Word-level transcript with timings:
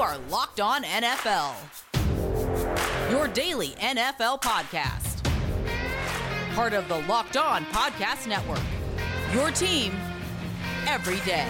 are 0.00 0.16
Locked 0.30 0.60
On 0.60 0.82
NFL, 0.82 1.54
your 3.10 3.28
daily 3.28 3.68
NFL 3.72 4.40
podcast. 4.40 5.22
Part 6.54 6.72
of 6.72 6.88
the 6.88 7.00
Locked 7.00 7.36
On 7.36 7.66
Podcast 7.66 8.26
Network, 8.26 8.62
your 9.34 9.50
team 9.50 9.92
every 10.86 11.20
day. 11.26 11.44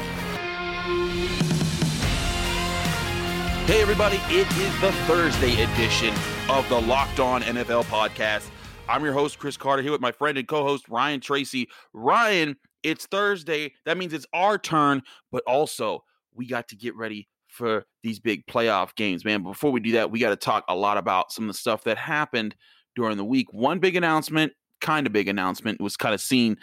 Hey, 3.67 3.83
everybody, 3.83 4.21
it 4.31 4.51
is 4.59 4.81
the 4.81 4.91
Thursday 5.07 5.63
edition 5.63 6.13
of 6.49 6.69
the 6.69 6.81
Locked 6.81 7.21
On 7.21 7.43
NFL 7.43 7.85
podcast. 7.85 8.51
I'm 8.89 9.05
your 9.05 9.13
host, 9.13 9.39
Chris 9.39 9.57
Carter, 9.57 9.81
here 9.81 9.93
with 9.93 10.01
my 10.01 10.11
friend 10.11 10.37
and 10.37 10.49
co 10.49 10.65
host, 10.65 10.89
Ryan 10.89 11.21
Tracy. 11.21 11.69
Ryan, 11.93 12.57
it's 12.83 13.07
Thursday. 13.07 13.75
That 13.87 13.97
means 13.97 14.13
it's 14.13 14.27
our 14.33 14.59
turn, 14.59 15.03
but 15.31 15.45
also 15.47 16.03
we 16.35 16.49
got 16.49 16.67
to 16.71 16.77
get 16.77 16.97
ready 16.97 17.29
for 17.51 17.85
these 18.03 18.21
big 18.21 18.47
playoff 18.47 18.95
games, 18.95 19.25
man. 19.25 19.43
Before 19.43 19.71
we 19.71 19.81
do 19.81 19.93
that, 19.93 20.11
we 20.11 20.19
got 20.19 20.31
to 20.31 20.37
talk 20.37 20.65
a 20.69 20.75
lot 20.75 20.97
about 20.97 21.33
some 21.33 21.45
of 21.45 21.49
the 21.49 21.59
stuff 21.59 21.85
that 21.85 21.99
happened 21.99 22.55
during 22.97 23.17
the 23.17 23.25
week. 23.25 23.53
One 23.53 23.79
big 23.79 23.97
announcement, 23.97 24.53
kind 24.81 25.07
of 25.07 25.13
big 25.13 25.29
announcement, 25.29 25.81
was 25.81 25.97
kind 25.97 26.15
of 26.15 26.21
seen 26.21 26.57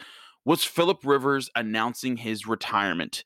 was 0.45 0.63
Philip 0.63 0.99
Rivers 1.03 1.49
announcing 1.55 2.16
his 2.16 2.47
retirement. 2.47 3.25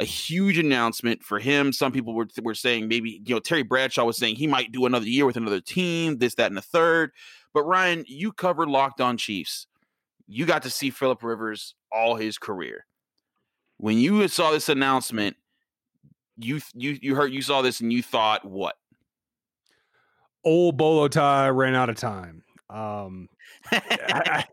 A 0.00 0.04
huge 0.04 0.56
announcement 0.56 1.22
for 1.22 1.38
him. 1.38 1.70
Some 1.70 1.92
people 1.92 2.14
were, 2.14 2.26
were 2.42 2.54
saying 2.54 2.88
maybe, 2.88 3.20
you 3.26 3.34
know, 3.34 3.40
Terry 3.40 3.62
Bradshaw 3.62 4.06
was 4.06 4.16
saying 4.16 4.36
he 4.36 4.46
might 4.46 4.72
do 4.72 4.86
another 4.86 5.04
year 5.04 5.26
with 5.26 5.36
another 5.36 5.60
team, 5.60 6.16
this, 6.16 6.34
that, 6.36 6.46
and 6.46 6.56
the 6.56 6.62
third. 6.62 7.10
But 7.52 7.64
Ryan, 7.64 8.04
you 8.08 8.32
covered 8.32 8.70
Locked 8.70 9.02
On 9.02 9.18
Chiefs. 9.18 9.66
You 10.26 10.46
got 10.46 10.62
to 10.62 10.70
see 10.70 10.88
Philip 10.88 11.22
Rivers 11.22 11.74
all 11.92 12.16
his 12.16 12.38
career. 12.38 12.86
When 13.76 13.98
you 13.98 14.26
saw 14.28 14.50
this 14.50 14.70
announcement, 14.70 15.36
you 16.44 16.60
you 16.74 16.98
you 17.00 17.14
heard 17.14 17.32
you 17.32 17.42
saw 17.42 17.62
this 17.62 17.80
and 17.80 17.92
you 17.92 18.02
thought 18.02 18.44
what? 18.44 18.76
Old 20.44 20.76
Bolo 20.76 21.08
tie 21.08 21.48
ran 21.48 21.74
out 21.74 21.88
of 21.88 21.96
time. 21.96 22.42
Um, 22.68 23.28
I, 23.70 23.82
I, 24.08 24.44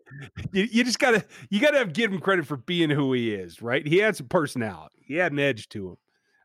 you, 0.51 0.67
you 0.71 0.83
just 0.83 0.99
gotta 0.99 1.25
you 1.49 1.59
gotta 1.59 1.85
give 1.85 2.11
him 2.11 2.19
credit 2.19 2.45
for 2.45 2.57
being 2.57 2.89
who 2.89 3.13
he 3.13 3.33
is, 3.33 3.61
right? 3.61 3.85
He 3.85 3.97
had 3.97 4.15
some 4.15 4.27
personality. 4.27 4.97
He 5.05 5.15
had 5.15 5.31
an 5.31 5.39
edge 5.39 5.69
to 5.69 5.89
him. 5.89 5.97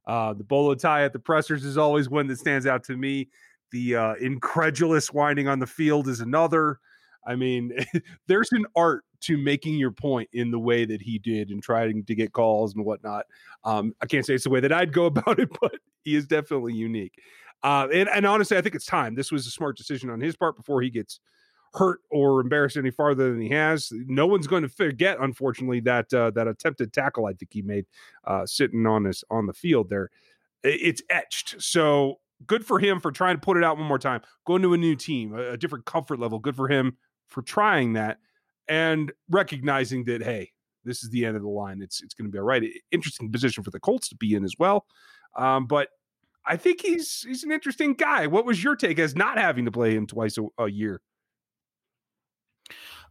Uh, 0.07 0.35
the 0.35 0.45
bolo 0.45 0.75
tie 0.75 1.05
at 1.05 1.13
the 1.13 1.19
pressers 1.19 1.65
is 1.65 1.79
always 1.79 2.09
one 2.09 2.27
that 2.29 2.39
stands 2.39 2.67
out 2.67 2.85
to 2.85 2.97
me. 2.97 3.29
The 3.73 3.97
uh, 3.97 4.15
incredulous 4.21 5.13
whining 5.13 5.49
on 5.49 5.59
the 5.59 5.67
field 5.67 6.09
is 6.09 6.21
another. 6.21 6.79
I 7.27 7.37
mean, 7.37 7.73
there's 8.29 8.53
an 8.53 8.67
art 8.77 9.05
to 9.25 9.37
making 9.37 9.77
your 9.77 9.91
point 9.91 10.29
in 10.33 10.51
the 10.51 10.59
way 10.59 10.85
that 10.85 11.03
he 11.03 11.19
did 11.19 11.51
and 11.51 11.63
trying 11.63 12.05
to 12.05 12.15
get 12.15 12.33
calls 12.33 12.75
and 12.75 12.85
whatnot. 12.85 13.27
Um, 13.65 13.95
I 14.01 14.07
can't 14.07 14.25
say 14.25 14.35
it's 14.35 14.45
the 14.45 14.51
way 14.51 14.61
that 14.61 14.73
I'd 14.73 14.93
go 14.93 15.07
about 15.07 15.39
it, 15.39 15.51
but 15.61 15.77
he 16.05 16.15
is 16.15 16.27
definitely 16.27 16.75
unique. 16.75 17.21
Uh, 17.63 17.89
and, 17.93 18.09
and 18.09 18.27
honestly, 18.27 18.57
I 18.57 18.61
think 18.61 18.75
it's 18.75 18.87
time. 18.87 19.15
This 19.15 19.33
was 19.33 19.47
a 19.47 19.51
smart 19.51 19.77
decision 19.77 20.11
on 20.11 20.21
his 20.21 20.37
part 20.37 20.57
before 20.57 20.83
he 20.83 20.91
gets 20.91 21.21
hurt 21.73 22.01
or 22.11 22.41
embarrassed 22.41 22.77
any 22.77 22.91
farther 22.91 23.31
than 23.31 23.41
he 23.41 23.49
has. 23.49 23.91
No 23.93 24.27
one's 24.27 24.47
going 24.47 24.63
to 24.63 24.69
forget, 24.69 25.19
unfortunately, 25.21 25.81
that 25.81 26.13
uh, 26.13 26.31
that 26.33 26.47
attempted 26.47 26.93
tackle 26.93 27.27
I 27.27 27.33
think 27.33 27.53
he 27.53 27.63
made 27.63 27.87
uh, 28.25 28.47
sitting 28.47 28.87
on 28.87 29.05
this 29.05 29.25
on 29.31 29.47
the 29.47 29.55
field 29.55 29.89
there. 29.89 30.11
It's 30.63 31.03
etched. 31.11 31.57
So 31.61 32.21
good 32.47 32.65
for 32.67 32.79
him 32.79 33.01
for 33.01 33.11
trying 33.11 33.37
to 33.37 33.41
put 33.41 33.57
it 33.57 33.65
out 33.65 33.79
one 33.79 33.87
more 33.87 33.99
time. 33.99 34.21
Going 34.47 34.63
to 34.63 34.75
a 34.75 34.79
new 34.79 34.95
team, 34.95 35.35
a, 35.35 35.53
a 35.53 35.57
different 35.57 35.85
comfort 35.85 36.19
level. 36.19 36.39
Good 36.39 36.57
for 36.57 36.69
him 36.69 36.97
for 37.29 37.43
trying 37.43 37.95
that 37.95 38.19
and 38.69 39.13
recognizing 39.29 40.05
that 40.05 40.23
hey, 40.23 40.51
this 40.85 41.03
is 41.03 41.11
the 41.11 41.25
end 41.25 41.37
of 41.37 41.43
the 41.43 41.49
line. 41.49 41.83
It's 41.83 42.03
it's 42.03 42.15
going 42.15 42.27
to 42.27 42.33
be 42.33 42.39
all 42.39 42.45
right. 42.45 42.63
Interesting 42.91 43.31
position 43.31 43.63
for 43.63 43.71
the 43.71 43.81
Colts 43.81 44.09
to 44.09 44.17
be 44.17 44.35
in 44.35 44.45
as 44.45 44.55
well. 44.59 44.87
Um, 45.37 45.67
but 45.67 45.89
I 46.47 46.57
think 46.57 46.83
he's 46.83 47.25
he's 47.27 47.45
an 47.45 47.53
interesting 47.53 47.95
guy. 47.95 48.27
What 48.27 48.45
was 48.45 48.63
your 48.63 48.77
take 48.77 48.99
as 48.99 49.17
not 49.17 49.39
having 49.39 49.65
to 49.65 49.73
play 49.73 49.95
him 49.95 50.07
twice 50.07 50.39
a, 50.39 50.47
a 50.63 50.71
year? 50.71 51.01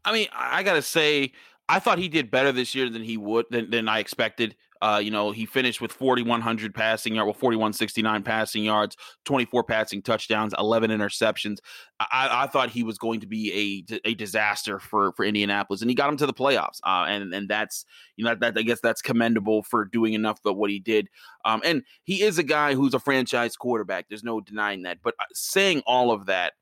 I 0.06 0.14
mean, 0.14 0.28
I 0.34 0.64
got 0.64 0.74
to 0.74 0.82
say, 0.82 1.32
I 1.70 1.80
thought 1.80 1.98
he 1.98 2.10
did 2.10 2.30
better 2.30 2.52
this 2.52 2.76
year 2.76 2.90
than 2.90 3.04
he 3.04 3.18
would 3.18 3.46
than, 3.50 3.70
than 3.70 3.88
I 3.88 4.00
expected. 4.00 4.56
Uh, 4.84 5.00
you 5.00 5.10
know, 5.10 5.32
he 5.32 5.46
finished 5.46 5.80
with 5.80 5.94
4,100 5.94 6.76
passing 6.76 7.16
yards, 7.16 7.26
well, 7.26 7.34
4,169 7.34 8.22
passing 8.22 8.66
yards, 8.66 8.98
24 9.24 9.64
passing 9.64 10.02
touchdowns, 10.02 10.54
11 10.60 10.92
interceptions. 10.92 11.60
I, 12.02 12.44
I, 12.44 12.48
thought 12.48 12.70
he 12.70 12.84
was 12.84 12.98
going 12.98 13.22
to 13.22 13.26
be 13.26 13.86
a 13.88 14.10
a 14.10 14.14
disaster 14.14 14.80
for 14.80 15.14
for 15.14 15.24
Indianapolis, 15.24 15.80
and 15.80 15.90
he 15.90 15.96
got 15.96 16.10
him 16.10 16.18
to 16.18 16.26
the 16.26 16.34
playoffs. 16.34 16.80
Uh, 16.84 17.06
and 17.08 17.34
and 17.34 17.48
that's 17.48 17.86
you 18.18 18.26
know 18.26 18.36
that 18.36 18.58
I 18.58 18.62
guess 18.62 18.82
that's 18.82 19.02
commendable 19.02 19.64
for 19.64 19.86
doing 19.86 20.16
enough 20.16 20.42
but 20.44 20.56
what 20.56 20.70
he 20.70 20.80
did. 20.80 21.08
Um, 21.46 21.62
and 21.64 21.84
he 22.04 22.22
is 22.22 22.38
a 22.38 22.44
guy 22.44 22.74
who's 22.74 22.94
a 22.94 23.00
franchise 23.00 23.56
quarterback. 23.56 24.08
There's 24.10 24.22
no 24.22 24.42
denying 24.42 24.84
that. 24.84 24.98
But 25.02 25.16
uh, 25.18 25.24
saying 25.34 25.84
all 25.88 26.12
of 26.12 26.26
that 26.26 26.56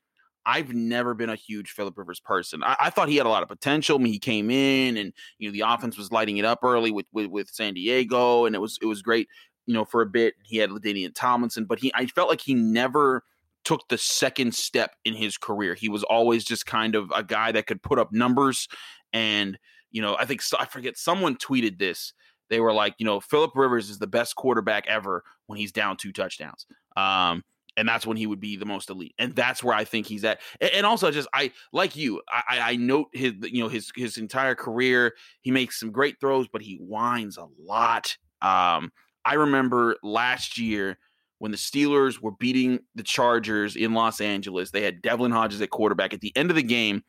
I've 0.46 0.74
never 0.74 1.14
been 1.14 1.30
a 1.30 1.36
huge 1.36 1.72
Philip 1.72 1.98
Rivers 1.98 2.20
person. 2.20 2.64
I, 2.64 2.76
I, 2.80 2.90
thought 2.90 3.10
he 3.10 3.18
had 3.18 3.26
a 3.26 3.30
lot 3.30 3.44
of 3.44 3.50
potential. 3.50 4.00
Mean, 4.00 4.14
he 4.14 4.20
came 4.20 4.50
in 4.50 4.98
and 4.98 5.14
you 5.38 5.48
know 5.48 5.54
the 5.54 5.62
offense 5.62 5.98
was 5.98 6.12
lighting 6.12 6.38
it 6.38 6.46
up 6.46 6.60
early 6.64 6.92
with, 6.92 7.06
with 7.12 7.28
with, 7.28 7.50
San 7.50 7.74
Diego, 7.74 8.46
and 8.46 8.56
it 8.56 8.60
was 8.60 8.78
it 8.82 8.86
was 8.86 9.02
great. 9.02 9.28
You 9.68 9.74
know, 9.74 9.86
for 9.86 10.02
a 10.02 10.06
bit 10.06 10.36
he 10.44 10.58
had 10.58 10.72
LaDainian 10.72 11.14
Tomlinson, 11.14 11.66
but 11.66 11.80
he 11.80 11.92
I 11.94 12.08
felt 12.08 12.30
like 12.30 12.42
he 12.42 12.54
never 12.54 13.24
took 13.64 13.88
the 13.90 13.98
second 13.98 14.56
step 14.56 14.96
in 15.06 15.14
his 15.14 15.38
career. 15.38 15.76
He 15.76 15.90
was 15.90 16.04
always 16.04 16.44
just 16.44 16.66
kind 16.66 16.96
of 16.96 17.12
a 17.16 17.24
guy 17.24 17.52
that 17.52 17.68
could 17.68 17.84
put 17.84 18.00
up 18.00 18.12
numbers, 18.12 18.68
and 19.14 19.60
you 19.92 20.02
know 20.02 20.16
I 20.20 20.26
think 20.26 20.42
I 20.58 20.66
forget 20.66 20.98
someone 20.98 21.36
tweeted 21.38 21.78
this. 21.78 22.14
They 22.50 22.60
were 22.60 22.74
like, 22.74 22.96
you 22.98 23.06
know, 23.06 23.22
Philip 23.22 23.52
Rivers 23.56 23.90
is 23.90 24.00
the 24.00 24.08
best 24.08 24.36
quarterback 24.36 24.86
ever 24.88 25.24
when 25.48 25.58
he's 25.58 25.72
down 25.72 25.96
two 25.96 26.12
touchdowns. 26.12 26.66
Um, 26.98 27.44
and 27.78 27.88
that's 27.88 28.06
when 28.06 28.18
he 28.18 28.28
would 28.28 28.40
be 28.40 28.56
the 28.56 28.66
most 28.66 28.90
elite 28.90 29.14
and 29.18 29.36
that's 29.36 29.64
where 29.64 29.76
i 29.76 29.84
think 29.84 30.06
he's 30.06 30.24
at 30.24 30.40
and 30.60 30.86
also 30.86 31.12
just 31.12 31.28
i 31.34 31.52
like 31.74 31.96
you 31.96 32.22
i 32.30 32.60
i 32.62 32.76
note 32.76 33.08
his 33.14 33.34
you 33.44 33.62
know 33.62 33.70
his 33.70 33.92
his 33.96 34.18
entire 34.18 34.56
career 34.56 35.14
he 35.42 35.52
makes 35.52 35.80
some 35.80 35.92
great 35.92 36.20
throws 36.20 36.48
but 36.48 36.62
he 36.62 36.76
whines 36.78 37.38
a 37.38 37.48
lot 37.60 38.18
um 38.42 38.92
i 39.26 39.34
remember 39.34 39.96
last 40.04 40.58
year 40.58 40.98
when 41.40 41.52
the 41.52 41.58
steelers 41.58 42.22
were 42.22 42.32
beating 42.32 42.80
the 42.96 43.04
chargers 43.04 43.76
in 43.76 43.94
los 43.94 44.22
angeles 44.22 44.72
they 44.72 44.84
had 44.84 45.02
devlin 45.02 45.32
hodges 45.32 45.62
at 45.62 45.70
quarterback 45.70 46.14
at 46.14 46.22
the 46.22 46.36
end 46.36 46.50
of 46.50 46.56
the 46.56 46.64
game 46.64 47.04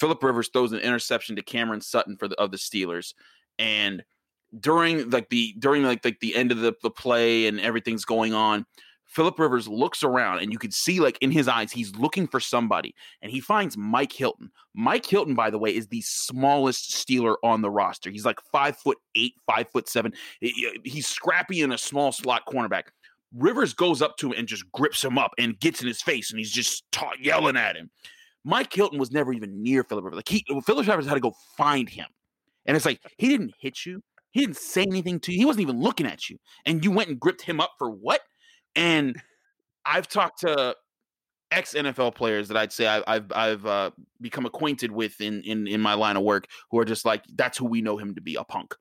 philip 0.00 0.22
rivers 0.22 0.50
throws 0.52 0.72
an 0.72 0.80
interception 0.80 1.36
to 1.36 1.42
cameron 1.42 1.80
sutton 1.80 2.16
for 2.16 2.28
the 2.28 2.38
of 2.40 2.50
the 2.50 2.58
steelers 2.58 3.14
and 3.58 4.02
during 4.58 5.10
like 5.10 5.28
the 5.28 5.54
during 5.58 5.82
like, 5.82 6.02
like 6.04 6.20
the 6.20 6.34
end 6.34 6.50
of 6.50 6.58
the, 6.58 6.74
the 6.82 6.90
play 6.90 7.46
and 7.46 7.60
everything's 7.60 8.04
going 8.04 8.32
on 8.32 8.64
Philip 9.08 9.38
Rivers 9.38 9.66
looks 9.66 10.04
around 10.04 10.40
and 10.40 10.52
you 10.52 10.58
can 10.58 10.70
see 10.70 11.00
like 11.00 11.18
in 11.20 11.30
his 11.30 11.48
eyes, 11.48 11.72
he's 11.72 11.96
looking 11.96 12.28
for 12.28 12.40
somebody 12.40 12.94
and 13.22 13.32
he 13.32 13.40
finds 13.40 13.76
Mike 13.76 14.12
Hilton. 14.12 14.50
Mike 14.74 15.06
Hilton, 15.06 15.34
by 15.34 15.50
the 15.50 15.58
way, 15.58 15.74
is 15.74 15.88
the 15.88 16.02
smallest 16.02 16.92
Steeler 16.92 17.36
on 17.42 17.62
the 17.62 17.70
roster. 17.70 18.10
He's 18.10 18.26
like 18.26 18.38
five 18.52 18.76
foot 18.76 18.98
eight, 19.14 19.34
five 19.46 19.68
foot 19.70 19.88
seven. 19.88 20.12
He's 20.40 21.06
scrappy 21.06 21.62
in 21.62 21.72
a 21.72 21.78
small 21.78 22.12
slot 22.12 22.42
cornerback. 22.46 22.84
Rivers 23.34 23.74
goes 23.74 24.02
up 24.02 24.16
to 24.18 24.28
him 24.28 24.38
and 24.38 24.46
just 24.46 24.70
grips 24.72 25.02
him 25.02 25.18
up 25.18 25.32
and 25.38 25.58
gets 25.58 25.80
in 25.80 25.88
his 25.88 26.02
face 26.02 26.30
and 26.30 26.38
he's 26.38 26.52
just 26.52 26.84
ta- 26.92 27.12
yelling 27.20 27.56
at 27.56 27.76
him. 27.76 27.90
Mike 28.44 28.72
Hilton 28.72 28.98
was 28.98 29.10
never 29.10 29.32
even 29.32 29.62
near 29.62 29.84
Philip 29.84 30.04
Rivers. 30.04 30.16
Like 30.16 30.28
he, 30.28 30.44
Philip 30.64 30.86
Rivers 30.86 31.06
had 31.06 31.14
to 31.14 31.20
go 31.20 31.34
find 31.56 31.88
him. 31.88 32.06
And 32.66 32.76
it's 32.76 32.86
like, 32.86 33.00
he 33.16 33.28
didn't 33.28 33.54
hit 33.58 33.86
you. 33.86 34.02
He 34.30 34.40
didn't 34.40 34.58
say 34.58 34.82
anything 34.82 35.18
to 35.20 35.32
you. 35.32 35.38
He 35.38 35.44
wasn't 35.46 35.62
even 35.62 35.80
looking 35.80 36.06
at 36.06 36.28
you. 36.28 36.38
And 36.66 36.84
you 36.84 36.90
went 36.90 37.08
and 37.08 37.18
gripped 37.18 37.42
him 37.42 37.60
up 37.60 37.72
for 37.78 37.90
what? 37.90 38.20
And 38.78 39.20
I've 39.84 40.08
talked 40.08 40.40
to 40.40 40.74
ex 41.50 41.74
NFL 41.74 42.14
players 42.14 42.48
that 42.48 42.56
I'd 42.56 42.72
say 42.72 42.86
I, 42.86 43.14
have 43.14 43.32
I've 43.32 43.66
uh, 43.66 43.90
become 44.20 44.46
acquainted 44.46 44.92
with 44.92 45.20
in, 45.20 45.42
in 45.42 45.66
in 45.66 45.80
my 45.80 45.94
line 45.94 46.16
of 46.16 46.22
work 46.22 46.46
who 46.70 46.78
are 46.78 46.84
just 46.84 47.04
like 47.04 47.24
that's 47.34 47.58
who 47.58 47.66
we 47.66 47.80
know 47.80 47.96
him 47.96 48.14
to 48.14 48.20
be 48.20 48.36
a 48.36 48.44
punk. 48.44 48.74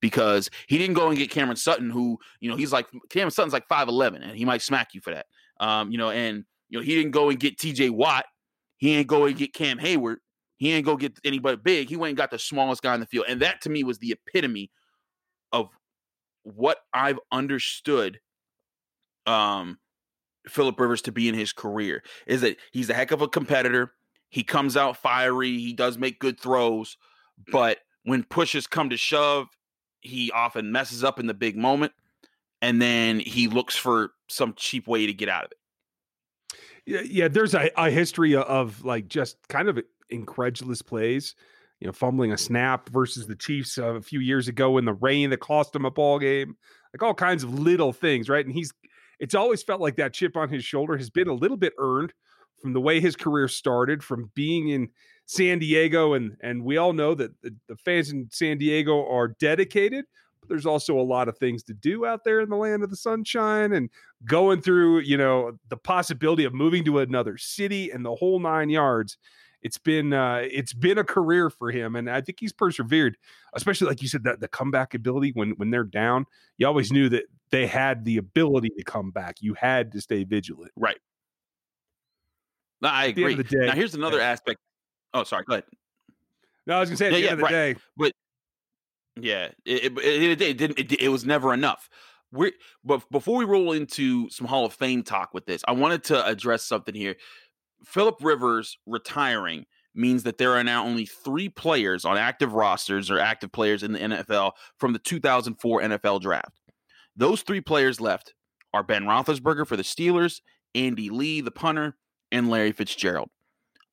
Because 0.00 0.50
he 0.68 0.76
didn't 0.76 0.94
go 0.94 1.08
and 1.08 1.18
get 1.18 1.30
Cameron 1.30 1.56
Sutton 1.56 1.90
who 1.90 2.18
you 2.40 2.50
know 2.50 2.56
he's 2.56 2.72
like 2.72 2.86
Cameron 3.08 3.30
Sutton's 3.30 3.52
like 3.52 3.66
five 3.68 3.88
eleven 3.88 4.22
and 4.22 4.36
he 4.36 4.44
might 4.44 4.62
smack 4.62 4.94
you 4.94 5.00
for 5.00 5.14
that. 5.14 5.26
Um 5.58 5.90
you 5.90 5.98
know 5.98 6.10
and 6.10 6.44
you 6.68 6.78
know 6.78 6.84
he 6.84 6.94
didn't 6.94 7.12
go 7.12 7.30
and 7.30 7.40
get 7.40 7.58
T.J. 7.58 7.90
Watt. 7.90 8.26
He 8.76 8.94
ain't 8.94 9.06
go 9.06 9.24
and 9.24 9.36
get 9.36 9.54
Cam 9.54 9.78
Heyward. 9.78 10.16
He 10.58 10.72
ain't 10.72 10.84
go 10.84 10.96
get 10.96 11.18
anybody 11.24 11.56
big. 11.56 11.88
He 11.88 11.96
went 11.96 12.10
and 12.10 12.16
got 12.16 12.30
the 12.30 12.38
smallest 12.38 12.82
guy 12.82 12.94
in 12.94 13.00
the 13.00 13.06
field. 13.06 13.26
And 13.28 13.40
that 13.42 13.62
to 13.62 13.70
me 13.70 13.84
was 13.84 13.98
the 13.98 14.12
epitome 14.12 14.70
of 15.52 15.68
what 16.42 16.78
I've 16.92 17.18
understood 17.32 18.20
um, 19.26 19.78
Philip 20.48 20.78
Rivers 20.78 21.02
to 21.02 21.12
be 21.12 21.28
in 21.28 21.34
his 21.34 21.52
career 21.52 22.02
is 22.26 22.40
that 22.42 22.56
he's 22.72 22.90
a 22.90 22.94
heck 22.94 23.10
of 23.10 23.22
a 23.22 23.28
competitor. 23.28 23.92
He 24.28 24.42
comes 24.42 24.76
out 24.76 24.96
fiery. 24.96 25.58
He 25.58 25.72
does 25.72 25.98
make 25.98 26.18
good 26.18 26.38
throws, 26.38 26.96
but 27.50 27.78
when 28.04 28.22
pushes 28.24 28.66
come 28.66 28.90
to 28.90 28.96
shove, 28.96 29.48
he 30.00 30.30
often 30.30 30.72
messes 30.72 31.02
up 31.02 31.18
in 31.18 31.26
the 31.26 31.34
big 31.34 31.56
moment, 31.56 31.92
and 32.62 32.80
then 32.80 33.18
he 33.18 33.48
looks 33.48 33.76
for 33.76 34.12
some 34.28 34.54
cheap 34.54 34.86
way 34.86 35.06
to 35.06 35.12
get 35.12 35.28
out 35.28 35.44
of 35.44 35.50
it. 35.52 35.58
Yeah, 36.86 37.00
yeah. 37.00 37.28
There's 37.28 37.54
a, 37.54 37.70
a 37.76 37.90
history 37.90 38.36
of 38.36 38.84
like 38.84 39.08
just 39.08 39.36
kind 39.48 39.68
of 39.68 39.80
incredulous 40.10 40.82
plays. 40.82 41.34
You 41.80 41.86
know, 41.86 41.92
fumbling 41.92 42.32
a 42.32 42.38
snap 42.38 42.88
versus 42.88 43.26
the 43.26 43.34
Chiefs 43.34 43.76
a 43.76 44.00
few 44.00 44.20
years 44.20 44.48
ago 44.48 44.78
in 44.78 44.86
the 44.86 44.94
rain 44.94 45.28
that 45.30 45.40
cost 45.40 45.76
him 45.76 45.84
a 45.84 45.90
ball 45.90 46.18
game. 46.18 46.56
Like 46.94 47.02
all 47.02 47.12
kinds 47.12 47.44
of 47.44 47.58
little 47.58 47.92
things, 47.92 48.30
right? 48.30 48.46
And 48.46 48.54
he's 48.54 48.72
it's 49.18 49.34
always 49.34 49.62
felt 49.62 49.80
like 49.80 49.96
that 49.96 50.12
chip 50.12 50.36
on 50.36 50.48
his 50.48 50.64
shoulder 50.64 50.96
has 50.96 51.10
been 51.10 51.28
a 51.28 51.34
little 51.34 51.56
bit 51.56 51.72
earned 51.78 52.12
from 52.60 52.72
the 52.72 52.80
way 52.80 53.00
his 53.00 53.16
career 53.16 53.48
started, 53.48 54.02
from 54.02 54.30
being 54.34 54.68
in 54.68 54.88
San 55.26 55.58
Diego, 55.58 56.14
and 56.14 56.36
and 56.40 56.64
we 56.64 56.76
all 56.76 56.92
know 56.92 57.14
that 57.14 57.30
the, 57.42 57.54
the 57.68 57.76
fans 57.76 58.10
in 58.10 58.28
San 58.30 58.58
Diego 58.58 59.06
are 59.08 59.28
dedicated. 59.28 60.04
But 60.40 60.48
there's 60.48 60.66
also 60.66 60.98
a 60.98 61.02
lot 61.02 61.28
of 61.28 61.38
things 61.38 61.62
to 61.64 61.74
do 61.74 62.06
out 62.06 62.24
there 62.24 62.40
in 62.40 62.48
the 62.48 62.56
land 62.56 62.82
of 62.82 62.90
the 62.90 62.96
sunshine, 62.96 63.72
and 63.72 63.90
going 64.24 64.62
through, 64.62 65.00
you 65.00 65.16
know, 65.16 65.58
the 65.68 65.76
possibility 65.76 66.44
of 66.44 66.54
moving 66.54 66.84
to 66.84 67.00
another 67.00 67.36
city 67.36 67.90
and 67.90 68.04
the 68.04 68.14
whole 68.14 68.38
nine 68.38 68.70
yards. 68.70 69.18
It's 69.66 69.78
been 69.78 70.12
uh, 70.12 70.42
it's 70.48 70.72
been 70.72 70.96
a 70.96 71.02
career 71.02 71.50
for 71.50 71.72
him, 71.72 71.96
and 71.96 72.08
I 72.08 72.20
think 72.20 72.38
he's 72.38 72.52
persevered. 72.52 73.16
Especially 73.52 73.88
like 73.88 74.00
you 74.00 74.06
said, 74.06 74.22
that 74.22 74.38
the 74.38 74.46
comeback 74.46 74.94
ability 74.94 75.32
when 75.34 75.50
when 75.56 75.70
they're 75.70 75.82
down, 75.82 76.24
you 76.56 76.68
always 76.68 76.92
knew 76.92 77.08
that 77.08 77.24
they 77.50 77.66
had 77.66 78.04
the 78.04 78.16
ability 78.18 78.70
to 78.78 78.84
come 78.84 79.10
back. 79.10 79.38
You 79.40 79.54
had 79.54 79.90
to 79.90 80.00
stay 80.00 80.22
vigilant. 80.22 80.70
Right. 80.76 80.98
No, 82.80 82.90
I 82.90 83.06
agree. 83.06 83.34
Day, 83.34 83.66
now 83.66 83.72
here's 83.72 83.96
another 83.96 84.18
yeah. 84.18 84.30
aspect. 84.30 84.60
Oh, 85.12 85.24
sorry. 85.24 85.42
Go 85.48 85.54
ahead. 85.54 85.64
No, 86.68 86.76
I 86.76 86.80
was 86.80 86.88
gonna 86.88 86.98
say 86.98 87.06
at 87.06 87.12
yeah, 87.14 87.18
the 87.18 87.24
yeah, 87.24 87.30
end 87.30 87.32
of 87.32 87.38
the 87.38 87.54
right. 87.56 87.74
day, 87.74 87.80
but 87.96 88.12
yeah, 89.20 89.48
it, 89.64 89.98
it, 89.98 89.98
it, 89.98 90.42
it 90.42 90.58
didn't. 90.58 90.78
It, 90.78 90.92
it 91.00 91.08
was 91.08 91.24
never 91.24 91.52
enough. 91.52 91.90
we 92.30 92.52
but 92.84 93.02
before 93.10 93.36
we 93.36 93.44
roll 93.44 93.72
into 93.72 94.30
some 94.30 94.46
Hall 94.46 94.64
of 94.64 94.74
Fame 94.74 95.02
talk 95.02 95.34
with 95.34 95.44
this, 95.44 95.64
I 95.66 95.72
wanted 95.72 96.04
to 96.04 96.24
address 96.24 96.62
something 96.62 96.94
here. 96.94 97.16
Philip 97.86 98.16
Rivers 98.20 98.78
retiring 98.84 99.64
means 99.94 100.24
that 100.24 100.38
there 100.38 100.52
are 100.52 100.64
now 100.64 100.84
only 100.84 101.06
three 101.06 101.48
players 101.48 102.04
on 102.04 102.18
active 102.18 102.52
rosters 102.52 103.10
or 103.10 103.18
active 103.18 103.50
players 103.50 103.82
in 103.82 103.92
the 103.92 103.98
NFL 103.98 104.52
from 104.78 104.92
the 104.92 104.98
2004 104.98 105.80
NFL 105.80 106.20
draft. 106.20 106.60
Those 107.16 107.42
three 107.42 107.62
players 107.62 108.00
left 108.00 108.34
are 108.74 108.82
Ben 108.82 109.04
Roethlisberger 109.04 109.66
for 109.66 109.76
the 109.76 109.82
Steelers, 109.82 110.42
Andy 110.74 111.08
Lee, 111.08 111.40
the 111.40 111.50
punter, 111.50 111.96
and 112.30 112.50
Larry 112.50 112.72
Fitzgerald. 112.72 113.30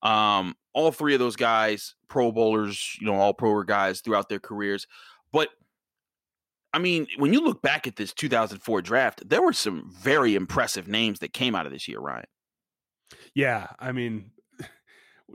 Um, 0.01 0.56
all 0.74 0.92
three 0.92 1.13
of 1.13 1.19
those 1.19 1.38
guys, 1.38 1.95
Pro 2.10 2.31
Bowlers, 2.31 2.98
you 3.00 3.07
know, 3.07 3.16
all 3.16 3.34
pro 3.34 3.63
guys 3.63 4.01
throughout 4.01 4.28
their 4.28 4.40
careers. 4.40 4.88
But 5.31 5.50
I 6.74 6.80
mean, 6.80 7.07
when 7.18 7.31
you 7.31 7.42
look 7.42 7.62
back 7.62 7.88
at 7.88 7.95
this 7.95 8.12
2004 8.12 8.81
draft, 8.81 9.30
there 9.30 9.42
were 9.42 9.54
some 9.54 9.92
very 9.94 10.36
impressive 10.36 10.88
names 10.88 11.19
that 11.19 11.31
came 11.31 11.56
out 11.56 11.68
of 11.68 11.72
this 11.72 11.88
year, 11.88 12.00
Ryan. 12.00 12.25
Yeah, 13.35 13.68
I 13.80 13.91
mean, 13.91 14.31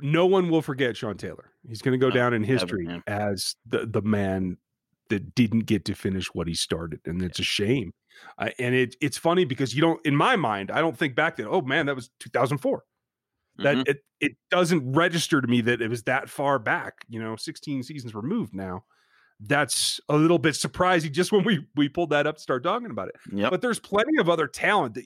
no 0.00 0.26
one 0.26 0.50
will 0.50 0.62
forget 0.62 0.96
Sean 0.96 1.16
Taylor. 1.16 1.50
He's 1.66 1.82
going 1.82 1.98
to 1.98 2.04
go 2.04 2.10
down 2.10 2.32
in 2.34 2.44
history 2.44 2.86
never, 2.86 3.02
as 3.06 3.56
the 3.66 3.86
the 3.86 4.02
man 4.02 4.56
that 5.10 5.34
didn't 5.34 5.60
get 5.60 5.84
to 5.86 5.94
finish 5.94 6.28
what 6.34 6.46
he 6.46 6.54
started, 6.54 7.00
and 7.04 7.22
it's 7.22 7.38
a 7.38 7.44
shame. 7.44 7.92
Uh, 8.38 8.50
and 8.58 8.74
it 8.74 8.96
it's 9.00 9.18
funny 9.18 9.44
because 9.44 9.74
you 9.74 9.80
don't, 9.80 10.04
in 10.06 10.16
my 10.16 10.36
mind, 10.36 10.70
I 10.70 10.80
don't 10.80 10.96
think 10.96 11.14
back 11.14 11.36
that. 11.36 11.48
Oh 11.48 11.62
man, 11.62 11.86
that 11.86 11.96
was 11.96 12.10
2004. 12.20 12.84
That 13.58 13.76
mm-hmm. 13.76 13.82
it 13.86 13.98
it 14.20 14.32
doesn't 14.50 14.92
register 14.92 15.40
to 15.40 15.48
me 15.48 15.60
that 15.62 15.82
it 15.82 15.88
was 15.88 16.04
that 16.04 16.28
far 16.28 16.58
back. 16.58 17.04
You 17.08 17.20
know, 17.20 17.36
16 17.36 17.82
seasons 17.82 18.14
removed 18.14 18.54
now. 18.54 18.84
That's 19.40 20.00
a 20.08 20.16
little 20.16 20.38
bit 20.38 20.56
surprising 20.56 21.12
just 21.12 21.32
when 21.32 21.44
we 21.44 21.66
we 21.76 21.88
pulled 21.88 22.10
that 22.10 22.26
up 22.26 22.36
to 22.36 22.42
start 22.42 22.62
talking 22.62 22.90
about 22.90 23.08
it. 23.08 23.16
Yep. 23.32 23.50
But 23.50 23.60
there's 23.60 23.80
plenty 23.80 24.18
of 24.18 24.28
other 24.28 24.46
talent 24.46 24.94
that 24.94 25.04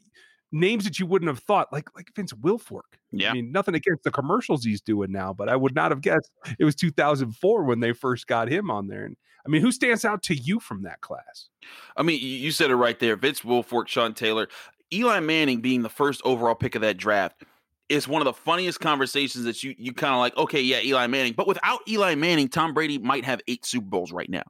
names 0.53 0.85
that 0.85 0.99
you 0.99 1.07
wouldn't 1.07 1.29
have 1.29 1.41
thought, 1.41 1.73
like 1.73 1.89
like 1.97 2.11
Vince 2.15 2.33
Wilfork. 2.35 2.83
Yeah. 3.11 3.31
I 3.31 3.35
mean, 3.35 3.51
nothing 3.51 3.75
against 3.75 4.05
the 4.05 4.11
commercials 4.11 4.65
he's 4.65 4.81
doing 4.81 5.11
now, 5.11 5.33
but 5.33 5.49
I 5.49 5.57
would 5.57 5.75
not 5.75 5.91
have 5.91 6.03
guessed 6.03 6.31
it 6.59 6.65
was 6.65 6.75
2004 6.75 7.65
when 7.65 7.81
they 7.81 7.93
first 7.93 8.27
got 8.27 8.49
him 8.49 8.71
on 8.71 8.87
there. 8.87 9.05
And 9.05 9.17
I 9.45 9.49
mean, 9.49 9.63
who 9.63 9.73
stands 9.73 10.05
out 10.05 10.23
to 10.25 10.35
you 10.35 10.61
from 10.61 10.83
that 10.83 11.01
class? 11.01 11.49
I 11.97 12.03
mean, 12.03 12.21
you 12.23 12.51
said 12.53 12.71
it 12.71 12.77
right 12.77 12.99
there. 12.99 13.17
Vince 13.17 13.41
Wilfork, 13.41 13.89
Sean 13.89 14.15
Taylor, 14.15 14.49
Eli 14.93 15.21
Manning 15.21 15.61
being 15.61 15.83
the 15.83 15.89
first 15.89 16.21
overall 16.25 16.55
pick 16.55 16.75
of 16.75 16.83
that 16.83 16.97
draft 16.97 17.43
is 17.89 18.07
one 18.07 18.23
of 18.23 18.27
the 18.27 18.33
funniest 18.33 18.81
conversations 18.81 19.45
that 19.45 19.63
you 19.63 19.75
you 19.79 19.93
kind 19.93 20.15
of 20.15 20.21
like, 20.21 20.37
okay, 20.37 20.61
yeah, 20.61 20.81
Eli 20.83 21.07
Manning. 21.07 21.33
But 21.33 21.47
without 21.47 21.81
Eli 21.89 22.15
Manning, 22.15 22.49
Tom 22.49 22.75
Brady 22.75 22.99
might 22.99 23.25
have 23.25 23.41
eight 23.49 23.65
Super 23.65 23.87
Bowls 23.87 24.13
right 24.13 24.31
now. 24.31 24.45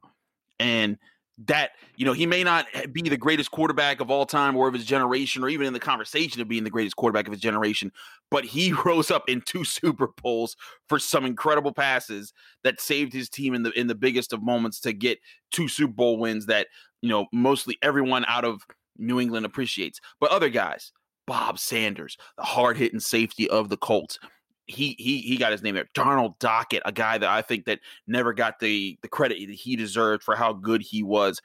And 0.59 0.97
that 1.47 1.71
you 1.95 2.05
know 2.05 2.13
he 2.13 2.27
may 2.27 2.43
not 2.43 2.67
be 2.91 3.01
the 3.01 3.17
greatest 3.17 3.49
quarterback 3.49 3.99
of 3.99 4.11
all 4.11 4.25
time 4.25 4.55
or 4.55 4.67
of 4.67 4.73
his 4.73 4.85
generation 4.85 5.43
or 5.43 5.49
even 5.49 5.65
in 5.65 5.73
the 5.73 5.79
conversation 5.79 6.41
of 6.41 6.47
being 6.47 6.63
the 6.63 6.69
greatest 6.69 6.95
quarterback 6.95 7.25
of 7.25 7.31
his 7.31 7.41
generation 7.41 7.91
but 8.29 8.45
he 8.45 8.71
rose 8.85 9.09
up 9.09 9.27
in 9.27 9.41
two 9.41 9.63
super 9.63 10.09
bowls 10.21 10.55
for 10.87 10.99
some 10.99 11.25
incredible 11.25 11.73
passes 11.73 12.33
that 12.63 12.79
saved 12.79 13.13
his 13.13 13.29
team 13.29 13.53
in 13.53 13.63
the 13.63 13.71
in 13.71 13.87
the 13.87 13.95
biggest 13.95 14.31
of 14.31 14.43
moments 14.43 14.79
to 14.79 14.93
get 14.93 15.19
two 15.51 15.67
super 15.67 15.93
bowl 15.93 16.17
wins 16.17 16.45
that 16.45 16.67
you 17.01 17.09
know 17.09 17.25
mostly 17.31 17.77
everyone 17.81 18.25
out 18.27 18.45
of 18.45 18.61
new 18.97 19.19
england 19.19 19.45
appreciates. 19.45 19.99
But 20.19 20.31
other 20.31 20.49
guys 20.49 20.91
bob 21.25 21.57
sanders 21.57 22.17
the 22.37 22.43
hard-hitting 22.43 22.99
safety 22.99 23.49
of 23.49 23.69
the 23.69 23.77
colts 23.77 24.19
he 24.65 24.95
he 24.97 25.19
he 25.19 25.37
got 25.37 25.51
his 25.51 25.61
name 25.61 25.75
there. 25.75 25.89
Darnell 25.93 26.37
Dockett, 26.39 26.81
a 26.85 26.91
guy 26.91 27.17
that 27.17 27.29
I 27.29 27.41
think 27.41 27.65
that 27.65 27.79
never 28.07 28.33
got 28.33 28.59
the 28.59 28.97
the 29.01 29.07
credit 29.07 29.45
that 29.47 29.55
he 29.55 29.75
deserved 29.75 30.23
for 30.23 30.35
how 30.35 30.53
good 30.53 30.81
he 30.81 31.03
was. 31.03 31.41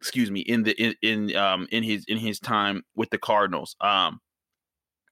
Excuse 0.00 0.30
me, 0.30 0.40
in 0.40 0.64
the 0.64 0.72
in, 0.82 0.94
in 1.02 1.36
um 1.36 1.68
in 1.70 1.82
his 1.82 2.04
in 2.06 2.18
his 2.18 2.40
time 2.40 2.82
with 2.96 3.10
the 3.10 3.18
Cardinals. 3.18 3.76
Um, 3.80 4.20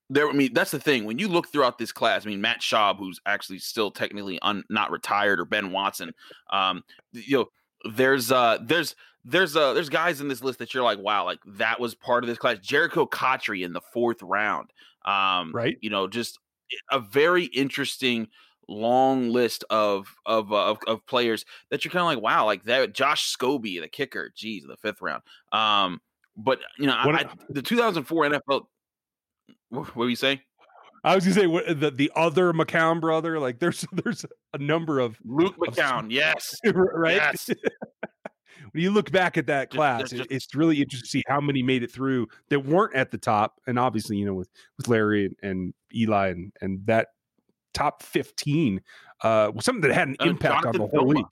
there. 0.09 0.29
I 0.29 0.33
mean, 0.33 0.53
that's 0.53 0.73
the 0.73 0.81
thing. 0.81 1.05
When 1.05 1.19
you 1.19 1.29
look 1.29 1.49
throughout 1.49 1.79
this 1.79 1.93
class, 1.93 2.27
I 2.27 2.29
mean, 2.29 2.41
Matt 2.41 2.61
Schaub, 2.61 2.99
who's 2.99 3.21
actually 3.25 3.61
still 3.61 3.93
technically 3.93 4.41
un, 4.41 4.65
not 4.69 4.91
retired, 4.91 5.39
or 5.39 5.45
Ben 5.45 5.71
Watson. 5.71 6.13
Um, 6.53 6.83
you 7.13 7.39
know, 7.39 7.47
there's 7.93 8.33
uh 8.33 8.59
there's 8.63 8.97
there's 9.25 9.57
uh 9.57 9.75
there's 9.75 9.89
guys 9.89 10.21
in 10.21 10.27
this 10.27 10.43
list 10.43 10.59
that 10.59 10.75
you're 10.75 10.83
like, 10.83 10.99
wow, 10.99 11.25
like 11.25 11.39
that 11.47 11.79
was 11.79 11.95
part 11.95 12.25
of 12.25 12.29
this 12.29 12.39
class. 12.39 12.59
Jerricho 12.59 13.09
Cotchery 13.09 13.63
in 13.63 13.73
the 13.73 13.81
fourth 13.93 14.21
round. 14.23 14.71
Um, 15.05 15.53
right. 15.53 15.77
You 15.81 15.91
know, 15.91 16.09
just 16.09 16.41
a 16.91 17.01
very 17.01 17.45
interesting 17.45 18.29
long 18.69 19.31
list 19.31 19.65
of 19.69 20.15
of 20.25 20.53
uh, 20.53 20.71
of, 20.71 20.79
of 20.87 21.07
players 21.07 21.45
that 21.71 21.85
you're 21.85 21.93
kind 21.93 22.03
of 22.03 22.07
like, 22.07 22.23
wow, 22.23 22.45
like 22.45 22.65
that. 22.65 22.95
Josh 22.95 23.37
Scobee, 23.37 23.81
the 23.81 23.89
kicker, 23.89 24.33
geez, 24.35 24.65
the 24.67 24.77
fifth 24.77 25.03
round. 25.03 25.23
Um, 25.53 26.01
but 26.37 26.61
you 26.79 26.87
know, 26.87 26.95
I, 26.95 27.11
I, 27.11 27.29
the 27.49 27.63
2004 27.63 28.25
NFL. 28.25 28.63
What 29.71 29.95
were 29.97 30.09
you 30.09 30.17
saying? 30.17 30.41
I 31.03 31.15
was 31.15 31.25
gonna 31.25 31.35
say 31.35 31.47
what, 31.47 31.81
the 31.81 31.91
the 31.91 32.13
other 32.15 32.53
McCown 32.53 33.01
brother. 33.01 33.39
Like 33.39 33.59
there's 33.59 33.87
there's 33.93 34.25
a 34.55 34.59
number 34.59 35.01
of 35.01 35.19
Luke 35.25 35.57
McCown. 35.57 36.07
Of, 36.07 36.13
yes, 36.13 36.57
right. 36.65 37.17
Yes. 37.17 37.51
When 38.73 38.83
you 38.83 38.91
look 38.91 39.11
back 39.11 39.37
at 39.37 39.47
that 39.47 39.71
class, 39.71 40.03
just, 40.03 40.17
just, 40.17 40.31
it's 40.31 40.55
really 40.55 40.81
interesting 40.81 41.07
to 41.07 41.11
see 41.11 41.23
how 41.27 41.41
many 41.41 41.63
made 41.63 41.83
it 41.83 41.91
through 41.91 42.29
that 42.49 42.61
weren't 42.61 42.95
at 42.95 43.11
the 43.11 43.19
top. 43.19 43.61
And 43.67 43.79
obviously, 43.79 44.17
you 44.17 44.27
know, 44.27 44.35
with 44.35 44.51
with 44.77 44.89
Larry 44.89 45.27
and, 45.27 45.37
and 45.43 45.75
Eli 45.95 46.29
and 46.29 46.53
and 46.61 46.87
that 46.87 47.09
top 47.75 48.03
fifteen 48.03 48.81
uh, 49.23 49.51
was 49.55 49.65
something 49.65 49.89
that 49.89 49.95
had 49.95 50.09
an 50.09 50.17
uh, 50.21 50.25
impact 50.25 50.65
Jonathan 50.65 50.83
on 50.83 50.89
the 50.91 50.99
whole 50.99 51.09
league, 51.09 51.27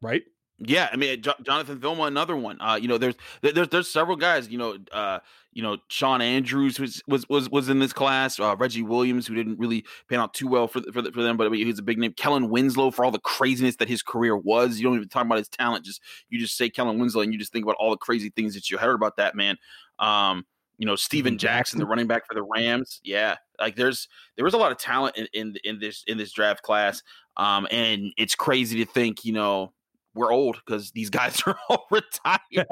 right? 0.00 0.22
Yeah, 0.66 0.88
I 0.92 0.96
mean, 0.96 1.20
Jonathan 1.20 1.78
Vilma, 1.78 2.04
another 2.04 2.36
one. 2.36 2.60
Uh, 2.60 2.78
you 2.80 2.88
know, 2.88 2.98
there's 2.98 3.14
there's 3.42 3.68
there's 3.68 3.90
several 3.90 4.16
guys. 4.16 4.48
You 4.48 4.58
know, 4.58 4.76
uh, 4.92 5.18
you 5.52 5.62
know, 5.62 5.78
Shawn 5.88 6.20
Andrews 6.20 6.78
was 6.78 7.02
was 7.06 7.28
was, 7.28 7.50
was 7.50 7.68
in 7.68 7.78
this 7.78 7.92
class. 7.92 8.38
Uh, 8.38 8.56
Reggie 8.56 8.82
Williams, 8.82 9.26
who 9.26 9.34
didn't 9.34 9.58
really 9.58 9.84
pan 10.08 10.20
out 10.20 10.34
too 10.34 10.48
well 10.48 10.66
for 10.68 10.80
for, 10.92 11.02
the, 11.02 11.12
for 11.12 11.22
them, 11.22 11.36
but 11.36 11.52
he's 11.52 11.78
a 11.78 11.82
big 11.82 11.98
name. 11.98 12.12
Kellen 12.12 12.48
Winslow, 12.50 12.90
for 12.90 13.04
all 13.04 13.10
the 13.10 13.18
craziness 13.18 13.76
that 13.76 13.88
his 13.88 14.02
career 14.02 14.36
was. 14.36 14.78
You 14.78 14.84
don't 14.84 14.96
even 14.96 15.08
talk 15.08 15.24
about 15.24 15.38
his 15.38 15.48
talent. 15.48 15.84
Just 15.84 16.00
you 16.28 16.38
just 16.38 16.56
say 16.56 16.70
Kellen 16.70 16.98
Winslow, 16.98 17.22
and 17.22 17.32
you 17.32 17.38
just 17.38 17.52
think 17.52 17.64
about 17.64 17.76
all 17.78 17.90
the 17.90 17.96
crazy 17.96 18.30
things 18.30 18.54
that 18.54 18.70
you 18.70 18.78
heard 18.78 18.94
about 18.94 19.16
that 19.16 19.34
man. 19.34 19.56
Um, 19.98 20.44
you 20.78 20.86
know, 20.86 20.96
Steven 20.96 21.38
Jackson, 21.38 21.78
the 21.78 21.86
running 21.86 22.06
back 22.06 22.26
for 22.26 22.34
the 22.34 22.42
Rams. 22.42 23.00
Yeah, 23.04 23.36
like 23.60 23.76
there's 23.76 24.08
there 24.36 24.44
was 24.44 24.54
a 24.54 24.58
lot 24.58 24.72
of 24.72 24.78
talent 24.78 25.16
in 25.16 25.28
in, 25.32 25.56
in 25.64 25.78
this 25.78 26.04
in 26.06 26.18
this 26.18 26.32
draft 26.32 26.62
class. 26.62 27.02
Um, 27.36 27.66
and 27.70 28.12
it's 28.16 28.34
crazy 28.34 28.84
to 28.84 28.90
think, 28.90 29.24
you 29.24 29.32
know, 29.32 29.72
we're 30.14 30.32
old 30.32 30.60
because 30.64 30.90
these 30.92 31.10
guys 31.10 31.42
are 31.46 31.56
all 31.68 31.86
retired. 31.90 32.66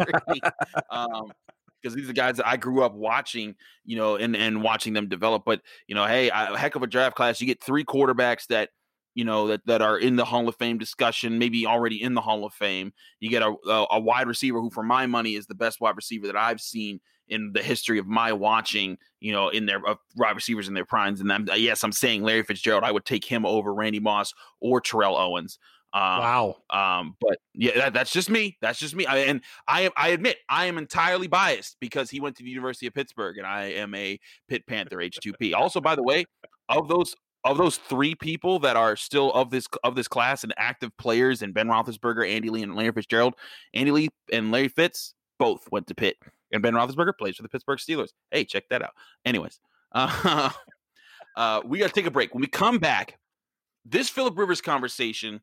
um, 0.90 1.32
because 1.82 1.96
these 1.96 2.08
are 2.08 2.12
guys 2.12 2.36
that 2.36 2.46
I 2.46 2.56
grew 2.56 2.82
up 2.82 2.94
watching, 2.94 3.56
you 3.84 3.96
know, 3.96 4.16
and 4.16 4.36
and 4.36 4.62
watching 4.62 4.92
them 4.92 5.08
develop. 5.08 5.42
But 5.44 5.62
you 5.86 5.94
know, 5.94 6.06
hey, 6.06 6.30
a 6.30 6.56
heck 6.56 6.76
of 6.76 6.82
a 6.82 6.86
draft 6.86 7.16
class. 7.16 7.40
You 7.40 7.46
get 7.46 7.62
three 7.62 7.84
quarterbacks 7.84 8.46
that 8.48 8.70
you 9.14 9.24
know 9.24 9.48
that 9.48 9.66
that 9.66 9.82
are 9.82 9.98
in 9.98 10.16
the 10.16 10.24
Hall 10.24 10.48
of 10.48 10.56
Fame 10.56 10.78
discussion, 10.78 11.38
maybe 11.38 11.66
already 11.66 12.00
in 12.00 12.14
the 12.14 12.20
Hall 12.20 12.44
of 12.44 12.54
Fame. 12.54 12.92
You 13.20 13.30
get 13.30 13.42
a 13.42 13.54
a, 13.66 13.86
a 13.92 14.00
wide 14.00 14.28
receiver 14.28 14.60
who, 14.60 14.70
for 14.70 14.82
my 14.82 15.06
money, 15.06 15.34
is 15.34 15.46
the 15.46 15.54
best 15.54 15.80
wide 15.80 15.96
receiver 15.96 16.26
that 16.28 16.36
I've 16.36 16.60
seen 16.60 17.00
in 17.28 17.52
the 17.52 17.62
history 17.62 17.98
of 17.98 18.06
my 18.06 18.32
watching. 18.32 18.96
You 19.20 19.32
know, 19.32 19.48
in 19.48 19.66
their 19.66 19.86
uh, 19.86 19.96
wide 20.16 20.36
receivers 20.36 20.68
in 20.68 20.74
their 20.74 20.84
primes. 20.84 21.20
And 21.20 21.32
I'm, 21.32 21.48
yes, 21.56 21.82
I'm 21.82 21.92
saying 21.92 22.22
Larry 22.22 22.44
Fitzgerald. 22.44 22.84
I 22.84 22.92
would 22.92 23.04
take 23.04 23.24
him 23.24 23.44
over 23.44 23.74
Randy 23.74 24.00
Moss 24.00 24.32
or 24.60 24.80
Terrell 24.80 25.16
Owens. 25.16 25.58
Um, 25.94 26.02
wow. 26.02 26.56
Um, 26.70 27.16
but 27.20 27.38
yeah, 27.54 27.72
that, 27.76 27.92
that's 27.92 28.12
just 28.12 28.30
me. 28.30 28.56
That's 28.62 28.78
just 28.78 28.94
me. 28.94 29.04
I, 29.04 29.18
and 29.18 29.42
I 29.68 29.90
I 29.96 30.08
admit 30.08 30.38
I 30.48 30.66
am 30.66 30.78
entirely 30.78 31.26
biased 31.26 31.76
because 31.80 32.10
he 32.10 32.20
went 32.20 32.36
to 32.36 32.42
the 32.42 32.50
University 32.50 32.86
of 32.86 32.94
Pittsburgh 32.94 33.36
and 33.36 33.46
I 33.46 33.64
am 33.64 33.94
a 33.94 34.18
Pitt 34.48 34.66
Panther 34.66 34.96
H2P. 34.96 35.54
Also, 35.54 35.80
by 35.80 35.94
the 35.94 36.02
way, 36.02 36.24
of 36.68 36.88
those 36.88 37.14
of 37.44 37.58
those 37.58 37.76
three 37.76 38.14
people 38.14 38.58
that 38.60 38.76
are 38.76 38.96
still 38.96 39.32
of 39.32 39.50
this 39.50 39.66
of 39.84 39.94
this 39.94 40.08
class 40.08 40.44
and 40.44 40.54
active 40.56 40.96
players 40.96 41.42
and 41.42 41.52
Ben 41.52 41.68
Roethlisberger, 41.68 42.28
Andy 42.28 42.50
Lee, 42.50 42.62
and 42.62 42.74
Larry 42.74 42.92
Fitzgerald, 42.92 43.34
Andy 43.74 43.90
Lee 43.90 44.08
and 44.32 44.50
Larry 44.50 44.68
Fitz 44.68 45.14
both 45.38 45.66
went 45.70 45.86
to 45.88 45.94
Pitt. 45.94 46.16
And 46.52 46.62
Ben 46.62 46.74
Roethlisberger 46.74 47.16
plays 47.18 47.36
for 47.36 47.42
the 47.42 47.48
Pittsburgh 47.48 47.78
Steelers. 47.78 48.10
Hey, 48.30 48.44
check 48.44 48.64
that 48.70 48.82
out. 48.82 48.92
Anyways, 49.24 49.58
uh, 49.92 50.50
uh, 51.36 51.62
we 51.64 51.78
got 51.78 51.88
to 51.88 51.92
take 51.92 52.06
a 52.06 52.10
break. 52.10 52.34
When 52.34 52.42
we 52.42 52.46
come 52.46 52.78
back, 52.78 53.18
this 53.84 54.08
Philip 54.08 54.38
Rivers 54.38 54.60
conversation, 54.60 55.40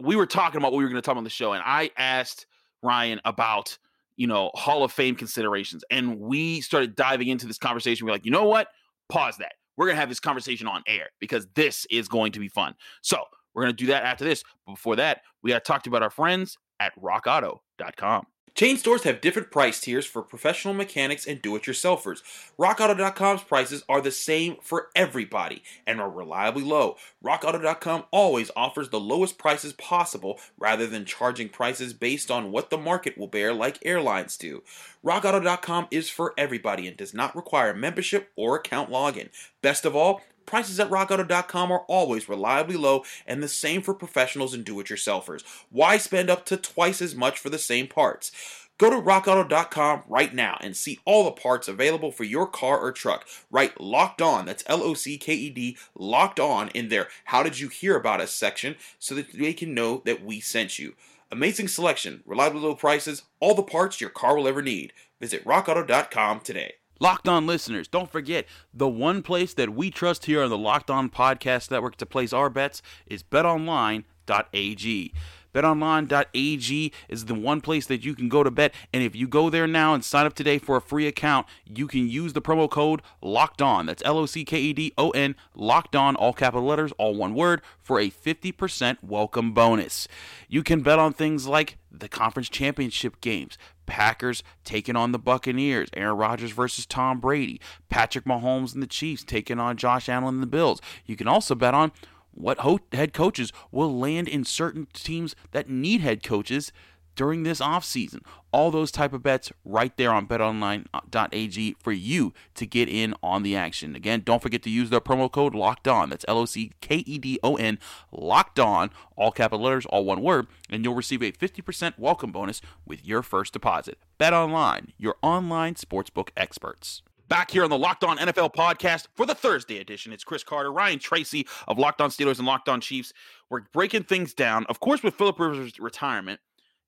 we 0.00 0.16
were 0.16 0.26
talking 0.26 0.58
about 0.58 0.72
what 0.72 0.78
we 0.78 0.84
were 0.84 0.90
going 0.90 1.00
to 1.00 1.04
talk 1.04 1.12
about 1.12 1.18
on 1.18 1.24
the 1.24 1.30
show, 1.30 1.52
and 1.52 1.62
I 1.64 1.90
asked 1.96 2.46
Ryan 2.82 3.20
about 3.24 3.76
you 4.16 4.26
know 4.26 4.50
Hall 4.54 4.84
of 4.84 4.92
Fame 4.92 5.14
considerations, 5.14 5.84
and 5.90 6.18
we 6.18 6.60
started 6.60 6.94
diving 6.94 7.28
into 7.28 7.46
this 7.46 7.58
conversation. 7.58 8.06
We're 8.06 8.12
like, 8.12 8.24
you 8.24 8.30
know 8.30 8.46
what? 8.46 8.68
Pause 9.08 9.38
that. 9.38 9.52
We're 9.76 9.86
going 9.86 9.96
to 9.96 10.00
have 10.00 10.08
this 10.08 10.20
conversation 10.20 10.66
on 10.66 10.82
air 10.86 11.08
because 11.18 11.46
this 11.54 11.86
is 11.90 12.08
going 12.08 12.32
to 12.32 12.40
be 12.40 12.48
fun. 12.48 12.74
So 13.00 13.24
we're 13.54 13.62
going 13.62 13.74
to 13.74 13.84
do 13.84 13.86
that 13.86 14.04
after 14.04 14.24
this. 14.24 14.42
But 14.66 14.74
before 14.74 14.96
that, 14.96 15.22
we 15.42 15.50
got 15.50 15.64
to 15.64 15.68
talk 15.68 15.82
to 15.82 15.90
you 15.90 15.92
about 15.92 16.02
our 16.02 16.10
friends 16.10 16.58
at 16.78 16.92
rockauto.com. 17.00 18.26
Chain 18.54 18.76
stores 18.76 19.04
have 19.04 19.22
different 19.22 19.50
price 19.50 19.80
tiers 19.80 20.04
for 20.04 20.20
professional 20.20 20.74
mechanics 20.74 21.26
and 21.26 21.40
do 21.40 21.56
it 21.56 21.62
yourselfers. 21.62 22.22
RockAuto.com's 22.58 23.42
prices 23.44 23.82
are 23.88 24.02
the 24.02 24.10
same 24.10 24.56
for 24.60 24.88
everybody 24.94 25.62
and 25.86 26.00
are 26.02 26.10
reliably 26.10 26.62
low. 26.62 26.96
RockAuto.com 27.24 28.04
always 28.10 28.50
offers 28.54 28.90
the 28.90 29.00
lowest 29.00 29.38
prices 29.38 29.72
possible 29.72 30.38
rather 30.58 30.86
than 30.86 31.06
charging 31.06 31.48
prices 31.48 31.94
based 31.94 32.30
on 32.30 32.52
what 32.52 32.68
the 32.68 32.76
market 32.76 33.16
will 33.16 33.26
bear, 33.26 33.54
like 33.54 33.78
airlines 33.86 34.36
do. 34.36 34.62
RockAuto.com 35.02 35.88
is 35.90 36.10
for 36.10 36.34
everybody 36.36 36.86
and 36.86 36.96
does 36.96 37.14
not 37.14 37.34
require 37.34 37.72
membership 37.72 38.32
or 38.36 38.56
account 38.56 38.90
login. 38.90 39.30
Best 39.62 39.86
of 39.86 39.96
all, 39.96 40.20
Prices 40.52 40.78
at 40.78 40.90
rockauto.com 40.90 41.72
are 41.72 41.86
always 41.88 42.28
reliably 42.28 42.76
low 42.76 43.04
and 43.26 43.42
the 43.42 43.48
same 43.48 43.80
for 43.80 43.94
professionals 43.94 44.52
and 44.52 44.66
do 44.66 44.78
it 44.80 44.88
yourselfers. 44.88 45.42
Why 45.70 45.96
spend 45.96 46.28
up 46.28 46.44
to 46.44 46.58
twice 46.58 47.00
as 47.00 47.14
much 47.14 47.38
for 47.38 47.48
the 47.48 47.56
same 47.56 47.86
parts? 47.86 48.30
Go 48.76 48.90
to 48.90 48.96
rockauto.com 48.96 50.02
right 50.06 50.34
now 50.34 50.58
and 50.60 50.76
see 50.76 51.00
all 51.06 51.24
the 51.24 51.30
parts 51.30 51.68
available 51.68 52.12
for 52.12 52.24
your 52.24 52.46
car 52.46 52.78
or 52.78 52.92
truck. 52.92 53.26
Write 53.50 53.80
locked 53.80 54.20
on, 54.20 54.44
that's 54.44 54.62
L 54.66 54.82
O 54.82 54.92
C 54.92 55.16
K 55.16 55.32
E 55.32 55.48
D, 55.48 55.78
locked 55.94 56.38
on 56.38 56.68
in 56.74 56.90
their 56.90 57.08
How 57.24 57.42
Did 57.42 57.58
You 57.58 57.68
Hear 57.68 57.96
About 57.96 58.20
Us 58.20 58.32
section 58.32 58.76
so 58.98 59.14
that 59.14 59.32
they 59.32 59.54
can 59.54 59.72
know 59.72 60.02
that 60.04 60.22
we 60.22 60.38
sent 60.40 60.78
you. 60.78 60.92
Amazing 61.30 61.68
selection, 61.68 62.22
reliably 62.26 62.60
low 62.60 62.74
prices, 62.74 63.22
all 63.40 63.54
the 63.54 63.62
parts 63.62 64.02
your 64.02 64.10
car 64.10 64.36
will 64.36 64.48
ever 64.48 64.60
need. 64.60 64.92
Visit 65.18 65.46
rockauto.com 65.46 66.40
today. 66.40 66.74
Locked 67.02 67.26
On 67.26 67.48
listeners, 67.48 67.88
don't 67.88 68.12
forget 68.12 68.46
the 68.72 68.86
one 68.86 69.22
place 69.22 69.54
that 69.54 69.70
we 69.70 69.90
trust 69.90 70.26
here 70.26 70.40
on 70.44 70.50
the 70.50 70.56
Locked 70.56 70.88
On 70.88 71.10
Podcast 71.10 71.68
Network 71.68 71.96
to 71.96 72.06
place 72.06 72.32
our 72.32 72.48
bets 72.48 72.80
is 73.08 73.24
betonline.ag. 73.24 75.12
BetOnline.ag 75.54 76.92
is 77.08 77.24
the 77.26 77.34
one 77.34 77.60
place 77.60 77.86
that 77.86 78.04
you 78.04 78.14
can 78.14 78.28
go 78.28 78.42
to 78.42 78.50
bet. 78.50 78.74
And 78.92 79.02
if 79.02 79.14
you 79.14 79.28
go 79.28 79.50
there 79.50 79.66
now 79.66 79.94
and 79.94 80.04
sign 80.04 80.26
up 80.26 80.34
today 80.34 80.58
for 80.58 80.76
a 80.76 80.80
free 80.80 81.06
account, 81.06 81.46
you 81.66 81.86
can 81.86 82.08
use 82.08 82.32
the 82.32 82.42
promo 82.42 82.70
code 82.70 83.02
Locked 83.20 83.62
On. 83.62 83.86
That's 83.86 84.02
L 84.04 84.18
O 84.18 84.26
C 84.26 84.44
K 84.44 84.60
E 84.60 84.72
D 84.72 84.92
O 84.96 85.10
N, 85.10 85.36
Locked 85.54 85.96
On, 85.96 86.16
all 86.16 86.32
capital 86.32 86.66
letters, 86.66 86.92
all 86.98 87.14
one 87.14 87.34
word, 87.34 87.60
for 87.80 87.98
a 87.98 88.10
50% 88.10 88.98
welcome 89.02 89.52
bonus. 89.52 90.08
You 90.48 90.62
can 90.62 90.82
bet 90.82 90.98
on 90.98 91.12
things 91.12 91.46
like 91.46 91.78
the 91.90 92.08
conference 92.08 92.48
championship 92.48 93.20
games, 93.20 93.58
Packers 93.86 94.42
taking 94.64 94.96
on 94.96 95.12
the 95.12 95.18
Buccaneers, 95.18 95.90
Aaron 95.94 96.16
Rodgers 96.16 96.52
versus 96.52 96.86
Tom 96.86 97.20
Brady, 97.20 97.60
Patrick 97.88 98.24
Mahomes 98.24 98.72
and 98.72 98.82
the 98.82 98.86
Chiefs 98.86 99.24
taking 99.24 99.58
on 99.58 99.76
Josh 99.76 100.08
Allen 100.08 100.34
and 100.34 100.42
the 100.42 100.46
Bills. 100.46 100.80
You 101.04 101.16
can 101.16 101.28
also 101.28 101.54
bet 101.54 101.74
on 101.74 101.92
what 102.32 102.58
head 102.92 103.12
coaches 103.12 103.52
will 103.70 103.98
land 103.98 104.28
in 104.28 104.44
certain 104.44 104.86
teams 104.92 105.34
that 105.52 105.68
need 105.68 106.00
head 106.00 106.22
coaches 106.22 106.72
during 107.14 107.42
this 107.42 107.60
offseason. 107.60 108.20
All 108.52 108.70
those 108.70 108.90
type 108.90 109.12
of 109.12 109.22
bets 109.22 109.52
right 109.64 109.96
there 109.96 110.12
on 110.12 110.26
betonline.ag 110.26 111.76
for 111.78 111.92
you 111.92 112.32
to 112.54 112.66
get 112.66 112.88
in 112.88 113.14
on 113.22 113.42
the 113.42 113.56
action. 113.56 113.96
Again, 113.96 114.22
don't 114.24 114.42
forget 114.42 114.62
to 114.62 114.70
use 114.70 114.90
the 114.90 115.00
promo 115.00 115.30
code 115.30 115.54
locked 115.54 115.88
on. 115.88 116.10
That's 116.10 116.24
L 116.28 116.38
O 116.38 116.44
C 116.44 116.72
K 116.80 116.96
E 116.96 117.18
D 117.18 117.38
O 117.42 117.56
N 117.56 117.78
locked 118.10 118.58
on, 118.58 118.90
all 119.16 119.32
capital 119.32 119.64
letters, 119.64 119.86
all 119.86 120.04
one 120.04 120.22
word, 120.22 120.46
and 120.70 120.84
you'll 120.84 120.94
receive 120.94 121.22
a 121.22 121.32
50% 121.32 121.98
welcome 121.98 122.32
bonus 122.32 122.60
with 122.86 123.06
your 123.06 123.22
first 123.22 123.52
deposit. 123.52 123.98
Bet 124.18 124.32
online, 124.32 124.92
your 124.98 125.16
online 125.22 125.74
sportsbook 125.74 126.28
experts. 126.36 127.02
Back 127.32 127.50
here 127.50 127.64
on 127.64 127.70
the 127.70 127.78
Locked 127.78 128.04
On 128.04 128.18
NFL 128.18 128.52
podcast 128.52 129.06
for 129.14 129.24
the 129.24 129.34
Thursday 129.34 129.78
edition. 129.78 130.12
It's 130.12 130.22
Chris 130.22 130.44
Carter, 130.44 130.70
Ryan 130.70 130.98
Tracy 130.98 131.46
of 131.66 131.78
Locked 131.78 132.02
On 132.02 132.10
Steelers 132.10 132.36
and 132.36 132.46
Locked 132.46 132.68
On 132.68 132.78
Chiefs. 132.78 133.14
We're 133.48 133.62
breaking 133.72 134.02
things 134.02 134.34
down. 134.34 134.66
Of 134.68 134.80
course, 134.80 135.02
with 135.02 135.14
Philip 135.14 135.40
Rivers' 135.40 135.80
retirement, 135.80 136.40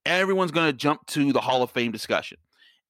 everyone's 0.04 0.50
going 0.50 0.66
to 0.66 0.74
jump 0.74 1.06
to 1.06 1.32
the 1.32 1.40
Hall 1.40 1.62
of 1.62 1.70
Fame 1.70 1.92
discussion. 1.92 2.36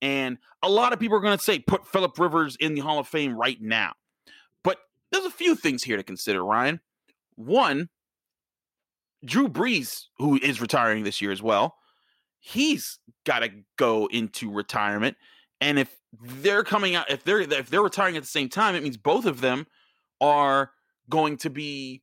And 0.03 0.39
a 0.65 0.69
lot 0.69 0.93
of 0.93 0.99
people 0.99 1.17
are 1.17 1.21
going 1.21 1.39
to 1.39 1.45
say, 1.45 1.61
put 1.61 1.87
Philip 1.87 2.19
Rivers 2.19 2.57
in 2.59 2.75
the 2.75 2.81
Hall 2.81 2.99
of 2.99 3.07
Fame 3.07 3.37
right 3.37 3.63
now. 3.63 3.93
But 4.65 4.79
there's 5.13 5.25
a 5.25 5.31
few 5.31 5.55
things 5.55 5.85
here 5.85 5.97
to 5.97 6.03
consider, 6.03 6.45
Ryan. 6.45 6.81
One, 7.37 7.89
Drew 9.25 9.49
Brees, 9.49 10.07
who 10.19 10.41
is 10.43 10.61
retiring 10.61 11.05
this 11.05 11.23
year 11.23 11.31
as 11.31 11.41
well, 11.41 11.77
he's 12.41 12.99
got 13.25 13.45
to 13.45 13.51
go 13.77 14.09
into 14.11 14.51
retirement. 14.51 15.17
And 15.61 15.79
if 15.79 15.95
they're 16.23 16.65
coming 16.65 16.95
out, 16.95 17.11
if 17.11 17.25
they're 17.25 17.41
if 17.41 17.71
they're 17.71 17.83
retiring 17.83 18.17
at 18.17 18.23
the 18.23 18.29
same 18.29 18.49
time, 18.49 18.75
it 18.75 18.83
means 18.83 18.97
both 18.97 19.27
of 19.27 19.41
them 19.41 19.67
are 20.21 20.71
going 21.09 21.37
to 21.39 21.51
be 21.51 22.03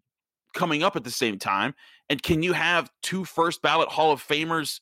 coming 0.54 0.84
up 0.84 0.96
at 0.96 1.04
the 1.04 1.12
same 1.12 1.40
time. 1.40 1.74
And 2.10 2.22
can 2.22 2.44
you 2.44 2.54
have 2.54 2.92
two 3.02 3.26
first 3.26 3.62
ballot 3.62 3.90
Hall 3.90 4.12
of 4.12 4.22
Famers 4.26 4.82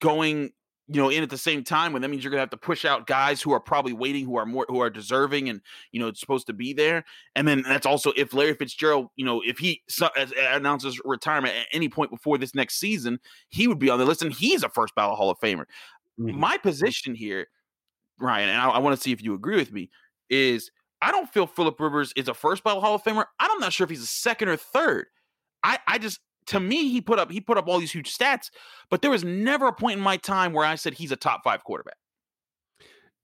going, 0.00 0.52
you 0.88 1.00
know, 1.00 1.10
in 1.10 1.22
at 1.22 1.30
the 1.30 1.38
same 1.38 1.62
time 1.62 1.92
when 1.92 2.02
that 2.02 2.08
means 2.08 2.24
you're 2.24 2.30
gonna 2.30 2.40
have 2.40 2.50
to 2.50 2.56
push 2.56 2.84
out 2.84 3.06
guys 3.06 3.42
who 3.42 3.52
are 3.52 3.60
probably 3.60 3.92
waiting, 3.92 4.24
who 4.24 4.36
are 4.36 4.46
more 4.46 4.66
who 4.68 4.80
are 4.80 4.90
deserving 4.90 5.48
and 5.48 5.60
you 5.92 6.00
know 6.00 6.08
it's 6.08 6.20
supposed 6.20 6.46
to 6.46 6.52
be 6.52 6.72
there. 6.72 7.04
And 7.34 7.46
then 7.46 7.62
that's 7.62 7.86
also 7.86 8.12
if 8.16 8.32
Larry 8.32 8.54
Fitzgerald, 8.54 9.08
you 9.16 9.24
know, 9.24 9.42
if 9.44 9.58
he 9.58 9.82
announces 10.52 11.00
retirement 11.04 11.54
at 11.54 11.66
any 11.72 11.88
point 11.88 12.10
before 12.10 12.38
this 12.38 12.54
next 12.54 12.78
season, 12.78 13.18
he 13.48 13.68
would 13.68 13.78
be 13.78 13.90
on 13.90 13.98
the 13.98 14.04
list 14.04 14.22
and 14.22 14.32
he's 14.32 14.62
a 14.62 14.68
first 14.68 14.94
ballot 14.94 15.16
Hall 15.16 15.30
of 15.30 15.38
Famer. 15.38 15.64
Mm-hmm. 16.18 16.38
My 16.38 16.58
position 16.58 17.14
here 17.14 17.48
Ryan, 18.20 18.50
and 18.50 18.58
I, 18.58 18.70
I 18.70 18.78
want 18.78 18.96
to 18.96 19.02
see 19.02 19.12
if 19.12 19.22
you 19.22 19.34
agree 19.34 19.56
with 19.56 19.72
me, 19.72 19.90
is 20.30 20.70
I 21.02 21.10
don't 21.10 21.28
feel 21.28 21.46
Philip 21.46 21.78
Rivers 21.78 22.12
is 22.16 22.28
a 22.28 22.34
first 22.34 22.64
ballot 22.64 22.82
Hall 22.82 22.94
of 22.94 23.02
Famer. 23.02 23.26
I'm 23.38 23.60
not 23.60 23.72
sure 23.72 23.84
if 23.84 23.90
he's 23.90 24.02
a 24.02 24.06
second 24.06 24.48
or 24.48 24.56
third. 24.56 25.06
I, 25.62 25.78
I 25.86 25.98
just 25.98 26.20
to 26.46 26.60
me 26.60 26.90
he 26.90 27.00
put 27.00 27.18
up 27.18 27.30
he 27.30 27.40
put 27.40 27.58
up 27.58 27.68
all 27.68 27.78
these 27.78 27.92
huge 27.92 28.16
stats, 28.16 28.50
but 28.90 29.02
there 29.02 29.10
was 29.10 29.24
never 29.24 29.66
a 29.66 29.72
point 29.72 29.98
in 29.98 30.02
my 30.02 30.16
time 30.16 30.52
where 30.52 30.64
I 30.64 30.74
said 30.74 30.94
he's 30.94 31.12
a 31.12 31.16
top 31.16 31.42
five 31.44 31.64
quarterback. 31.64 31.96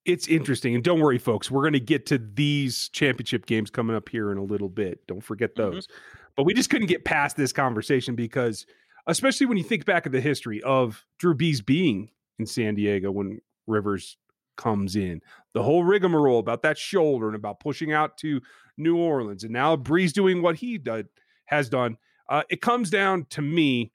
It's 0.07 0.27
interesting, 0.29 0.75
and 0.75 0.83
don't 0.83 1.01
worry, 1.01 1.19
folks. 1.19 1.51
We're 1.51 1.63
going 1.63 1.75
to 1.75 1.81
get 1.81 2.07
to 2.07 2.19
these 2.19 2.89
championship 2.89 3.45
games 3.45 3.71
coming 3.71 3.95
up 3.95 4.09
here 4.09 4.33
in 4.33 4.39
a 4.39 4.43
little 4.43 4.71
bit. 4.71 5.07
Don't 5.07 5.23
forget 5.23 5.55
mm-hmm. 5.55 5.75
those. 5.75 5.87
Mm-hmm. 5.87 6.17
But 6.37 6.45
we 6.45 6.55
just 6.55 6.71
couldn't 6.71 6.87
get 6.87 7.05
past 7.05 7.37
this 7.37 7.53
conversation 7.53 8.15
because, 8.15 8.65
especially 9.07 9.47
when 9.47 9.59
you 9.59 9.65
think 9.65 9.85
back 9.85 10.07
of 10.07 10.13
the 10.13 10.21
history 10.21 10.63
of 10.63 11.05
Drew 11.19 11.35
Brees 11.35 11.65
being 11.65 12.11
in 12.39 12.47
San 12.47 12.75
Diego 12.75 13.11
when 13.11 13.41
Rivers 13.67 14.17
comes 14.57 14.97
in. 14.97 15.21
The 15.55 15.63
whole 15.63 15.85
rigmarole 15.85 16.39
about 16.39 16.63
that 16.63 16.79
shoulder 16.79 17.27
and 17.27 17.37
about 17.37 17.61
pushing 17.61 17.93
out 17.93 18.19
to 18.19 18.41
New 18.77 18.97
Orleans, 18.97 19.45
and 19.45 19.53
now 19.53 19.77
Brees 19.77 20.13
doing 20.13 20.43
what 20.43 20.57
he 20.57 20.79
did, 20.79 21.09
has 21.47 21.69
done. 21.69 21.97
Uh, 22.29 22.43
it 22.49 22.63
comes 22.63 22.91
down 22.91 23.27
to 23.31 23.43
me. 23.43 23.93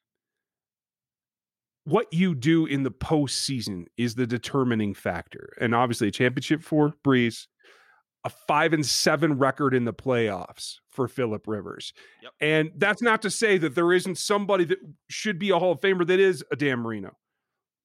What 1.86 2.08
you 2.12 2.34
do 2.34 2.66
in 2.66 2.82
the 2.82 2.92
postseason 2.92 3.86
is 3.96 4.16
the 4.16 4.26
determining 4.26 4.96
factor, 4.96 5.54
and 5.62 5.76
obviously 5.76 6.08
a 6.08 6.12
championship 6.12 6.64
for 6.64 6.94
Brees, 7.06 7.46
a 8.24 8.30
five 8.30 8.74
and 8.74 8.84
seven 8.84 9.38
record 9.38 9.76
in 9.76 9.86
the 9.86 9.94
playoffs 9.94 10.78
for 10.90 11.08
Philip 11.08 11.48
Rivers. 11.48 11.94
Yep. 12.24 12.32
And 12.42 12.72
that's 12.76 13.04
not 13.04 13.22
to 13.22 13.30
say 13.30 13.60
that 13.60 13.76
there 13.76 13.94
isn't 13.94 14.18
somebody 14.18 14.66
that 14.66 14.80
should 15.10 15.38
be 15.38 15.52
a 15.52 15.60
Hall 15.60 15.74
of 15.74 15.80
Famer 15.80 16.08
that 16.08 16.20
is 16.20 16.44
a 16.52 16.56
Dan 16.56 16.80
Marino 16.80 17.16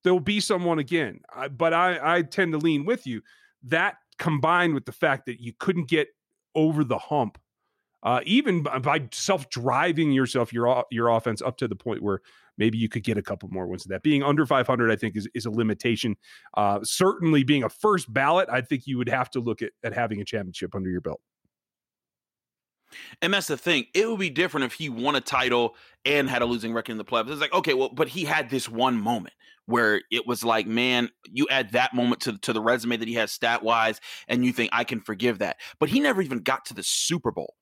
there'll 0.04 0.20
be 0.20 0.40
someone 0.40 0.78
again. 0.78 1.20
I, 1.34 1.48
but 1.48 1.72
I, 1.72 2.18
I 2.18 2.22
tend 2.22 2.52
to 2.52 2.58
lean 2.58 2.84
with 2.84 3.06
you. 3.06 3.22
That 3.64 3.96
combined 4.18 4.74
with 4.74 4.84
the 4.84 4.92
fact 4.92 5.26
that 5.26 5.40
you 5.40 5.52
couldn't 5.58 5.88
get 5.88 6.08
over 6.54 6.84
the 6.84 6.98
hump, 6.98 7.38
uh, 8.02 8.20
even 8.24 8.62
by 8.62 9.08
self 9.12 9.50
driving 9.50 10.12
yourself, 10.12 10.52
your 10.52 10.84
your 10.90 11.08
offense 11.08 11.42
up 11.42 11.58
to 11.58 11.68
the 11.68 11.76
point 11.76 12.02
where 12.02 12.20
maybe 12.56 12.78
you 12.78 12.88
could 12.88 13.02
get 13.02 13.18
a 13.18 13.22
couple 13.22 13.48
more 13.50 13.66
wins 13.66 13.84
of 13.84 13.90
that. 13.90 14.02
Being 14.02 14.22
under 14.22 14.46
500, 14.46 14.90
I 14.90 14.96
think, 14.96 15.16
is, 15.16 15.28
is 15.34 15.46
a 15.46 15.50
limitation. 15.50 16.16
Uh, 16.56 16.80
certainly, 16.82 17.44
being 17.44 17.64
a 17.64 17.68
first 17.68 18.12
ballot, 18.12 18.48
I 18.50 18.60
think 18.60 18.86
you 18.86 18.96
would 18.98 19.08
have 19.08 19.30
to 19.30 19.40
look 19.40 19.60
at, 19.62 19.72
at 19.82 19.92
having 19.92 20.20
a 20.20 20.24
championship 20.24 20.74
under 20.74 20.90
your 20.90 21.00
belt. 21.00 21.20
And 23.22 23.32
that's 23.32 23.46
the 23.46 23.56
thing. 23.56 23.86
It 23.94 24.08
would 24.08 24.20
be 24.20 24.30
different 24.30 24.64
if 24.64 24.74
he 24.74 24.88
won 24.88 25.16
a 25.16 25.20
title 25.20 25.76
and 26.04 26.28
had 26.28 26.42
a 26.42 26.46
losing 26.46 26.72
record 26.72 26.92
in 26.92 26.98
the 26.98 27.04
playoffs. 27.04 27.30
It's 27.30 27.40
like, 27.40 27.52
okay, 27.52 27.74
well, 27.74 27.90
but 27.90 28.08
he 28.08 28.24
had 28.24 28.50
this 28.50 28.68
one 28.68 28.96
moment 28.96 29.34
where 29.66 30.02
it 30.10 30.26
was 30.26 30.44
like, 30.44 30.66
man, 30.66 31.10
you 31.30 31.46
add 31.50 31.72
that 31.72 31.94
moment 31.94 32.20
to, 32.22 32.36
to 32.38 32.52
the 32.52 32.60
resume 32.60 32.96
that 32.96 33.08
he 33.08 33.14
has 33.14 33.30
stat 33.30 33.62
wise, 33.62 34.00
and 34.28 34.44
you 34.44 34.52
think 34.52 34.70
I 34.72 34.84
can 34.84 35.00
forgive 35.00 35.38
that. 35.38 35.56
But 35.78 35.88
he 35.88 36.00
never 36.00 36.20
even 36.22 36.40
got 36.40 36.64
to 36.66 36.74
the 36.74 36.82
Super 36.82 37.30
Bowl. 37.30 37.54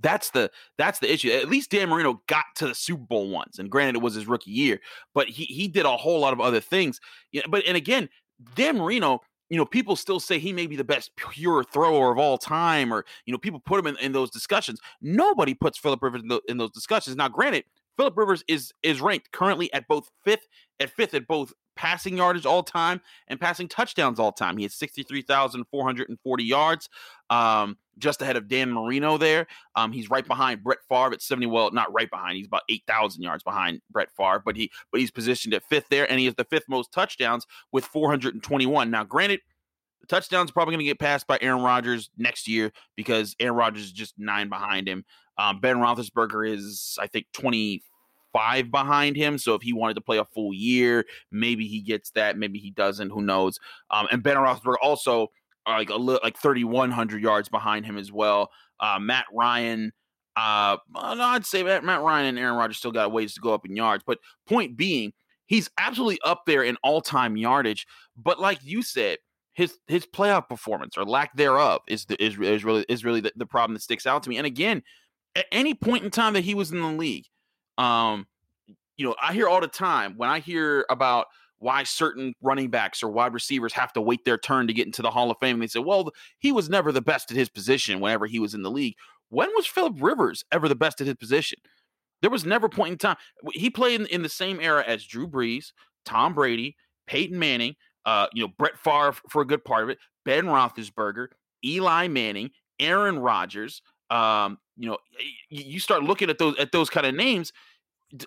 That's 0.00 0.30
the 0.30 0.50
that's 0.76 1.00
the 1.00 1.12
issue. 1.12 1.30
At 1.30 1.48
least 1.48 1.72
Dan 1.72 1.88
Marino 1.88 2.22
got 2.28 2.44
to 2.56 2.68
the 2.68 2.74
Super 2.74 3.02
Bowl 3.02 3.30
once, 3.30 3.58
and 3.58 3.68
granted, 3.68 3.96
it 3.96 4.02
was 4.02 4.14
his 4.14 4.28
rookie 4.28 4.52
year, 4.52 4.78
but 5.12 5.28
he 5.28 5.44
he 5.44 5.66
did 5.66 5.86
a 5.86 5.96
whole 5.96 6.20
lot 6.20 6.32
of 6.32 6.40
other 6.40 6.60
things. 6.60 7.00
Yeah, 7.32 7.42
but 7.48 7.64
and 7.66 7.76
again, 7.76 8.08
Dan 8.54 8.78
Marino 8.78 9.20
you 9.50 9.56
know, 9.56 9.64
people 9.64 9.96
still 9.96 10.20
say 10.20 10.38
he 10.38 10.52
may 10.52 10.66
be 10.66 10.76
the 10.76 10.84
best 10.84 11.14
pure 11.16 11.64
thrower 11.64 12.12
of 12.12 12.18
all 12.18 12.38
time, 12.38 12.92
or 12.92 13.04
you 13.24 13.32
know, 13.32 13.38
people 13.38 13.60
put 13.60 13.78
him 13.78 13.86
in, 13.86 13.96
in 13.98 14.12
those 14.12 14.30
discussions. 14.30 14.80
Nobody 15.00 15.54
puts 15.54 15.78
Philip 15.78 16.02
Rivers 16.02 16.22
in, 16.22 16.28
the, 16.28 16.40
in 16.48 16.58
those 16.58 16.70
discussions. 16.70 17.16
Now, 17.16 17.28
granted, 17.28 17.64
Philip 17.96 18.16
Rivers 18.16 18.44
is 18.46 18.72
is 18.82 19.00
ranked 19.00 19.32
currently 19.32 19.72
at 19.72 19.88
both 19.88 20.10
fifth 20.24 20.46
at 20.78 20.90
fifth 20.90 21.14
at 21.14 21.26
both 21.26 21.52
passing 21.78 22.16
yardage 22.16 22.44
all 22.44 22.64
time 22.64 23.00
and 23.28 23.40
passing 23.40 23.68
touchdowns 23.68 24.18
all 24.18 24.32
time. 24.32 24.56
He 24.56 24.64
has 24.64 24.74
63,440 24.74 26.44
yards, 26.44 26.88
um, 27.30 27.78
just 27.98 28.20
ahead 28.20 28.36
of 28.36 28.48
Dan 28.48 28.72
Marino 28.72 29.16
there. 29.16 29.46
Um, 29.76 29.92
he's 29.92 30.10
right 30.10 30.26
behind 30.26 30.64
Brett 30.64 30.78
Favre 30.88 31.12
at 31.12 31.22
70. 31.22 31.46
Well, 31.46 31.70
not 31.70 31.92
right 31.92 32.10
behind. 32.10 32.36
He's 32.36 32.48
about 32.48 32.62
8,000 32.68 33.22
yards 33.22 33.44
behind 33.44 33.80
Brett 33.90 34.08
Favre, 34.16 34.42
but 34.44 34.56
he 34.56 34.72
but 34.90 35.00
he's 35.00 35.12
positioned 35.12 35.54
at 35.54 35.62
fifth 35.62 35.88
there, 35.88 36.10
and 36.10 36.18
he 36.18 36.26
has 36.26 36.34
the 36.34 36.44
fifth 36.44 36.68
most 36.68 36.92
touchdowns 36.92 37.46
with 37.70 37.84
421. 37.84 38.90
Now, 38.90 39.04
granted, 39.04 39.40
the 40.00 40.08
touchdowns 40.08 40.50
probably 40.50 40.72
going 40.72 40.84
to 40.84 40.90
get 40.90 40.98
passed 40.98 41.28
by 41.28 41.38
Aaron 41.40 41.62
Rodgers 41.62 42.10
next 42.18 42.48
year 42.48 42.72
because 42.96 43.36
Aaron 43.38 43.54
Rodgers 43.54 43.84
is 43.84 43.92
just 43.92 44.14
nine 44.18 44.48
behind 44.48 44.88
him. 44.88 45.04
Um, 45.38 45.60
ben 45.60 45.76
Roethlisberger 45.76 46.52
is, 46.52 46.98
I 47.00 47.06
think, 47.06 47.26
20 47.34 47.82
five 48.32 48.70
behind 48.70 49.16
him. 49.16 49.38
So 49.38 49.54
if 49.54 49.62
he 49.62 49.72
wanted 49.72 49.94
to 49.94 50.00
play 50.00 50.18
a 50.18 50.24
full 50.24 50.52
year, 50.52 51.04
maybe 51.30 51.66
he 51.66 51.80
gets 51.80 52.10
that. 52.12 52.36
Maybe 52.36 52.58
he 52.58 52.70
doesn't. 52.70 53.10
Who 53.10 53.22
knows? 53.22 53.58
Um, 53.90 54.06
and 54.10 54.22
Ben 54.22 54.36
Roethlisberger 54.36 54.76
also 54.82 55.28
uh, 55.66 55.72
like 55.72 55.90
a 55.90 55.96
little 55.96 56.20
like 56.22 56.36
thirty 56.36 56.64
one 56.64 56.90
hundred 56.90 57.22
yards 57.22 57.48
behind 57.48 57.86
him 57.86 57.98
as 57.98 58.12
well. 58.12 58.50
Uh, 58.80 58.98
Matt 59.00 59.26
Ryan. 59.32 59.92
Uh, 60.36 60.76
I'd 60.94 61.44
say 61.44 61.64
Matt, 61.64 61.82
Matt 61.82 62.00
Ryan 62.00 62.26
and 62.26 62.38
Aaron 62.38 62.54
Rodgers 62.54 62.78
still 62.78 62.92
got 62.92 63.10
ways 63.10 63.34
to 63.34 63.40
go 63.40 63.52
up 63.52 63.66
in 63.66 63.74
yards. 63.74 64.04
But 64.06 64.18
point 64.46 64.76
being, 64.76 65.12
he's 65.46 65.68
absolutely 65.78 66.20
up 66.24 66.42
there 66.46 66.62
in 66.62 66.76
all 66.84 67.00
time 67.00 67.36
yardage. 67.36 67.88
But 68.16 68.38
like 68.38 68.60
you 68.62 68.82
said, 68.82 69.18
his 69.54 69.76
his 69.88 70.06
playoff 70.06 70.48
performance 70.48 70.96
or 70.96 71.04
lack 71.04 71.34
thereof 71.34 71.80
is 71.88 72.04
the, 72.04 72.22
is, 72.22 72.38
is 72.38 72.64
really 72.64 72.84
is 72.88 73.04
really 73.04 73.20
the, 73.20 73.32
the 73.34 73.46
problem 73.46 73.74
that 73.74 73.82
sticks 73.82 74.06
out 74.06 74.22
to 74.22 74.30
me. 74.30 74.36
And 74.36 74.46
again, 74.46 74.84
at 75.34 75.46
any 75.50 75.74
point 75.74 76.04
in 76.04 76.10
time 76.12 76.34
that 76.34 76.44
he 76.44 76.54
was 76.54 76.70
in 76.70 76.80
the 76.80 76.86
league, 76.86 77.24
um, 77.78 78.26
you 78.96 79.06
know, 79.06 79.14
I 79.22 79.32
hear 79.32 79.48
all 79.48 79.60
the 79.60 79.68
time 79.68 80.14
when 80.16 80.28
I 80.28 80.40
hear 80.40 80.84
about 80.90 81.26
why 81.60 81.82
certain 81.82 82.34
running 82.42 82.70
backs 82.70 83.02
or 83.02 83.10
wide 83.10 83.32
receivers 83.32 83.72
have 83.72 83.92
to 83.92 84.00
wait 84.00 84.24
their 84.24 84.38
turn 84.38 84.66
to 84.66 84.72
get 84.72 84.86
into 84.86 85.02
the 85.02 85.10
Hall 85.10 85.30
of 85.30 85.38
Fame. 85.40 85.58
They 85.58 85.66
say, 85.66 85.80
well, 85.80 86.10
he 86.38 86.52
was 86.52 86.68
never 86.68 86.92
the 86.92 87.00
best 87.00 87.30
at 87.30 87.36
his 87.36 87.48
position 87.48 88.00
whenever 88.00 88.26
he 88.26 88.38
was 88.38 88.54
in 88.54 88.62
the 88.62 88.70
league. 88.70 88.94
When 89.30 89.48
was 89.54 89.66
Philip 89.66 89.96
Rivers 90.00 90.44
ever 90.52 90.68
the 90.68 90.76
best 90.76 91.00
at 91.00 91.06
his 91.06 91.16
position? 91.16 91.58
There 92.22 92.30
was 92.30 92.44
never 92.44 92.66
a 92.66 92.70
point 92.70 92.92
in 92.92 92.98
time. 92.98 93.16
He 93.52 93.70
played 93.70 94.00
in, 94.00 94.06
in 94.06 94.22
the 94.22 94.28
same 94.28 94.60
era 94.60 94.84
as 94.86 95.04
Drew 95.04 95.28
Brees, 95.28 95.72
Tom 96.04 96.34
Brady, 96.34 96.76
Peyton 97.06 97.38
Manning, 97.38 97.76
uh, 98.04 98.26
you 98.32 98.42
know, 98.42 98.52
Brett 98.58 98.78
Favre 98.78 99.16
for 99.28 99.42
a 99.42 99.46
good 99.46 99.64
part 99.64 99.84
of 99.84 99.90
it, 99.90 99.98
Ben 100.24 100.46
Roethlisberger, 100.46 101.28
Eli 101.64 102.08
Manning, 102.08 102.50
Aaron 102.80 103.18
Rodgers. 103.18 103.82
Um, 104.10 104.58
you 104.76 104.88
know, 104.88 104.98
you 105.50 105.80
start 105.80 106.02
looking 106.02 106.30
at 106.30 106.38
those 106.38 106.56
at 106.58 106.72
those 106.72 106.88
kind 106.88 107.06
of 107.06 107.14
names, 107.14 107.52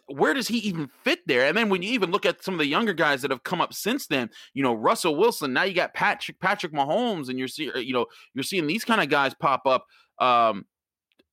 where 0.08 0.34
does 0.34 0.48
he 0.48 0.58
even 0.60 0.90
fit 1.04 1.20
there? 1.26 1.48
And 1.48 1.58
then 1.58 1.70
when 1.70 1.82
you 1.82 1.92
even 1.92 2.12
look 2.12 2.26
at 2.26 2.44
some 2.44 2.54
of 2.54 2.60
the 2.60 2.68
younger 2.68 2.94
guys 2.94 3.22
that 3.22 3.32
have 3.32 3.44
come 3.44 3.62
up 3.62 3.74
since 3.74 4.08
then, 4.08 4.30
you 4.54 4.62
know, 4.64 4.74
Russell 4.74 5.16
Wilson, 5.16 5.54
now 5.54 5.64
you 5.64 5.74
got 5.74 5.94
Patrick 5.94 6.40
Patrick 6.40 6.74
Mahomes, 6.74 7.30
and 7.30 7.40
you're 7.40 7.48
seeing, 7.48 7.72
you 7.76 7.94
know, 7.94 8.06
you're 8.34 8.44
seeing 8.44 8.68
these 8.68 8.86
kind 8.86 9.02
of 9.02 9.10
guys 9.10 9.34
pop 9.34 9.66
up. 9.66 9.86
Um, 10.20 10.66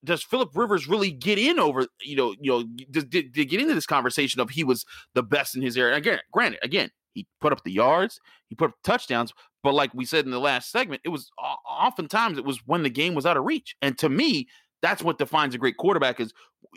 does 0.04 0.22
Philip 0.22 0.50
Rivers 0.54 0.88
really 0.88 1.10
get 1.10 1.38
in 1.38 1.58
over, 1.58 1.86
you 2.00 2.16
know, 2.16 2.34
you 2.40 2.50
know, 2.50 2.64
did, 2.90 3.10
did, 3.10 3.32
did 3.32 3.48
get 3.48 3.60
into 3.60 3.74
this 3.74 3.86
conversation 3.86 4.40
of 4.40 4.50
he 4.50 4.64
was 4.64 4.84
the 5.14 5.22
best 5.22 5.56
in 5.56 5.62
his 5.62 5.76
area? 5.76 5.96
Again, 5.96 6.20
granted, 6.32 6.60
again, 6.62 6.90
he 7.12 7.26
put 7.40 7.52
up 7.52 7.64
the 7.64 7.72
yards, 7.72 8.20
he 8.46 8.54
put 8.54 8.70
up 8.70 8.76
touchdowns, 8.84 9.32
but 9.62 9.74
like 9.74 9.92
we 9.92 10.04
said 10.04 10.24
in 10.24 10.30
the 10.30 10.38
last 10.38 10.70
segment, 10.70 11.02
it 11.04 11.08
was 11.08 11.30
oftentimes 11.68 12.38
it 12.38 12.44
was 12.44 12.60
when 12.64 12.84
the 12.84 12.90
game 12.90 13.14
was 13.14 13.26
out 13.26 13.36
of 13.36 13.44
reach. 13.44 13.74
And 13.82 13.98
to 13.98 14.08
me, 14.08 14.46
that's 14.80 15.02
what 15.02 15.18
defines 15.18 15.54
a 15.54 15.58
great 15.58 15.76
quarterback 15.76 16.20
is 16.20 16.32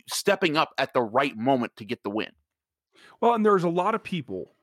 stepping 0.10 0.58
up 0.58 0.70
at 0.78 0.94
the 0.94 1.02
right 1.02 1.36
moment 1.36 1.76
to 1.78 1.86
get 1.86 2.04
the 2.04 2.10
win. 2.10 2.32
Well, 3.20 3.34
and 3.34 3.46
there's 3.46 3.64
a 3.64 3.70
lot 3.70 3.96
of 3.96 4.04
people 4.04 4.56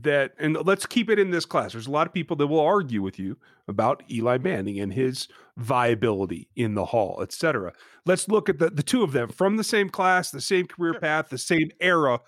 that, 0.00 0.32
and 0.38 0.56
let's 0.64 0.86
keep 0.86 1.10
it 1.10 1.18
in 1.18 1.30
this 1.30 1.44
class. 1.44 1.72
There's 1.72 1.86
a 1.86 1.90
lot 1.90 2.06
of 2.06 2.12
people 2.12 2.36
that 2.36 2.46
will 2.46 2.60
argue 2.60 3.02
with 3.02 3.18
you 3.18 3.36
about 3.68 4.02
Eli 4.10 4.38
Manning 4.38 4.80
and 4.80 4.92
his 4.92 5.28
viability 5.56 6.48
in 6.56 6.74
the 6.74 6.86
hall, 6.86 7.20
etc. 7.22 7.72
Let's 8.06 8.28
look 8.28 8.48
at 8.48 8.58
the, 8.58 8.70
the 8.70 8.82
two 8.82 9.02
of 9.02 9.12
them 9.12 9.28
from 9.28 9.56
the 9.56 9.64
same 9.64 9.90
class, 9.90 10.30
the 10.30 10.40
same 10.40 10.66
career 10.66 10.94
path, 10.94 11.28
the 11.28 11.38
same 11.38 11.70
era. 11.80 12.20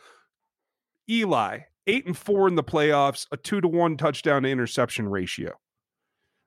Eli, 1.08 1.60
eight 1.86 2.06
and 2.06 2.16
four 2.16 2.48
in 2.48 2.54
the 2.54 2.62
playoffs, 2.62 3.26
a 3.32 3.36
two 3.36 3.60
to 3.60 3.68
one 3.68 3.96
touchdown 3.96 4.42
to 4.42 4.50
interception 4.50 5.08
ratio. 5.08 5.58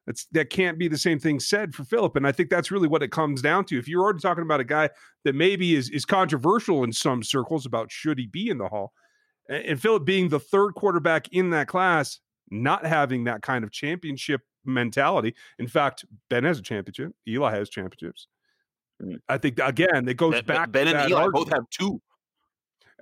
That's 0.08 0.26
that 0.32 0.50
can't 0.50 0.80
be 0.80 0.88
the 0.88 0.98
same 0.98 1.20
thing 1.20 1.40
said 1.40 1.76
for 1.76 1.84
Philip. 1.84 2.16
And 2.16 2.26
I 2.26 2.32
think 2.32 2.50
that's 2.50 2.72
really 2.72 2.88
what 2.88 3.04
it 3.04 3.12
comes 3.12 3.42
down 3.42 3.66
to. 3.66 3.78
If 3.78 3.90
you're 3.90 4.02
already 4.02 4.22
talking 4.22 4.42
about 4.42 4.62
a 4.62 4.64
guy 4.64 4.90
that 5.26 5.36
maybe 5.36 5.76
is 5.76 5.90
is 5.90 6.06
controversial 6.06 6.86
in 6.86 6.94
some 6.94 7.22
circles 7.22 7.66
about 7.66 7.92
should 7.92 8.18
he 8.18 8.26
be 8.26 8.50
in 8.50 8.58
the 8.58 8.70
hall, 8.70 8.94
and, 9.50 9.64
and 9.66 9.82
Philip 9.82 10.06
being 10.06 10.30
the 10.30 10.40
third 10.40 10.76
quarterback 10.76 11.28
in 11.34 11.50
that 11.50 11.68
class, 11.68 12.22
not 12.50 12.86
having 12.86 13.26
that 13.26 13.42
kind 13.42 13.66
of 13.66 13.72
championship 13.72 14.42
mentality. 14.64 15.36
In 15.60 15.68
fact, 15.68 16.06
Ben 16.30 16.46
has 16.46 16.58
a 16.58 16.64
championship. 16.64 17.12
Eli 17.28 17.52
has 17.52 17.70
championships. 17.70 18.28
Mm. 19.04 19.18
I 19.28 19.38
think 19.38 19.60
again, 19.60 20.08
it 20.08 20.16
goes 20.16 20.36
ben, 20.36 20.46
back. 20.46 20.72
Ben 20.72 20.88
and 20.88 21.10
Eli 21.10 21.22
argument. 21.22 21.34
both 21.34 21.54
have 21.54 21.70
two. 21.70 22.02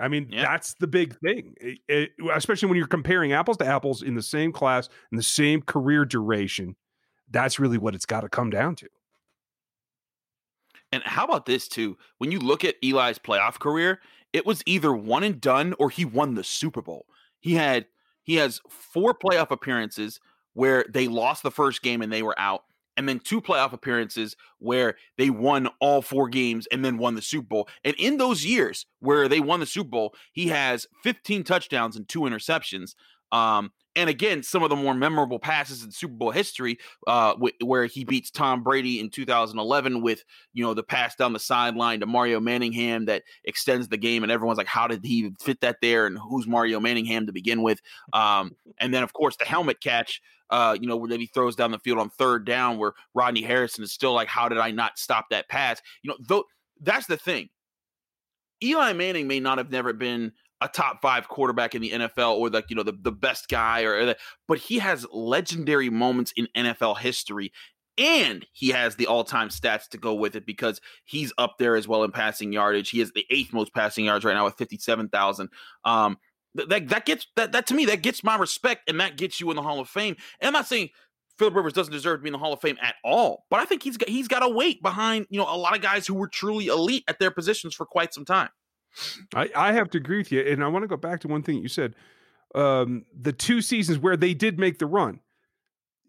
I 0.01 0.07
mean, 0.07 0.27
yeah. 0.31 0.41
that's 0.41 0.73
the 0.79 0.87
big 0.87 1.17
thing, 1.19 1.53
it, 1.61 1.77
it, 1.87 2.11
especially 2.33 2.67
when 2.67 2.77
you're 2.77 2.87
comparing 2.87 3.31
apples 3.31 3.57
to 3.57 3.65
apples 3.65 4.01
in 4.01 4.15
the 4.15 4.23
same 4.23 4.51
class 4.51 4.89
in 5.11 5.17
the 5.17 5.23
same 5.23 5.61
career 5.61 6.03
duration 6.03 6.75
that's 7.29 7.59
really 7.59 7.77
what 7.77 7.95
it's 7.95 8.05
got 8.05 8.21
to 8.21 8.29
come 8.29 8.49
down 8.49 8.75
to. 8.75 8.87
And 10.91 11.03
how 11.03 11.25
about 11.25 11.45
this 11.45 11.67
too? 11.67 11.97
When 12.19 12.31
you 12.31 12.39
look 12.39 12.63
at 12.63 12.75
Eli's 12.83 13.19
playoff 13.19 13.59
career, 13.59 13.99
it 14.33 14.45
was 14.45 14.61
either 14.65 14.93
one 14.93 15.23
and 15.23 15.41
done 15.41 15.73
or 15.79 15.89
he 15.89 16.05
won 16.05 16.35
the 16.35 16.43
Super 16.43 16.81
Bowl. 16.81 17.05
He 17.39 17.55
had 17.55 17.85
he 18.23 18.35
has 18.35 18.61
four 18.69 19.13
playoff 19.13 19.51
appearances 19.51 20.19
where 20.53 20.85
they 20.89 21.07
lost 21.07 21.43
the 21.43 21.51
first 21.51 21.81
game 21.81 22.01
and 22.01 22.11
they 22.11 22.23
were 22.23 22.37
out, 22.39 22.63
and 22.97 23.07
then 23.07 23.19
two 23.19 23.41
playoff 23.41 23.73
appearances 23.73 24.35
where 24.59 24.95
they 25.17 25.29
won 25.29 25.67
all 25.79 26.01
four 26.01 26.29
games 26.29 26.67
and 26.71 26.83
then 26.83 26.97
won 26.97 27.15
the 27.15 27.21
Super 27.21 27.47
Bowl. 27.47 27.69
And 27.83 27.95
in 27.97 28.17
those 28.17 28.45
years 28.45 28.85
where 28.99 29.27
they 29.27 29.39
won 29.39 29.59
the 29.59 29.65
Super 29.65 29.89
Bowl, 29.89 30.15
he 30.31 30.47
has 30.47 30.87
15 31.03 31.43
touchdowns 31.43 31.95
and 31.95 32.07
two 32.07 32.21
interceptions. 32.21 32.95
Um, 33.31 33.71
and 33.95 34.09
again, 34.09 34.43
some 34.43 34.61
of 34.61 34.69
the 34.69 34.75
more 34.75 34.93
memorable 34.93 35.39
passes 35.39 35.83
in 35.83 35.91
Super 35.91 36.13
Bowl 36.13 36.31
history, 36.31 36.77
uh, 37.07 37.35
wh- 37.35 37.63
where 37.63 37.85
he 37.85 38.03
beats 38.03 38.29
Tom 38.29 38.61
Brady 38.61 38.99
in 38.99 39.09
2011 39.09 40.01
with 40.01 40.23
you 40.53 40.63
know 40.63 40.73
the 40.73 40.83
pass 40.83 41.15
down 41.15 41.33
the 41.33 41.39
sideline 41.39 42.01
to 42.01 42.05
Mario 42.05 42.39
Manningham 42.39 43.05
that 43.05 43.23
extends 43.45 43.87
the 43.87 43.97
game, 43.97 44.23
and 44.23 44.31
everyone's 44.31 44.57
like, 44.57 44.67
"How 44.67 44.87
did 44.87 45.05
he 45.05 45.31
fit 45.39 45.61
that 45.61 45.77
there?" 45.81 46.07
And 46.07 46.17
who's 46.17 46.45
Mario 46.45 46.79
Manningham 46.79 47.25
to 47.25 47.31
begin 47.31 47.61
with? 47.61 47.81
Um, 48.11 48.55
and 48.79 48.93
then 48.93 49.03
of 49.03 49.13
course 49.13 49.37
the 49.37 49.45
helmet 49.45 49.79
catch, 49.81 50.21
uh, 50.49 50.77
you 50.79 50.87
know, 50.87 50.97
where 50.97 51.17
he 51.17 51.27
throws 51.27 51.55
down 51.55 51.71
the 51.71 51.79
field 51.79 51.99
on 51.99 52.09
third 52.09 52.45
down, 52.45 52.77
where 52.77 52.93
Rodney 53.13 53.43
Harrison 53.43 53.83
is 53.83 53.93
still 53.93 54.13
like, 54.13 54.27
"How 54.27 54.49
did 54.49 54.57
I 54.57 54.71
not 54.71 54.99
stop 54.99 55.27
that 55.29 55.47
pass?" 55.47 55.81
You 56.03 56.09
know, 56.09 56.17
though 56.19 56.43
that's 56.81 57.07
the 57.07 57.17
thing. 57.17 57.49
Eli 58.63 58.93
Manning 58.93 59.27
may 59.27 59.39
not 59.39 59.57
have 59.57 59.69
never 59.69 59.93
been 59.93 60.31
a 60.65 60.67
top 60.67 61.01
five 61.01 61.27
quarterback 61.27 61.75
in 61.75 61.81
the 61.81 61.91
NFL 61.91 62.37
or 62.37 62.49
like 62.49 62.69
you 62.69 62.75
know 62.75 62.83
the, 62.83 62.97
the 62.99 63.11
best 63.11 63.47
guy 63.47 63.83
or, 63.83 63.93
or 63.93 64.15
but 64.47 64.57
he 64.57 64.79
has 64.79 65.05
legendary 65.11 65.89
moments 65.89 66.33
in 66.35 66.47
NFL 66.55 66.97
history 66.97 67.51
and 67.97 68.45
he 68.51 68.69
has 68.69 68.95
the 68.95 69.07
all-time 69.07 69.49
stats 69.49 69.87
to 69.89 69.97
go 69.97 70.13
with 70.13 70.35
it 70.35 70.45
because 70.45 70.81
he's 71.05 71.31
up 71.37 71.55
there 71.59 71.77
as 71.77 71.87
well 71.87 72.03
in 72.03 72.11
passing 72.11 72.51
yardage. 72.51 72.89
He 72.89 72.99
has 72.99 73.11
the 73.13 73.25
eighth 73.29 73.53
most 73.53 73.73
passing 73.73 74.05
yards 74.05 74.25
right 74.25 74.33
now 74.33 74.43
with 74.45 74.55
57,000. 74.55 75.49
Um 75.85 76.17
that 76.55 76.89
that 76.89 77.05
gets 77.05 77.27
that 77.35 77.51
that 77.51 77.67
to 77.67 77.73
me 77.73 77.85
that 77.85 78.01
gets 78.01 78.23
my 78.23 78.35
respect 78.35 78.89
and 78.89 78.99
that 78.99 79.17
gets 79.17 79.39
you 79.39 79.49
in 79.49 79.55
the 79.55 79.61
Hall 79.61 79.79
of 79.79 79.89
Fame. 79.89 80.15
And 80.39 80.47
I'm 80.47 80.53
not 80.53 80.67
saying 80.67 80.89
Philip 81.37 81.53
Rivers 81.53 81.73
doesn't 81.73 81.91
deserve 81.91 82.19
to 82.19 82.23
be 82.23 82.29
in 82.29 82.33
the 82.33 82.39
Hall 82.39 82.53
of 82.53 82.61
Fame 82.61 82.77
at 82.81 82.95
all, 83.03 83.45
but 83.49 83.59
I 83.59 83.65
think 83.65 83.83
he's 83.83 83.97
got 83.97 84.09
he's 84.09 84.27
got 84.27 84.43
a 84.43 84.49
weight 84.49 84.81
behind, 84.81 85.27
you 85.29 85.39
know, 85.39 85.47
a 85.47 85.57
lot 85.57 85.75
of 85.75 85.81
guys 85.81 86.07
who 86.07 86.13
were 86.13 86.29
truly 86.29 86.67
elite 86.67 87.03
at 87.07 87.19
their 87.19 87.31
positions 87.31 87.75
for 87.75 87.85
quite 87.85 88.13
some 88.13 88.25
time. 88.25 88.49
I, 89.33 89.49
I 89.55 89.73
have 89.73 89.89
to 89.91 89.97
agree 89.97 90.17
with 90.17 90.31
you. 90.31 90.41
And 90.41 90.63
I 90.63 90.67
want 90.67 90.83
to 90.83 90.87
go 90.87 90.97
back 90.97 91.19
to 91.21 91.27
one 91.27 91.43
thing 91.43 91.57
you 91.57 91.67
said. 91.67 91.95
Um, 92.53 93.05
the 93.13 93.33
two 93.33 93.61
seasons 93.61 93.99
where 93.99 94.15
they 94.15 94.33
did 94.33 94.57
make 94.59 94.79
the 94.79 94.85
run, 94.85 95.19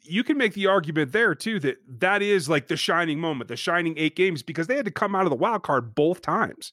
you 0.02 0.22
can 0.22 0.38
make 0.38 0.54
the 0.54 0.66
argument 0.68 1.12
there 1.12 1.34
too 1.34 1.58
that 1.60 1.78
that 1.98 2.22
is 2.22 2.48
like 2.48 2.68
the 2.68 2.76
shining 2.76 3.18
moment, 3.18 3.48
the 3.48 3.56
shining 3.56 3.94
eight 3.98 4.14
games, 4.14 4.42
because 4.42 4.68
they 4.68 4.76
had 4.76 4.84
to 4.84 4.92
come 4.92 5.16
out 5.16 5.24
of 5.24 5.30
the 5.30 5.36
wild 5.36 5.64
card 5.64 5.94
both 5.94 6.22
times. 6.22 6.72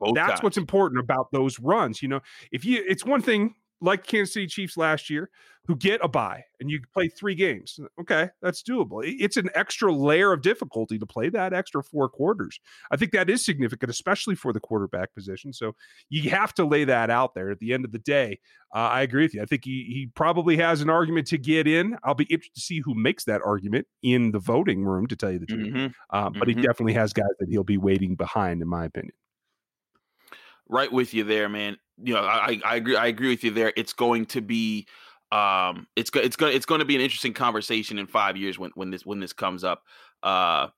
Both 0.00 0.14
That's 0.14 0.32
times. 0.32 0.42
what's 0.42 0.56
important 0.58 1.00
about 1.00 1.32
those 1.32 1.58
runs. 1.58 2.02
You 2.02 2.08
know, 2.08 2.20
if 2.52 2.64
you, 2.64 2.84
it's 2.86 3.04
one 3.04 3.22
thing 3.22 3.54
like 3.84 4.06
Kansas 4.06 4.34
City 4.34 4.46
Chiefs 4.46 4.76
last 4.76 5.10
year, 5.10 5.30
who 5.66 5.76
get 5.76 6.00
a 6.04 6.08
bye 6.08 6.44
and 6.60 6.70
you 6.70 6.80
play 6.92 7.08
three 7.08 7.34
games. 7.34 7.78
Okay, 8.00 8.28
that's 8.42 8.62
doable. 8.62 9.00
It's 9.02 9.36
an 9.36 9.48
extra 9.54 9.92
layer 9.92 10.32
of 10.32 10.42
difficulty 10.42 10.98
to 10.98 11.06
play 11.06 11.30
that 11.30 11.54
extra 11.54 11.82
four 11.82 12.08
quarters. 12.08 12.60
I 12.90 12.96
think 12.96 13.12
that 13.12 13.30
is 13.30 13.44
significant, 13.44 13.90
especially 13.90 14.34
for 14.34 14.52
the 14.52 14.60
quarterback 14.60 15.14
position. 15.14 15.52
So 15.52 15.74
you 16.10 16.28
have 16.30 16.52
to 16.54 16.66
lay 16.66 16.84
that 16.84 17.08
out 17.08 17.34
there. 17.34 17.50
At 17.50 17.60
the 17.60 17.72
end 17.72 17.84
of 17.84 17.92
the 17.92 17.98
day, 17.98 18.40
uh, 18.74 18.78
I 18.78 19.02
agree 19.02 19.22
with 19.22 19.34
you. 19.34 19.42
I 19.42 19.46
think 19.46 19.64
he 19.64 19.84
he 19.88 20.10
probably 20.14 20.56
has 20.58 20.82
an 20.82 20.90
argument 20.90 21.28
to 21.28 21.38
get 21.38 21.66
in. 21.66 21.96
I'll 22.04 22.14
be 22.14 22.24
interested 22.24 22.56
to 22.56 22.60
see 22.60 22.80
who 22.80 22.94
makes 22.94 23.24
that 23.24 23.40
argument 23.42 23.86
in 24.02 24.32
the 24.32 24.40
voting 24.40 24.84
room, 24.84 25.06
to 25.06 25.16
tell 25.16 25.32
you 25.32 25.38
the 25.38 25.46
truth. 25.46 25.72
Mm-hmm. 25.72 26.16
Um, 26.16 26.32
but 26.34 26.48
mm-hmm. 26.48 26.58
he 26.58 26.66
definitely 26.66 26.94
has 26.94 27.12
guys 27.12 27.26
that 27.38 27.48
he'll 27.48 27.64
be 27.64 27.78
waiting 27.78 28.16
behind, 28.16 28.60
in 28.60 28.68
my 28.68 28.84
opinion. 28.84 29.14
Right 30.68 30.90
with 30.90 31.14
you 31.14 31.24
there, 31.24 31.48
man. 31.48 31.76
You 32.02 32.14
know, 32.14 32.22
I, 32.22 32.60
I 32.64 32.76
agree. 32.76 32.96
I 32.96 33.06
agree 33.06 33.28
with 33.28 33.44
you 33.44 33.50
there. 33.50 33.72
It's 33.76 33.92
going 33.92 34.26
to 34.26 34.40
be 34.40 34.86
um 35.32 35.86
it's 35.96 36.10
go, 36.10 36.20
it's 36.20 36.36
going 36.36 36.54
it's 36.54 36.66
going 36.66 36.78
to 36.78 36.84
be 36.84 36.94
an 36.94 37.00
interesting 37.00 37.32
conversation 37.32 37.98
in 37.98 38.06
5 38.06 38.36
years 38.36 38.58
when 38.58 38.70
when 38.74 38.90
this 38.90 39.04
when 39.04 39.20
this 39.20 39.32
comes 39.32 39.64
up 39.64 39.82
uh 40.22 40.68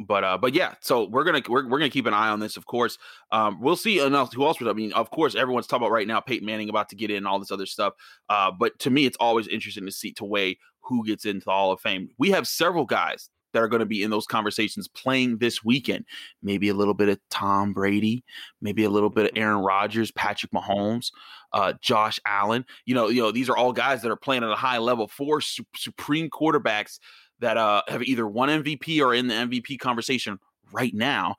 but 0.00 0.24
uh 0.24 0.38
but 0.38 0.52
yeah 0.54 0.74
so 0.80 1.08
we're 1.08 1.24
gonna 1.24 1.42
we're, 1.48 1.66
we're 1.66 1.78
gonna 1.78 1.90
keep 1.90 2.06
an 2.06 2.14
eye 2.14 2.28
on 2.28 2.38
this 2.40 2.56
of 2.56 2.66
course 2.66 2.98
um 3.32 3.58
we'll 3.60 3.76
see 3.76 4.04
enough 4.04 4.32
who 4.34 4.44
else 4.44 4.60
was? 4.60 4.68
i 4.68 4.72
mean 4.72 4.92
of 4.92 5.10
course 5.10 5.34
everyone's 5.34 5.66
talking 5.66 5.84
about 5.84 5.92
right 5.92 6.06
now 6.06 6.20
peyton 6.20 6.46
manning 6.46 6.68
about 6.68 6.88
to 6.88 6.96
get 6.96 7.10
in 7.10 7.26
all 7.26 7.38
this 7.38 7.50
other 7.50 7.66
stuff 7.66 7.94
uh 8.28 8.50
but 8.50 8.78
to 8.78 8.90
me 8.90 9.06
it's 9.06 9.16
always 9.20 9.48
interesting 9.48 9.86
to 9.86 9.92
see 9.92 10.12
to 10.12 10.24
weigh 10.24 10.58
who 10.82 11.04
gets 11.04 11.24
into 11.24 11.44
the 11.44 11.50
hall 11.50 11.72
of 11.72 11.80
fame 11.80 12.08
we 12.18 12.30
have 12.30 12.46
several 12.46 12.84
guys 12.84 13.30
that 13.58 13.64
are 13.64 13.68
going 13.68 13.80
to 13.80 13.86
be 13.86 14.04
in 14.04 14.10
those 14.10 14.26
conversations 14.26 14.86
playing 14.86 15.38
this 15.38 15.64
weekend. 15.64 16.04
Maybe 16.44 16.68
a 16.68 16.74
little 16.74 16.94
bit 16.94 17.08
of 17.08 17.18
Tom 17.28 17.72
Brady, 17.72 18.22
maybe 18.60 18.84
a 18.84 18.90
little 18.90 19.10
bit 19.10 19.24
of 19.26 19.32
Aaron 19.34 19.58
Rodgers, 19.58 20.12
Patrick 20.12 20.52
Mahomes, 20.52 21.10
uh, 21.52 21.72
Josh 21.80 22.20
Allen. 22.24 22.64
You 22.86 22.94
know, 22.94 23.08
you 23.08 23.20
know, 23.20 23.32
these 23.32 23.48
are 23.48 23.56
all 23.56 23.72
guys 23.72 24.02
that 24.02 24.12
are 24.12 24.16
playing 24.16 24.44
at 24.44 24.50
a 24.50 24.54
high 24.54 24.78
level. 24.78 25.08
for 25.08 25.40
su- 25.40 25.64
supreme 25.74 26.30
quarterbacks 26.30 27.00
that 27.40 27.56
uh, 27.56 27.82
have 27.88 28.04
either 28.04 28.28
won 28.28 28.48
MVP 28.48 29.00
or 29.00 29.12
in 29.12 29.26
the 29.26 29.34
MVP 29.34 29.80
conversation 29.80 30.38
right 30.70 30.94
now. 30.94 31.34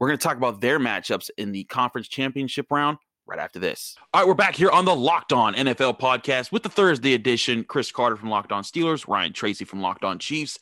We're 0.00 0.08
going 0.08 0.18
to 0.18 0.22
talk 0.22 0.38
about 0.38 0.60
their 0.60 0.80
matchups 0.80 1.30
in 1.38 1.52
the 1.52 1.64
conference 1.64 2.08
championship 2.08 2.66
round 2.70 2.98
right 3.26 3.38
after 3.38 3.60
this. 3.60 3.94
All 4.12 4.22
right, 4.22 4.26
we're 4.26 4.34
back 4.34 4.56
here 4.56 4.70
on 4.70 4.86
the 4.86 4.96
Locked 4.96 5.32
On 5.32 5.54
NFL 5.54 6.00
podcast 6.00 6.50
with 6.50 6.64
the 6.64 6.68
Thursday 6.68 7.14
edition. 7.14 7.62
Chris 7.62 7.92
Carter 7.92 8.16
from 8.16 8.30
Locked 8.30 8.50
On 8.50 8.64
Steelers, 8.64 9.06
Ryan 9.06 9.32
Tracy 9.32 9.64
from 9.64 9.80
Locked 9.80 10.02
On 10.02 10.18
Chiefs 10.18 10.58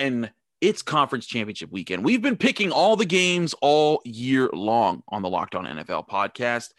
and 0.00 0.32
it's 0.60 0.82
conference 0.82 1.26
championship 1.26 1.70
weekend. 1.70 2.04
We've 2.04 2.22
been 2.22 2.36
picking 2.36 2.72
all 2.72 2.96
the 2.96 3.04
games 3.04 3.54
all 3.60 4.00
year 4.04 4.48
long 4.52 5.02
on 5.08 5.22
the 5.22 5.28
Locked 5.28 5.54
On 5.54 5.64
NFL 5.64 6.08
podcast. 6.08 6.70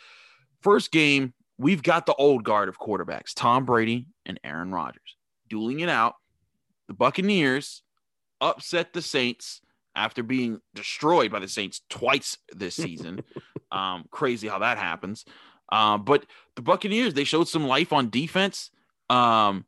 First 0.62 0.92
game, 0.92 1.34
we've 1.58 1.82
got 1.82 2.06
the 2.06 2.14
old 2.16 2.44
guard 2.44 2.68
of 2.68 2.80
quarterbacks, 2.80 3.34
Tom 3.36 3.66
Brady 3.66 4.08
and 4.26 4.40
Aaron 4.44 4.72
Rodgers, 4.72 5.16
dueling 5.50 5.80
it 5.80 5.90
out. 5.90 6.16
The 6.88 6.94
Buccaneers 6.94 7.84
upset 8.42 8.94
the 8.94 9.02
Saints 9.02 9.62
after 9.96 10.24
being 10.24 10.60
destroyed 10.74 11.32
by 11.32 11.40
the 11.40 11.48
Saints 11.48 11.82
twice 11.90 12.38
this 12.52 12.76
season. 12.76 13.22
um, 13.72 14.06
crazy 14.12 14.48
how 14.48 14.60
that 14.60 14.78
happens. 14.78 15.26
Um, 15.72 16.04
but 16.04 16.26
the 16.56 16.62
Buccaneers, 16.62 17.14
they 17.14 17.24
showed 17.24 17.48
some 17.48 17.68
life 17.68 17.94
on 17.94 18.10
defense. 18.10 18.72
Um, 19.10 19.66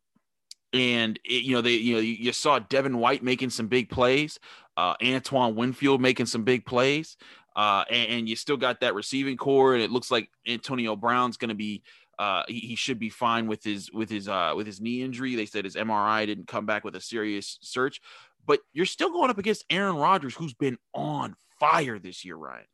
and 0.73 1.19
it, 1.23 1.43
you 1.43 1.55
know 1.55 1.61
they 1.61 1.73
you 1.73 1.95
know 1.95 2.01
you, 2.01 2.13
you, 2.13 2.33
saw 2.33 2.59
Devin 2.59 2.97
White 2.97 3.23
making 3.23 3.51
some 3.51 3.67
big 3.67 3.89
plays, 3.89 4.39
uh, 4.75 4.95
Antoine 5.03 5.55
Winfield 5.55 6.01
making 6.01 6.25
some 6.25 6.43
big 6.43 6.65
plays, 6.65 7.15
uh, 7.55 7.83
and, 7.89 8.09
and, 8.09 8.29
you 8.29 8.35
still 8.35 8.57
got 8.57 8.79
that 8.81 8.95
receiving 8.95 9.37
corps, 9.37 9.75
and 9.75 9.83
it 9.83 9.91
looks 9.91 10.09
like 10.09 10.29
Antonio 10.47 10.95
Brown's 10.95 11.37
going 11.37 11.49
to 11.49 11.55
be. 11.55 11.83
Uh, 12.19 12.43
he, 12.47 12.59
he, 12.59 12.75
should 12.75 12.99
be 12.99 13.09
fine 13.09 13.47
with 13.47 13.63
his 13.63 13.91
with 13.91 14.09
his 14.09 14.27
uh, 14.27 14.53
with 14.55 14.67
his 14.67 14.79
knee 14.79 15.01
injury. 15.01 15.35
They 15.35 15.47
said 15.47 15.65
his 15.65 15.75
MRI 15.75 16.25
didn't 16.27 16.47
come 16.47 16.65
back 16.65 16.83
with 16.83 16.95
a 16.95 17.01
serious 17.01 17.57
search, 17.61 18.01
but 18.45 18.59
you're 18.71 18.85
still 18.85 19.11
going 19.11 19.31
up 19.31 19.39
against 19.39 19.65
Aaron 19.69 19.95
Rodgers, 19.95 20.35
who's 20.35 20.53
been 20.53 20.77
on 20.93 21.35
fire 21.59 21.97
this 21.97 22.23
year, 22.23 22.35
Ryan. 22.35 22.65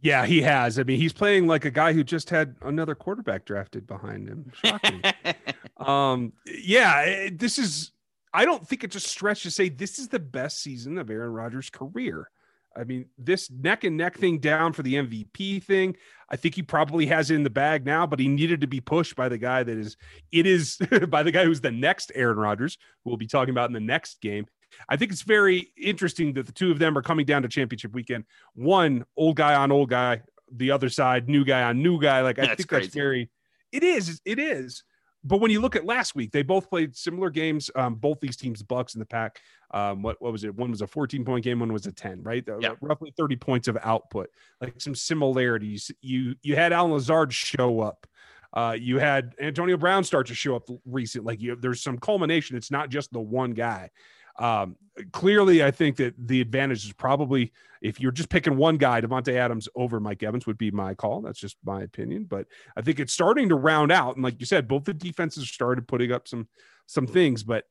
Yeah, 0.00 0.26
he 0.26 0.42
has. 0.42 0.80
I 0.80 0.82
mean, 0.82 0.98
he's 1.00 1.12
playing 1.12 1.46
like 1.46 1.64
a 1.64 1.70
guy 1.70 1.92
who 1.92 2.02
just 2.02 2.28
had 2.28 2.56
another 2.62 2.94
quarterback 2.96 3.44
drafted 3.44 3.86
behind 3.86 4.28
him. 4.28 4.50
Shocking. 4.62 5.02
um, 5.82 6.32
yeah, 6.46 7.02
eh, 7.06 7.30
this 7.32 7.58
is. 7.58 7.92
I 8.34 8.44
don't 8.44 8.66
think 8.66 8.82
it's 8.82 8.96
a 8.96 9.00
stretch 9.00 9.42
to 9.42 9.50
say 9.50 9.68
this 9.68 9.98
is 9.98 10.08
the 10.08 10.18
best 10.18 10.62
season 10.62 10.96
of 10.98 11.10
Aaron 11.10 11.32
Rodgers' 11.32 11.70
career. 11.70 12.30
I 12.74 12.84
mean, 12.84 13.06
this 13.18 13.50
neck 13.50 13.84
and 13.84 13.96
neck 13.96 14.16
thing 14.16 14.38
down 14.38 14.72
for 14.72 14.82
the 14.82 14.94
MVP 14.94 15.62
thing. 15.62 15.96
I 16.30 16.36
think 16.36 16.54
he 16.54 16.62
probably 16.62 17.06
has 17.06 17.30
it 17.30 17.34
in 17.34 17.42
the 17.42 17.50
bag 17.50 17.84
now, 17.84 18.06
but 18.06 18.18
he 18.18 18.28
needed 18.28 18.62
to 18.62 18.66
be 18.66 18.80
pushed 18.80 19.14
by 19.14 19.28
the 19.28 19.36
guy 19.36 19.62
that 19.62 19.76
is. 19.76 19.96
It 20.30 20.46
is 20.46 20.78
by 21.08 21.22
the 21.22 21.32
guy 21.32 21.44
who's 21.44 21.60
the 21.60 21.70
next 21.70 22.12
Aaron 22.14 22.38
Rodgers, 22.38 22.78
who 23.04 23.10
we'll 23.10 23.18
be 23.18 23.26
talking 23.26 23.50
about 23.50 23.68
in 23.68 23.74
the 23.74 23.80
next 23.80 24.20
game. 24.20 24.46
I 24.88 24.96
think 24.96 25.12
it's 25.12 25.22
very 25.22 25.72
interesting 25.76 26.32
that 26.34 26.46
the 26.46 26.52
two 26.52 26.70
of 26.70 26.78
them 26.78 26.96
are 26.96 27.02
coming 27.02 27.26
down 27.26 27.42
to 27.42 27.48
championship 27.48 27.92
weekend. 27.92 28.24
One 28.54 29.04
old 29.16 29.36
guy 29.36 29.54
on 29.54 29.70
old 29.70 29.90
guy, 29.90 30.22
the 30.50 30.70
other 30.70 30.88
side 30.88 31.28
new 31.28 31.44
guy 31.44 31.62
on 31.62 31.82
new 31.82 32.00
guy. 32.00 32.22
Like 32.22 32.38
I 32.38 32.46
that's 32.46 32.56
think 32.56 32.68
crazy. 32.68 32.86
that's 32.86 32.94
very. 32.94 33.30
It 33.70 33.82
is. 33.82 34.20
It 34.24 34.38
is. 34.38 34.84
But 35.24 35.38
when 35.38 35.50
you 35.50 35.60
look 35.60 35.76
at 35.76 35.84
last 35.84 36.14
week, 36.14 36.32
they 36.32 36.42
both 36.42 36.68
played 36.68 36.96
similar 36.96 37.30
games. 37.30 37.70
Um, 37.76 37.94
both 37.94 38.18
these 38.20 38.36
teams, 38.36 38.58
the 38.58 38.64
Bucks 38.64 38.94
and 38.94 39.00
the 39.00 39.06
Pack. 39.06 39.40
Um, 39.70 40.02
what 40.02 40.20
what 40.20 40.32
was 40.32 40.44
it? 40.44 40.54
One 40.54 40.70
was 40.70 40.82
a 40.82 40.86
14 40.86 41.24
point 41.24 41.44
game, 41.44 41.60
one 41.60 41.72
was 41.72 41.86
a 41.86 41.92
10, 41.92 42.22
right? 42.22 42.44
Yeah. 42.60 42.74
roughly 42.80 43.12
30 43.16 43.36
points 43.36 43.68
of 43.68 43.78
output, 43.82 44.30
like 44.60 44.80
some 44.80 44.94
similarities. 44.94 45.90
You 46.00 46.34
you 46.42 46.56
had 46.56 46.72
Allen 46.72 46.92
Lazard 46.92 47.32
show 47.32 47.80
up. 47.80 48.06
Uh, 48.54 48.76
you 48.78 48.98
had 48.98 49.34
Antonio 49.40 49.76
Brown 49.76 50.04
start 50.04 50.26
to 50.26 50.34
show 50.34 50.54
up 50.56 50.68
recent. 50.84 51.24
Like 51.24 51.40
you, 51.40 51.56
there's 51.56 51.82
some 51.82 51.98
culmination. 51.98 52.56
It's 52.56 52.70
not 52.70 52.90
just 52.90 53.12
the 53.12 53.20
one 53.20 53.52
guy. 53.52 53.90
Um, 54.38 54.76
clearly, 55.12 55.62
I 55.62 55.70
think 55.70 55.96
that 55.96 56.14
the 56.18 56.40
advantage 56.40 56.84
is 56.84 56.92
probably 56.92 57.52
if 57.82 58.00
you're 58.00 58.12
just 58.12 58.28
picking 58.28 58.56
one 58.56 58.76
guy, 58.76 59.00
Davante 59.00 59.34
Adams 59.34 59.68
over 59.74 59.98
Mike 59.98 60.22
Evans 60.22 60.46
would 60.46 60.56
be 60.56 60.70
my 60.70 60.94
call. 60.94 61.20
That's 61.20 61.38
just 61.38 61.56
my 61.64 61.82
opinion, 61.82 62.24
but 62.24 62.46
I 62.76 62.82
think 62.82 63.00
it's 63.00 63.12
starting 63.12 63.48
to 63.48 63.56
round 63.56 63.90
out. 63.90 64.14
And 64.14 64.24
like 64.24 64.38
you 64.38 64.46
said, 64.46 64.68
both 64.68 64.84
the 64.84 64.94
defenses 64.94 65.50
started 65.50 65.88
putting 65.88 66.12
up 66.12 66.28
some 66.28 66.48
some 66.86 67.06
things, 67.06 67.42
but 67.42 67.64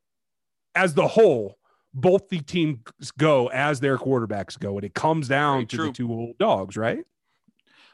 as 0.76 0.94
the 0.94 1.08
whole, 1.08 1.58
both 1.94 2.30
the 2.30 2.40
teams 2.40 2.80
go 3.18 3.48
as 3.48 3.80
their 3.80 3.98
quarterbacks 3.98 4.60
go, 4.60 4.76
and 4.78 4.86
it 4.86 4.94
comes 4.94 5.28
down 5.28 5.60
Very 5.60 5.66
to 5.68 5.76
true. 5.78 5.86
the 5.88 5.94
two 5.94 6.12
old 6.12 6.38
dogs, 6.38 6.78
right? 6.78 7.00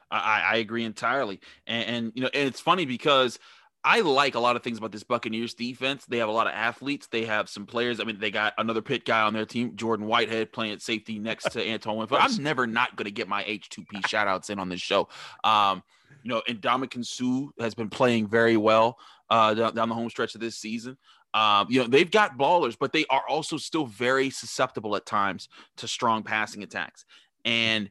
I, 0.10 0.42
I 0.54 0.56
agree 0.58 0.86
entirely, 0.86 1.40
and, 1.66 1.90
and 1.90 2.12
you 2.16 2.22
know, 2.24 2.30
and 2.34 2.48
it's 2.48 2.62
funny 2.62 2.86
because 2.86 3.40
I 3.88 4.02
like 4.02 4.36
a 4.36 4.40
lot 4.42 4.58
of 4.58 4.64
things 4.64 4.78
about 4.78 4.92
this 4.92 5.04
Buccaneers 5.04 5.54
defense. 5.54 6.06
They 6.06 6.18
have 6.18 6.28
a 6.28 6.34
lot 6.34 6.46
of 6.46 6.52
athletes. 6.54 7.08
They 7.08 7.24
have 7.24 7.48
some 7.48 7.66
players. 7.66 8.02
I 8.02 8.04
mean, 8.04 8.20
they 8.20 8.30
got 8.30 8.54
another 8.58 8.82
Pitt 8.82 9.06
guy 9.06 9.22
on 9.22 9.34
their 9.34 9.46
team, 9.46 9.78
Jordan 9.78 10.08
Whitehead, 10.08 10.52
playing 10.52 10.74
at 10.74 10.82
safety 10.82 11.20
next 11.20 11.52
to 11.52 11.66
Antoine 11.66 11.96
Winfield. 11.96 12.20
I'm 12.22 12.44
never 12.44 12.68
not 12.68 12.98
going 12.98 13.06
to 13.06 13.12
get 13.12 13.30
my 13.30 13.46
H2P 13.46 14.06
shout 14.06 14.28
outs 14.28 14.50
in 14.50 14.60
on 14.60 14.68
this 14.68 14.82
show. 14.82 15.08
Um, 15.46 15.84
you 16.22 16.30
know, 16.30 16.42
and 16.50 16.60
Ndamukong 16.60 17.06
Suh 17.06 17.50
has 17.64 17.76
been 17.76 17.90
playing 17.90 18.28
very 18.28 18.58
well 18.58 18.98
uh, 19.30 19.54
down, 19.54 19.74
down 19.74 19.88
the 19.88 19.96
home 19.96 20.10
stretch 20.10 20.36
of 20.36 20.42
this 20.42 20.58
season. 20.58 20.98
Um, 21.34 21.68
you 21.70 21.80
know, 21.80 21.88
they've 21.88 22.12
got 22.12 22.38
ballers, 22.38 22.76
but 22.78 22.92
they 22.92 23.06
are 23.10 23.24
also 23.30 23.56
still 23.56 23.86
very 23.86 24.30
susceptible 24.30 24.98
at 24.98 25.06
times 25.06 25.48
to 25.78 25.88
strong 25.88 26.24
passing 26.24 26.62
attacks. 26.62 27.06
And 27.46 27.90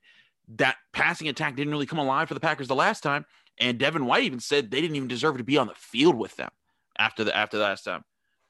that 0.56 0.76
passing 0.92 1.28
attack 1.28 1.56
didn't 1.56 1.72
really 1.72 1.86
come 1.86 1.98
alive 1.98 2.28
for 2.28 2.34
the 2.34 2.40
Packers 2.40 2.68
the 2.68 2.74
last 2.74 3.02
time. 3.02 3.24
And 3.58 3.78
Devin 3.78 4.06
White 4.06 4.24
even 4.24 4.40
said 4.40 4.70
they 4.70 4.80
didn't 4.80 4.96
even 4.96 5.08
deserve 5.08 5.38
to 5.38 5.44
be 5.44 5.56
on 5.56 5.66
the 5.66 5.74
field 5.74 6.16
with 6.16 6.36
them 6.36 6.50
after 6.98 7.24
the 7.24 7.36
after 7.36 7.56
the 7.56 7.64
last 7.64 7.84
time. 7.84 8.04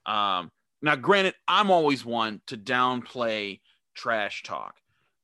Um, 0.06 0.50
now, 0.82 0.96
granted, 0.96 1.34
I'm 1.48 1.70
always 1.70 2.04
one 2.04 2.40
to 2.46 2.56
downplay 2.56 3.60
trash 3.94 4.42
talk, 4.42 4.76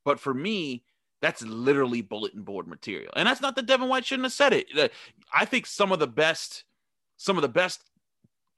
but 0.05 0.18
for 0.18 0.33
me, 0.33 0.85
that's 1.21 1.42
literally 1.42 2.03
bulletin 2.03 2.42
board 2.42 2.66
material. 2.66 3.12
And 3.14 3.29
that's 3.29 3.40
not 3.40 3.55
that 3.57 3.66
Devin 3.66 3.88
White 3.88 4.05
shouldn't 4.05 4.25
have 4.27 4.33
said 4.33 4.53
it. 4.53 4.92
I 5.33 5.45
think 5.45 5.66
some 5.66 5.92
of 5.92 6.01
the 6.01 6.07
best, 6.07 6.64
some 7.16 7.37
of 7.37 7.42
the 7.42 7.49
best 7.49 7.85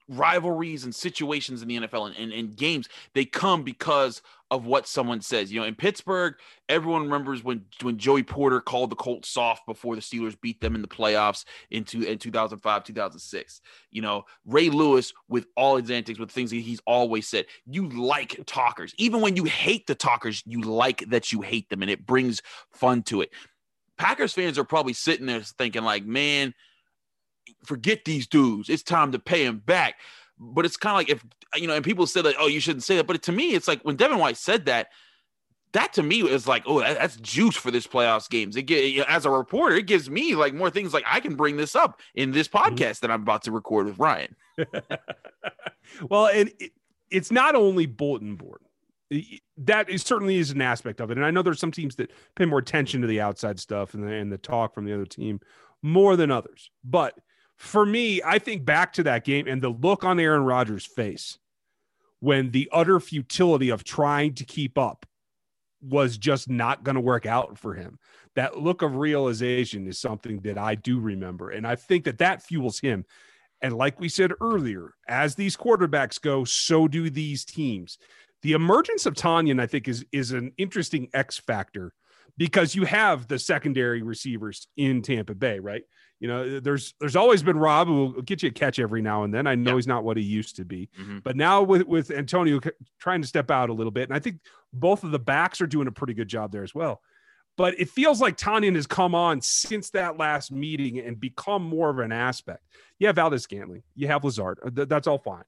rivalries 0.07 0.83
and 0.83 0.93
situations 0.93 1.61
in 1.61 1.67
the 1.67 1.77
NFL 1.79 2.07
and, 2.07 2.15
and, 2.15 2.33
and, 2.33 2.55
games, 2.55 2.87
they 3.13 3.25
come 3.25 3.63
because 3.63 4.21
of 4.51 4.65
what 4.65 4.87
someone 4.87 5.21
says. 5.21 5.51
You 5.51 5.59
know, 5.59 5.65
in 5.65 5.75
Pittsburgh, 5.75 6.35
everyone 6.69 7.03
remembers 7.03 7.43
when 7.43 7.65
when 7.81 7.97
Joey 7.97 8.23
Porter 8.23 8.61
called 8.61 8.91
the 8.91 8.95
Colts 8.95 9.29
soft 9.29 9.65
before 9.65 9.95
the 9.95 10.01
Steelers 10.01 10.39
beat 10.39 10.61
them 10.61 10.75
in 10.75 10.81
the 10.81 10.87
playoffs 10.87 11.45
into 11.71 12.03
in 12.03 12.19
2005, 12.19 12.83
2006. 12.83 13.61
You 13.91 14.01
know, 14.01 14.25
Ray 14.45 14.69
Lewis 14.69 15.13
with 15.27 15.47
all 15.57 15.77
his 15.77 15.89
antics, 15.89 16.19
with 16.19 16.31
things 16.31 16.51
he's 16.51 16.81
always 16.85 17.27
said. 17.27 17.45
You 17.65 17.89
like 17.89 18.39
talkers. 18.45 18.93
Even 18.97 19.21
when 19.21 19.35
you 19.35 19.45
hate 19.45 19.87
the 19.87 19.95
talkers, 19.95 20.43
you 20.45 20.61
like 20.61 21.09
that 21.09 21.31
you 21.31 21.41
hate 21.41 21.69
them 21.69 21.81
and 21.81 21.89
it 21.89 22.05
brings 22.05 22.41
fun 22.71 23.03
to 23.03 23.21
it. 23.21 23.31
Packers 23.97 24.33
fans 24.33 24.59
are 24.59 24.65
probably 24.65 24.93
sitting 24.93 25.25
there 25.25 25.41
thinking 25.41 25.83
like, 25.83 26.05
man, 26.05 26.53
forget 27.65 28.05
these 28.05 28.27
dudes. 28.27 28.69
It's 28.69 28.83
time 28.83 29.11
to 29.11 29.19
pay 29.19 29.45
them 29.45 29.59
back. 29.59 29.95
But 30.37 30.65
it's 30.65 30.77
kind 30.77 30.93
of 30.93 30.97
like 30.97 31.09
if 31.09 31.25
you 31.55 31.67
know, 31.67 31.75
and 31.75 31.85
people 31.85 32.07
say 32.07 32.21
that, 32.21 32.35
oh, 32.39 32.47
you 32.47 32.59
shouldn't 32.59 32.83
say 32.83 32.97
that. 32.97 33.07
But 33.07 33.21
to 33.23 33.31
me, 33.31 33.53
it's 33.53 33.67
like 33.67 33.81
when 33.83 33.95
Devin 33.95 34.17
White 34.17 34.37
said 34.37 34.65
that, 34.65 34.87
that 35.75 35.93
to 35.93 36.03
me 36.03 36.21
is 36.21 36.47
like, 36.47 36.63
oh, 36.65 36.79
that, 36.79 36.97
that's 36.97 37.17
juice 37.17 37.55
for 37.55 37.69
this 37.69 37.85
playoffs 37.85 38.29
games. 38.29 38.55
It 38.55 38.63
get, 38.63 39.07
as 39.07 39.25
a 39.25 39.29
reporter, 39.29 39.75
it 39.75 39.87
gives 39.87 40.09
me 40.09 40.35
like 40.35 40.53
more 40.53 40.69
things 40.69 40.93
like 40.93 41.03
I 41.05 41.19
can 41.19 41.35
bring 41.35 41.57
this 41.57 41.75
up 41.75 42.01
in 42.15 42.31
this 42.31 42.47
mm-hmm. 42.47 42.75
podcast 42.75 42.77
mm-hmm. 42.77 43.07
that 43.07 43.11
I'm 43.11 43.21
about 43.21 43.43
to 43.43 43.51
record 43.51 43.85
with 43.85 43.99
Ryan. 43.99 44.35
well, 46.09 46.27
and 46.27 46.51
it, 46.59 46.71
it's 47.11 47.31
not 47.31 47.55
only 47.55 47.85
bulletin 47.85 48.35
board. 48.35 48.61
That 49.57 49.89
is 49.89 50.01
certainly 50.01 50.37
is 50.37 50.49
an 50.51 50.61
aspect 50.61 50.99
of 50.99 51.11
it, 51.11 51.17
and 51.17 51.25
I 51.25 51.29
know 51.29 51.43
there's 51.43 51.59
some 51.59 51.71
teams 51.71 51.95
that 51.97 52.11
pay 52.35 52.45
more 52.45 52.59
attention 52.59 53.01
to 53.01 53.07
the 53.07 53.21
outside 53.21 53.59
stuff 53.59 53.93
and 53.93 54.03
the, 54.03 54.11
and 54.11 54.31
the 54.31 54.37
talk 54.37 54.73
from 54.73 54.85
the 54.85 54.93
other 54.93 55.05
team 55.05 55.39
more 55.83 56.15
than 56.15 56.31
others. 56.31 56.71
But 56.83 57.13
for 57.57 57.85
me, 57.85 58.21
I 58.23 58.39
think 58.39 58.65
back 58.65 58.93
to 58.93 59.03
that 59.03 59.23
game 59.23 59.47
and 59.47 59.61
the 59.61 59.69
look 59.69 60.03
on 60.03 60.19
Aaron 60.19 60.43
Rodgers' 60.43 60.85
face 60.85 61.37
when 62.19 62.51
the 62.51 62.69
utter 62.71 62.99
futility 62.99 63.69
of 63.69 63.83
trying 63.83 64.33
to 64.35 64.45
keep 64.45 64.77
up 64.77 65.05
was 65.81 66.17
just 66.17 66.49
not 66.49 66.83
going 66.83 66.95
to 66.95 67.01
work 67.01 67.25
out 67.25 67.57
for 67.57 67.73
him. 67.73 67.99
That 68.35 68.57
look 68.57 68.81
of 68.81 68.95
realization 68.95 69.87
is 69.87 69.99
something 69.99 70.39
that 70.41 70.57
I 70.57 70.75
do 70.75 70.99
remember. 70.99 71.51
And 71.51 71.65
I 71.65 71.75
think 71.75 72.05
that 72.05 72.17
that 72.17 72.41
fuels 72.41 72.79
him. 72.79 73.05
And 73.61 73.77
like 73.77 73.99
we 73.99 74.09
said 74.09 74.33
earlier, 74.41 74.93
as 75.07 75.35
these 75.35 75.55
quarterbacks 75.55 76.19
go, 76.19 76.43
so 76.43 76.87
do 76.87 77.09
these 77.09 77.45
teams. 77.45 77.97
The 78.41 78.53
emergence 78.53 79.05
of 79.05 79.13
Tonyan, 79.13 79.61
I 79.61 79.67
think, 79.67 79.87
is, 79.87 80.05
is 80.11 80.31
an 80.31 80.51
interesting 80.57 81.09
X 81.13 81.37
factor 81.37 81.93
because 82.37 82.75
you 82.75 82.83
have 82.83 83.27
the 83.27 83.39
secondary 83.39 84.01
receivers 84.01 84.67
in 84.75 85.01
Tampa 85.01 85.33
Bay, 85.33 85.59
right? 85.59 85.83
You 86.19 86.27
know, 86.27 86.59
there's 86.59 86.93
there's 86.99 87.15
always 87.15 87.43
been 87.43 87.57
Rob 87.57 87.87
who 87.87 87.93
will 87.93 88.21
get 88.21 88.41
you 88.41 88.49
a 88.49 88.51
catch 88.51 88.79
every 88.79 89.01
now 89.01 89.23
and 89.23 89.33
then. 89.33 89.47
I 89.47 89.55
know 89.55 89.75
he's 89.75 89.87
not 89.87 90.03
what 90.03 90.17
he 90.17 90.23
used 90.23 90.55
to 90.55 90.65
be, 90.65 90.89
mm-hmm. 90.99 91.19
but 91.19 91.35
now 91.35 91.61
with 91.61 91.83
with 91.83 92.11
Antonio 92.11 92.59
trying 92.99 93.21
to 93.21 93.27
step 93.27 93.51
out 93.51 93.69
a 93.69 93.73
little 93.73 93.91
bit, 93.91 94.09
and 94.09 94.15
I 94.15 94.19
think 94.19 94.39
both 94.71 95.03
of 95.03 95.11
the 95.11 95.19
backs 95.19 95.59
are 95.61 95.67
doing 95.67 95.87
a 95.87 95.91
pretty 95.91 96.13
good 96.13 96.27
job 96.27 96.51
there 96.51 96.63
as 96.63 96.73
well. 96.73 97.01
But 97.57 97.79
it 97.79 97.89
feels 97.89 98.19
like 98.19 98.37
Tonyan 98.37 98.75
has 98.75 98.87
come 98.87 99.15
on 99.15 99.39
since 99.41 99.89
that 99.91 100.17
last 100.17 100.51
meeting 100.51 100.99
and 100.99 101.17
become 101.17 101.63
more 101.63 101.89
of 101.89 101.99
an 101.99 102.11
aspect. 102.11 102.63
You 102.99 103.07
have 103.07 103.15
Valdes-Scantling, 103.15 103.83
you 103.95 104.07
have 104.07 104.25
Lazard. 104.25 104.59
Uh, 104.65 104.85
that's 104.85 105.07
all 105.07 105.19
fine 105.19 105.43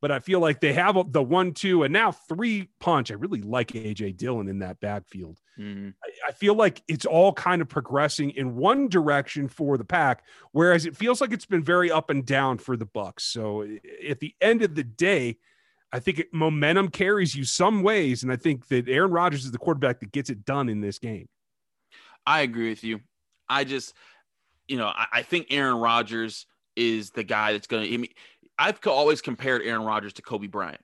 but 0.00 0.10
I 0.10 0.18
feel 0.18 0.40
like 0.40 0.60
they 0.60 0.72
have 0.74 1.12
the 1.12 1.22
one, 1.22 1.52
two, 1.52 1.82
and 1.82 1.92
now 1.92 2.12
three 2.12 2.68
punch. 2.80 3.10
I 3.10 3.14
really 3.14 3.40
like 3.40 3.68
AJ 3.68 4.16
Dillon 4.16 4.48
in 4.48 4.58
that 4.58 4.80
backfield. 4.80 5.40
Mm-hmm. 5.58 5.90
I, 6.04 6.28
I, 6.28 6.32
feel 6.32 6.54
like 6.54 6.82
it's 6.86 7.06
all 7.06 7.32
kind 7.32 7.62
of 7.62 7.68
progressing 7.68 8.30
in 8.30 8.56
one 8.56 8.88
direction 8.88 9.48
for 9.48 9.78
the 9.78 9.84
pack, 9.84 10.24
whereas 10.52 10.84
it 10.84 10.96
feels 10.96 11.20
like 11.20 11.32
it's 11.32 11.46
been 11.46 11.64
very 11.64 11.90
up 11.90 12.10
and 12.10 12.26
down 12.26 12.58
for 12.58 12.76
the 12.76 12.84
Bucks. 12.84 13.24
So 13.24 13.66
at 14.06 14.20
the 14.20 14.34
end 14.40 14.62
of 14.62 14.74
the 14.74 14.84
day, 14.84 15.38
I 15.92 15.98
think 15.98 16.18
it, 16.18 16.34
momentum 16.34 16.88
carries 16.88 17.34
you 17.34 17.44
some 17.44 17.82
ways, 17.82 18.22
and 18.22 18.30
I 18.30 18.36
think 18.36 18.68
that 18.68 18.88
Aaron 18.88 19.12
Rodgers 19.12 19.44
is 19.46 19.50
the 19.50 19.58
quarterback 19.58 20.00
that 20.00 20.12
gets 20.12 20.28
it 20.28 20.44
done 20.44 20.68
in 20.68 20.82
this 20.82 20.98
game. 20.98 21.28
I 22.26 22.40
agree 22.40 22.68
with 22.68 22.84
you. 22.84 23.00
I 23.48 23.64
just, 23.64 23.94
you 24.68 24.76
know, 24.76 24.86
I, 24.86 25.06
I 25.12 25.22
think 25.22 25.46
Aaron 25.50 25.78
Rodgers 25.78 26.46
is 26.74 27.10
the 27.10 27.24
guy 27.24 27.52
that's 27.52 27.66
going 27.66 27.84
to. 27.84 27.94
I 27.94 27.96
mean, 27.96 28.10
I've 28.58 28.78
always 28.86 29.20
compared 29.20 29.62
Aaron 29.62 29.84
Rodgers 29.84 30.12
to 30.14 30.22
Kobe 30.22 30.46
Bryant. 30.46 30.80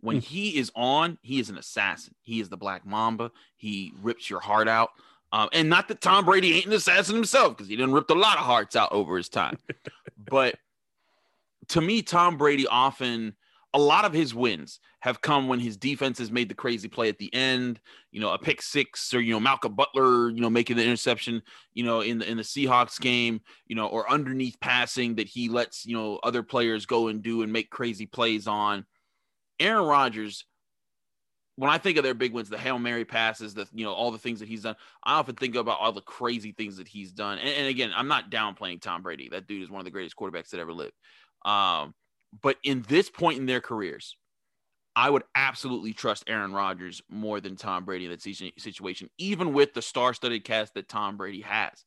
When 0.00 0.16
hmm. 0.16 0.20
he 0.20 0.58
is 0.58 0.70
on, 0.74 1.18
he 1.22 1.40
is 1.40 1.50
an 1.50 1.58
assassin. 1.58 2.14
He 2.22 2.40
is 2.40 2.48
the 2.48 2.56
Black 2.56 2.84
Mamba. 2.84 3.30
He 3.56 3.92
rips 4.02 4.28
your 4.28 4.40
heart 4.40 4.68
out. 4.68 4.90
Um, 5.32 5.48
and 5.52 5.68
not 5.68 5.88
that 5.88 6.00
Tom 6.00 6.24
Brady 6.24 6.54
ain't 6.54 6.66
an 6.66 6.72
assassin 6.74 7.16
himself, 7.16 7.56
because 7.56 7.68
he 7.68 7.76
didn't 7.76 7.94
rip 7.94 8.08
a 8.10 8.14
lot 8.14 8.38
of 8.38 8.44
hearts 8.44 8.76
out 8.76 8.92
over 8.92 9.16
his 9.16 9.28
time. 9.28 9.58
but 10.30 10.56
to 11.68 11.80
me, 11.80 12.02
Tom 12.02 12.36
Brady 12.36 12.66
often 12.66 13.34
a 13.74 13.78
lot 13.78 14.04
of 14.04 14.12
his 14.12 14.32
wins 14.32 14.78
have 15.00 15.20
come 15.20 15.48
when 15.48 15.58
his 15.58 15.76
defense 15.76 16.18
has 16.18 16.30
made 16.30 16.48
the 16.48 16.54
crazy 16.54 16.86
play 16.86 17.08
at 17.08 17.18
the 17.18 17.32
end, 17.34 17.80
you 18.12 18.20
know, 18.20 18.32
a 18.32 18.38
pick 18.38 18.62
six 18.62 19.12
or, 19.12 19.20
you 19.20 19.32
know, 19.32 19.40
Malcolm 19.40 19.74
Butler, 19.74 20.30
you 20.30 20.40
know, 20.40 20.48
making 20.48 20.76
the 20.76 20.84
interception, 20.84 21.42
you 21.74 21.82
know, 21.82 22.00
in 22.00 22.18
the, 22.18 22.30
in 22.30 22.36
the 22.36 22.44
Seahawks 22.44 23.00
game, 23.00 23.40
you 23.66 23.74
know, 23.74 23.88
or 23.88 24.08
underneath 24.08 24.58
passing 24.60 25.16
that 25.16 25.26
he 25.26 25.48
lets, 25.48 25.84
you 25.84 25.96
know, 25.96 26.20
other 26.22 26.44
players 26.44 26.86
go 26.86 27.08
and 27.08 27.20
do 27.20 27.42
and 27.42 27.52
make 27.52 27.68
crazy 27.68 28.06
plays 28.06 28.46
on. 28.46 28.86
Aaron 29.58 29.84
Rodgers, 29.84 30.46
when 31.56 31.70
I 31.70 31.78
think 31.78 31.98
of 31.98 32.04
their 32.04 32.14
big 32.14 32.32
wins, 32.32 32.48
the 32.48 32.56
Hail 32.56 32.78
Mary 32.78 33.04
passes, 33.04 33.54
the, 33.54 33.66
you 33.72 33.84
know, 33.84 33.92
all 33.92 34.12
the 34.12 34.18
things 34.18 34.38
that 34.38 34.48
he's 34.48 34.62
done, 34.62 34.76
I 35.02 35.14
often 35.14 35.34
think 35.34 35.56
about 35.56 35.80
all 35.80 35.92
the 35.92 36.00
crazy 36.00 36.52
things 36.52 36.76
that 36.76 36.86
he's 36.86 37.12
done. 37.12 37.38
And, 37.38 37.48
and 37.48 37.66
again, 37.66 37.90
I'm 37.94 38.08
not 38.08 38.30
downplaying 38.30 38.82
Tom 38.82 39.02
Brady. 39.02 39.28
That 39.30 39.48
dude 39.48 39.62
is 39.62 39.70
one 39.70 39.80
of 39.80 39.84
the 39.84 39.90
greatest 39.90 40.16
quarterbacks 40.16 40.50
that 40.50 40.60
ever 40.60 40.72
lived. 40.72 40.94
Um, 41.44 41.92
but 42.42 42.56
in 42.62 42.84
this 42.88 43.10
point 43.10 43.38
in 43.38 43.46
their 43.46 43.60
careers, 43.60 44.16
I 44.96 45.10
would 45.10 45.24
absolutely 45.34 45.92
trust 45.92 46.24
Aaron 46.28 46.52
Rodgers 46.52 47.02
more 47.08 47.40
than 47.40 47.56
Tom 47.56 47.84
Brady 47.84 48.04
in 48.04 48.10
that 48.10 48.22
situation, 48.22 49.10
even 49.18 49.52
with 49.52 49.74
the 49.74 49.82
star-studded 49.82 50.44
cast 50.44 50.74
that 50.74 50.88
Tom 50.88 51.16
Brady 51.16 51.40
has. 51.40 51.84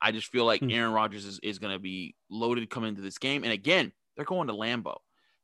I 0.00 0.12
just 0.12 0.28
feel 0.28 0.44
like 0.44 0.60
hmm. 0.60 0.70
Aaron 0.70 0.92
Rodgers 0.92 1.24
is, 1.24 1.38
is 1.42 1.58
going 1.58 1.72
to 1.72 1.78
be 1.78 2.14
loaded 2.30 2.68
coming 2.70 2.90
into 2.90 3.02
this 3.02 3.18
game. 3.18 3.44
And 3.44 3.52
again, 3.52 3.92
they're 4.14 4.24
going 4.24 4.48
to 4.48 4.54
Lambeau. 4.54 4.96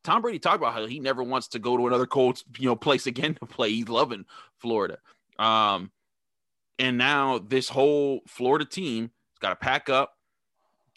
Tom 0.04 0.22
Brady 0.22 0.38
talked 0.38 0.56
about 0.56 0.74
how 0.74 0.86
he 0.86 1.00
never 1.00 1.22
wants 1.22 1.48
to 1.48 1.58
go 1.58 1.76
to 1.76 1.86
another 1.86 2.06
cold, 2.06 2.42
you 2.58 2.68
know, 2.68 2.76
place 2.76 3.06
again 3.06 3.34
to 3.34 3.46
play. 3.46 3.70
He's 3.70 3.88
loving 3.88 4.24
Florida. 4.58 4.98
Um, 5.38 5.90
and 6.78 6.98
now 6.98 7.38
this 7.38 7.68
whole 7.68 8.22
Florida 8.26 8.64
team 8.64 9.04
has 9.04 9.38
got 9.40 9.50
to 9.50 9.56
pack 9.56 9.88
up, 9.88 10.14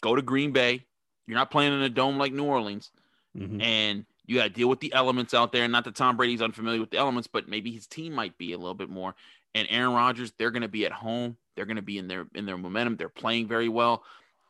go 0.00 0.16
to 0.16 0.22
Green 0.22 0.52
Bay. 0.52 0.84
You're 1.26 1.38
not 1.38 1.50
playing 1.50 1.72
in 1.72 1.82
a 1.82 1.88
dome 1.88 2.18
like 2.18 2.32
New 2.32 2.44
Orleans 2.44 2.90
mm-hmm. 3.36 3.60
and 3.60 4.06
you 4.26 4.36
got 4.36 4.44
to 4.44 4.50
deal 4.50 4.68
with 4.68 4.80
the 4.80 4.92
elements 4.92 5.34
out 5.34 5.52
there. 5.52 5.66
Not 5.68 5.84
that 5.84 5.94
Tom 5.94 6.16
Brady's 6.16 6.42
unfamiliar 6.42 6.80
with 6.80 6.90
the 6.90 6.98
elements, 6.98 7.28
but 7.28 7.48
maybe 7.48 7.70
his 7.70 7.86
team 7.86 8.12
might 8.12 8.36
be 8.38 8.52
a 8.52 8.58
little 8.58 8.74
bit 8.74 8.90
more. 8.90 9.14
And 9.54 9.66
Aaron 9.70 9.92
Rodgers, 9.92 10.32
they're 10.38 10.50
going 10.50 10.62
to 10.62 10.68
be 10.68 10.84
at 10.84 10.92
home. 10.92 11.36
They're 11.54 11.64
going 11.66 11.76
to 11.76 11.82
be 11.82 11.98
in 11.98 12.08
their 12.08 12.26
in 12.34 12.44
their 12.44 12.58
momentum. 12.58 12.96
They're 12.96 13.08
playing 13.08 13.48
very 13.48 13.68
well. 13.68 14.04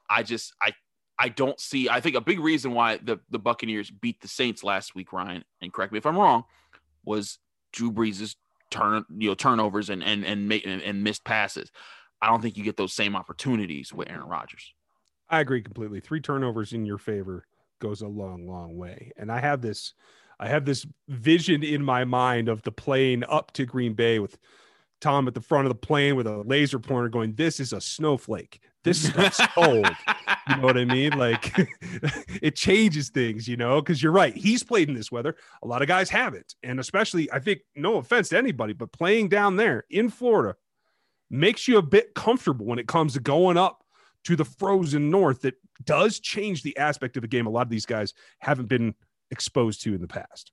I 0.08 0.22
just 0.22 0.52
I 0.60 0.72
I 1.18 1.28
don't 1.28 1.60
see. 1.60 1.88
I 1.88 2.00
think 2.00 2.16
a 2.16 2.20
big 2.20 2.40
reason 2.40 2.72
why 2.72 2.96
the 2.96 3.18
the 3.30 3.38
Buccaneers 3.38 3.90
beat 3.90 4.20
the 4.20 4.28
Saints 4.28 4.64
last 4.64 4.94
week, 4.94 5.12
Ryan, 5.12 5.44
and 5.60 5.72
correct 5.72 5.92
me 5.92 5.98
if 5.98 6.06
I'm 6.06 6.18
wrong, 6.18 6.44
was 7.04 7.38
Drew 7.72 7.92
Brees' 7.92 8.34
turn 8.70 9.04
you 9.16 9.28
know 9.28 9.34
turnovers 9.34 9.90
and 9.90 10.02
and 10.02 10.24
and, 10.24 10.50
and, 10.52 10.82
and 10.82 11.04
missed 11.04 11.24
passes. 11.24 11.70
I 12.20 12.28
don't 12.28 12.40
think 12.40 12.56
you 12.56 12.64
get 12.64 12.76
those 12.76 12.94
same 12.94 13.14
opportunities 13.14 13.92
with 13.92 14.10
Aaron 14.10 14.28
Rodgers. 14.28 14.74
I 15.28 15.40
agree 15.40 15.62
completely. 15.62 16.00
Three 16.00 16.20
turnovers 16.20 16.72
in 16.72 16.86
your 16.86 16.98
favor 16.98 17.46
goes 17.78 18.02
a 18.02 18.08
long, 18.08 18.46
long 18.46 18.76
way. 18.76 19.12
And 19.16 19.30
I 19.30 19.40
have 19.40 19.60
this, 19.60 19.94
I 20.38 20.48
have 20.48 20.64
this 20.64 20.86
vision 21.08 21.62
in 21.62 21.82
my 21.82 22.04
mind 22.04 22.48
of 22.48 22.62
the 22.62 22.72
plane 22.72 23.24
up 23.28 23.52
to 23.52 23.64
Green 23.64 23.94
Bay 23.94 24.18
with 24.18 24.38
Tom 25.00 25.28
at 25.28 25.34
the 25.34 25.40
front 25.40 25.66
of 25.66 25.70
the 25.70 25.78
plane 25.78 26.16
with 26.16 26.26
a 26.26 26.38
laser 26.38 26.78
pointer 26.78 27.08
going, 27.08 27.34
This 27.34 27.60
is 27.60 27.72
a 27.72 27.80
snowflake. 27.80 28.60
This 28.84 29.08
stuff's 29.08 29.40
cold. 29.54 29.88
you 30.48 30.56
know 30.56 30.62
what 30.62 30.78
I 30.78 30.84
mean? 30.84 31.18
Like 31.18 31.52
it 32.42 32.56
changes 32.56 33.10
things, 33.10 33.48
you 33.48 33.56
know, 33.56 33.80
because 33.80 34.02
you're 34.02 34.12
right. 34.12 34.34
He's 34.34 34.62
played 34.62 34.88
in 34.88 34.94
this 34.94 35.10
weather. 35.12 35.36
A 35.62 35.66
lot 35.66 35.82
of 35.82 35.88
guys 35.88 36.08
haven't. 36.08 36.54
And 36.62 36.80
especially, 36.80 37.30
I 37.32 37.40
think, 37.40 37.60
no 37.74 37.96
offense 37.96 38.30
to 38.30 38.38
anybody, 38.38 38.72
but 38.72 38.92
playing 38.92 39.28
down 39.28 39.56
there 39.56 39.84
in 39.90 40.08
Florida 40.08 40.54
makes 41.30 41.66
you 41.66 41.78
a 41.78 41.82
bit 41.82 42.14
comfortable 42.14 42.66
when 42.66 42.78
it 42.78 42.88
comes 42.88 43.14
to 43.14 43.20
going 43.20 43.56
up 43.56 43.82
to 44.26 44.34
the 44.34 44.44
frozen 44.44 45.08
north 45.08 45.42
that 45.42 45.54
does 45.84 46.18
change 46.18 46.62
the 46.62 46.76
aspect 46.76 47.16
of 47.16 47.22
the 47.22 47.28
game 47.28 47.46
a 47.46 47.50
lot 47.50 47.62
of 47.62 47.70
these 47.70 47.86
guys 47.86 48.12
haven't 48.40 48.66
been 48.66 48.92
exposed 49.30 49.82
to 49.82 49.94
in 49.94 50.00
the 50.00 50.08
past. 50.08 50.50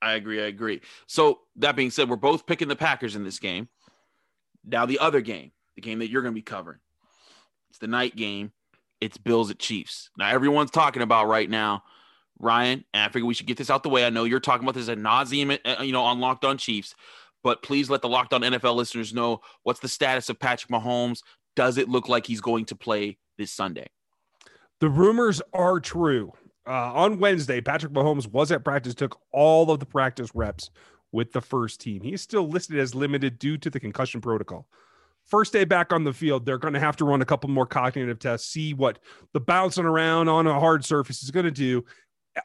I 0.00 0.12
agree. 0.12 0.40
I 0.40 0.46
agree. 0.46 0.82
So 1.08 1.40
that 1.56 1.74
being 1.74 1.90
said, 1.90 2.08
we're 2.08 2.14
both 2.14 2.46
picking 2.46 2.68
the 2.68 2.76
Packers 2.76 3.16
in 3.16 3.24
this 3.24 3.40
game. 3.40 3.68
Now 4.64 4.86
the 4.86 5.00
other 5.00 5.20
game, 5.20 5.50
the 5.74 5.82
game 5.82 5.98
that 5.98 6.10
you're 6.10 6.22
going 6.22 6.34
to 6.34 6.38
be 6.38 6.42
covering, 6.42 6.78
it's 7.70 7.80
the 7.80 7.88
night 7.88 8.14
game. 8.14 8.52
It's 9.00 9.18
Bills 9.18 9.50
at 9.50 9.58
Chiefs. 9.58 10.10
Now 10.16 10.28
everyone's 10.28 10.70
talking 10.70 11.02
about 11.02 11.26
right 11.26 11.50
now, 11.50 11.82
Ryan, 12.38 12.84
and 12.94 13.02
I 13.02 13.08
figure 13.08 13.26
we 13.26 13.34
should 13.34 13.46
get 13.46 13.56
this 13.56 13.68
out 13.68 13.82
the 13.82 13.88
way. 13.88 14.06
I 14.06 14.10
know 14.10 14.24
you're 14.24 14.38
talking 14.38 14.64
about 14.64 14.76
this 14.76 14.88
at 14.88 14.98
nauseum, 14.98 15.58
uh, 15.64 15.82
you 15.82 15.92
know, 15.92 16.02
on 16.02 16.20
Locked 16.20 16.44
On 16.44 16.56
Chiefs, 16.56 16.94
but 17.42 17.62
please 17.62 17.90
let 17.90 18.00
the 18.00 18.08
Locked 18.08 18.32
On 18.32 18.42
NFL 18.42 18.76
listeners 18.76 19.12
know 19.12 19.40
what's 19.64 19.80
the 19.80 19.88
status 19.88 20.28
of 20.28 20.38
Patrick 20.38 20.70
Mahomes. 20.70 21.20
Does 21.56 21.78
it 21.78 21.88
look 21.88 22.08
like 22.08 22.26
he's 22.26 22.40
going 22.40 22.66
to 22.66 22.76
play 22.76 23.16
this 23.38 23.50
Sunday? 23.50 23.86
The 24.80 24.90
rumors 24.90 25.42
are 25.52 25.80
true. 25.80 26.32
Uh, 26.66 26.92
on 26.92 27.18
Wednesday, 27.18 27.60
Patrick 27.60 27.92
Mahomes 27.92 28.30
was 28.30 28.52
at 28.52 28.62
practice, 28.62 28.94
took 28.94 29.18
all 29.32 29.70
of 29.70 29.80
the 29.80 29.86
practice 29.86 30.30
reps 30.34 30.70
with 31.12 31.32
the 31.32 31.40
first 31.40 31.80
team. 31.80 32.02
He 32.02 32.12
is 32.12 32.20
still 32.20 32.48
listed 32.48 32.78
as 32.78 32.94
limited 32.94 33.38
due 33.38 33.56
to 33.58 33.70
the 33.70 33.80
concussion 33.80 34.20
protocol. 34.20 34.66
First 35.24 35.52
day 35.52 35.64
back 35.64 35.92
on 35.92 36.04
the 36.04 36.12
field, 36.12 36.44
they're 36.44 36.58
going 36.58 36.74
to 36.74 36.80
have 36.80 36.96
to 36.96 37.04
run 37.04 37.22
a 37.22 37.24
couple 37.24 37.50
more 37.50 37.66
cognitive 37.66 38.18
tests, 38.18 38.48
see 38.48 38.74
what 38.74 38.98
the 39.32 39.40
bouncing 39.40 39.84
around 39.84 40.28
on 40.28 40.46
a 40.46 40.60
hard 40.60 40.84
surface 40.84 41.22
is 41.22 41.30
going 41.30 41.46
to 41.46 41.50
do. 41.50 41.84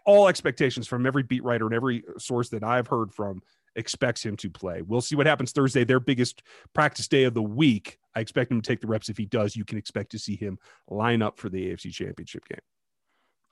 All 0.06 0.28
expectations 0.30 0.88
from 0.88 1.06
every 1.06 1.24
beat 1.24 1.44
writer 1.44 1.66
and 1.66 1.76
every 1.76 2.04
source 2.18 2.50
that 2.50 2.64
I've 2.64 2.88
heard 2.88 3.14
from 3.14 3.42
expects 3.76 4.24
him 4.24 4.36
to 4.38 4.50
play. 4.50 4.82
We'll 4.82 5.02
see 5.02 5.16
what 5.16 5.28
happens 5.28 5.52
Thursday, 5.52 5.84
their 5.84 6.00
biggest 6.00 6.44
practice 6.74 7.08
day 7.08 7.24
of 7.24 7.34
the 7.34 7.44
week. 7.44 7.98
I 8.16 8.20
expect 8.20 8.52
him 8.52 8.62
to 8.62 8.68
take 8.68 8.82
the 8.82 8.88
reps. 8.88 9.10
If 9.10 9.18
he 9.18 9.26
does, 9.26 9.56
you 9.56 9.66
can 9.66 9.78
expect 9.78 10.12
to 10.12 10.20
see 10.20 10.36
him 10.36 10.60
line 10.90 11.22
up 11.22 11.38
for 11.38 11.50
the 11.50 11.72
AFC 11.72 11.92
Championship 11.92 12.48
game. 12.48 12.60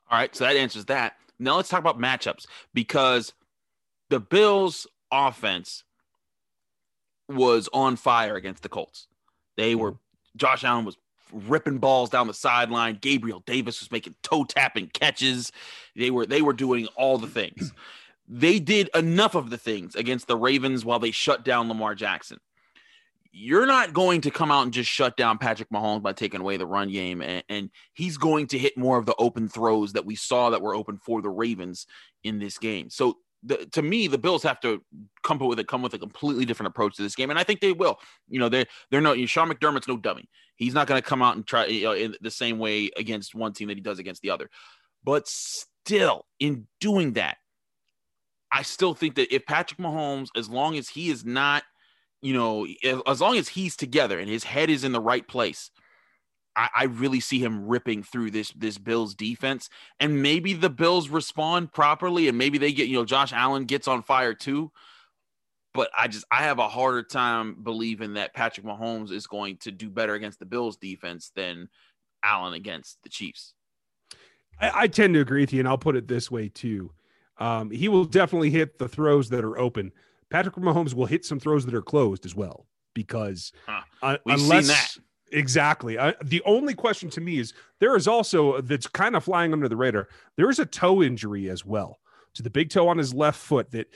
All 0.10 0.18
right, 0.18 0.36
so 0.36 0.44
that 0.44 0.56
answers 0.56 0.86
that. 0.86 1.14
Now 1.40 1.56
let's 1.56 1.70
talk 1.70 1.80
about 1.80 2.00
matchups 2.00 2.46
because 2.74 3.34
the 4.10 4.20
Bills' 4.20 4.88
offense 5.12 5.84
was 7.30 7.70
on 7.72 7.96
fire 7.96 8.36
against 8.36 8.64
the 8.64 8.70
Colts. 8.70 9.08
They 9.56 9.76
were 9.76 9.96
Josh 10.36 10.64
Allen 10.64 10.86
was 10.86 10.98
ripping 11.32 11.78
balls 11.78 12.10
down 12.10 12.28
the 12.28 12.34
sideline. 12.34 12.98
Gabriel 13.00 13.44
Davis 13.46 13.80
was 13.80 13.92
making 13.92 14.16
toe 14.24 14.44
tapping 14.44 14.88
catches. 14.88 15.52
They 15.96 16.12
were 16.12 16.26
they 16.26 16.42
were 16.42 16.54
doing 16.54 16.88
all 16.96 17.18
the 17.18 17.28
things. 17.28 17.72
They 18.30 18.60
did 18.60 18.90
enough 18.94 19.34
of 19.34 19.50
the 19.50 19.58
things 19.58 19.96
against 19.96 20.28
the 20.28 20.38
Ravens 20.38 20.86
while 20.86 21.00
they 21.00 21.10
shut 21.10 21.44
down 21.44 21.68
Lamar 21.68 21.96
Jackson. 21.96 22.38
You're 23.32 23.66
not 23.66 23.94
going 23.94 24.22
to 24.22 24.32
come 24.32 24.52
out 24.52 24.64
and 24.64 24.74
just 24.74 24.90
shut 24.90 25.18
down 25.18 25.40
Patrick 25.40 25.70
Mahomes 25.70 26.04
by 26.04 26.14
taking 26.14 26.40
away 26.40 26.58
the 26.58 26.66
run 26.66 26.92
game, 26.92 27.22
and, 27.22 27.44
and 27.50 27.70
he's 27.94 28.18
going 28.18 28.48
to 28.48 28.58
hit 28.58 28.78
more 28.78 28.98
of 28.98 29.06
the 29.06 29.16
open 29.18 29.50
throws 29.50 29.94
that 29.94 30.06
we 30.06 30.16
saw 30.16 30.52
that 30.52 30.62
were 30.62 30.76
open 30.76 30.98
for 30.98 31.22
the 31.22 31.30
Ravens 31.30 31.88
in 32.24 32.40
this 32.40 32.58
game. 32.58 32.90
So 32.90 33.18
the, 33.44 33.66
to 33.74 33.82
me, 33.82 34.08
the 34.08 34.18
Bills 34.18 34.44
have 34.44 34.60
to 34.62 34.84
come 35.24 35.40
with 35.40 35.60
it, 35.60 35.68
come 35.68 35.82
with 35.82 35.94
a 35.94 36.00
completely 36.00 36.46
different 36.46 36.68
approach 36.68 36.96
to 36.98 37.02
this 37.02 37.16
game, 37.16 37.30
and 37.30 37.40
I 37.40 37.44
think 37.44 37.62
they 37.62 37.72
will. 37.72 38.00
You 38.28 38.40
know, 38.40 38.50
they're 38.50 38.66
they're 38.92 39.02
no 39.02 39.26
Sean 39.26 39.50
McDermott's 39.50 39.88
no 39.88 39.98
dummy. 39.98 40.30
He's 40.56 40.74
not 40.74 40.88
going 40.88 41.02
to 41.02 41.08
come 41.08 41.22
out 41.22 41.36
and 41.36 41.48
try 41.48 41.66
you 41.66 41.84
know, 41.84 41.94
in 41.94 42.16
the 42.22 42.32
same 42.32 42.60
way 42.60 42.92
against 42.98 43.34
one 43.34 43.54
team 43.54 43.70
that 43.70 43.78
he 43.78 43.82
does 43.82 44.00
against 44.00 44.22
the 44.22 44.32
other. 44.32 44.50
But 45.04 45.28
still, 45.28 46.26
in 46.40 46.68
doing 46.80 47.14
that, 47.14 47.38
I 48.52 48.64
still 48.64 48.94
think 48.94 49.16
that 49.16 49.34
if 49.34 49.46
Patrick 49.46 49.80
Mahomes, 49.80 50.30
as 50.36 50.50
long 50.50 50.78
as 50.78 50.90
he 50.90 51.10
is 51.10 51.24
not, 51.24 51.64
you 52.22 52.34
know, 52.34 52.68
as 53.08 53.22
long 53.22 53.38
as 53.38 53.48
he's 53.48 53.76
together 53.76 54.20
and 54.20 54.30
his 54.30 54.44
head 54.44 54.70
is 54.70 54.84
in 54.84 54.92
the 54.92 55.00
right 55.00 55.28
place, 55.28 55.72
I, 56.56 56.70
I 56.76 56.84
really 56.86 57.20
see 57.20 57.40
him 57.40 57.68
ripping 57.68 58.04
through 58.04 58.32
this 58.32 58.52
this 58.52 58.78
Bills 58.78 59.16
defense. 59.16 59.70
And 60.00 60.22
maybe 60.22 60.54
the 60.54 60.70
Bills 60.70 61.10
respond 61.10 61.72
properly, 61.72 62.28
and 62.28 62.38
maybe 62.38 62.58
they 62.58 62.74
get, 62.74 62.88
you 62.88 62.96
know, 62.96 63.06
Josh 63.06 63.32
Allen 63.34 63.66
gets 63.66 63.88
on 63.88 64.04
fire 64.04 64.34
too. 64.34 64.72
But 65.74 65.92
I 65.98 66.08
just 66.08 66.26
I 66.32 66.44
have 66.44 66.60
a 66.60 66.68
harder 66.68 67.04
time 67.04 67.58
believing 67.64 68.16
that 68.16 68.34
Patrick 68.34 68.66
Mahomes 68.66 69.12
is 69.12 69.28
going 69.28 69.58
to 69.58 69.72
do 69.72 69.90
better 69.90 70.16
against 70.16 70.40
the 70.40 70.46
Bills 70.46 70.78
defense 70.78 71.32
than 71.36 71.70
Allen 72.24 72.54
against 72.54 72.98
the 73.04 73.10
Chiefs. 73.10 73.54
I, 74.60 74.72
I 74.74 74.88
tend 74.88 75.14
to 75.14 75.22
agree 75.22 75.42
with 75.42 75.54
you, 75.54 75.60
and 75.60 75.68
I'll 75.68 75.78
put 75.78 75.96
it 75.96 76.08
this 76.08 76.30
way 76.32 76.50
too. 76.50 76.92
Um, 77.40 77.72
he 77.72 77.88
will 77.88 78.06
definitely 78.06 78.52
hit 78.52 78.78
the 78.78 78.88
throws 78.88 79.30
that 79.30 79.44
are 79.44 79.58
open. 79.58 79.92
Patrick 80.30 80.56
Mahomes 80.56 80.94
will 80.94 81.06
hit 81.06 81.26
some 81.26 81.40
throws 81.40 81.66
that 81.66 81.74
are 81.74 81.82
closed 81.82 82.26
as 82.26 82.36
well 82.36 82.68
because 82.94 83.52
huh. 83.66 83.82
uh, 84.04 84.18
unless 84.26 85.00
exactly 85.32 85.98
uh, 85.98 86.12
the 86.24 86.42
only 86.44 86.74
question 86.74 87.10
to 87.10 87.22
me 87.22 87.38
is 87.38 87.54
there 87.80 87.96
is 87.96 88.08
also 88.08 88.62
that's 88.62 88.88
kind 88.88 89.16
of 89.16 89.24
flying 89.24 89.54
under 89.54 89.68
the 89.68 89.78
radar. 89.78 90.08
There 90.36 90.50
is 90.50 90.60
a 90.60 90.66
toe 90.66 91.02
injury 91.02 91.50
as 91.50 91.66
well 91.66 92.00
to 92.36 92.44
the 92.44 92.50
big 92.50 92.70
toe 92.70 92.88
on 92.88 92.98
his 92.98 93.14
left 93.14 93.40
foot 93.40 93.72
that 93.72 93.88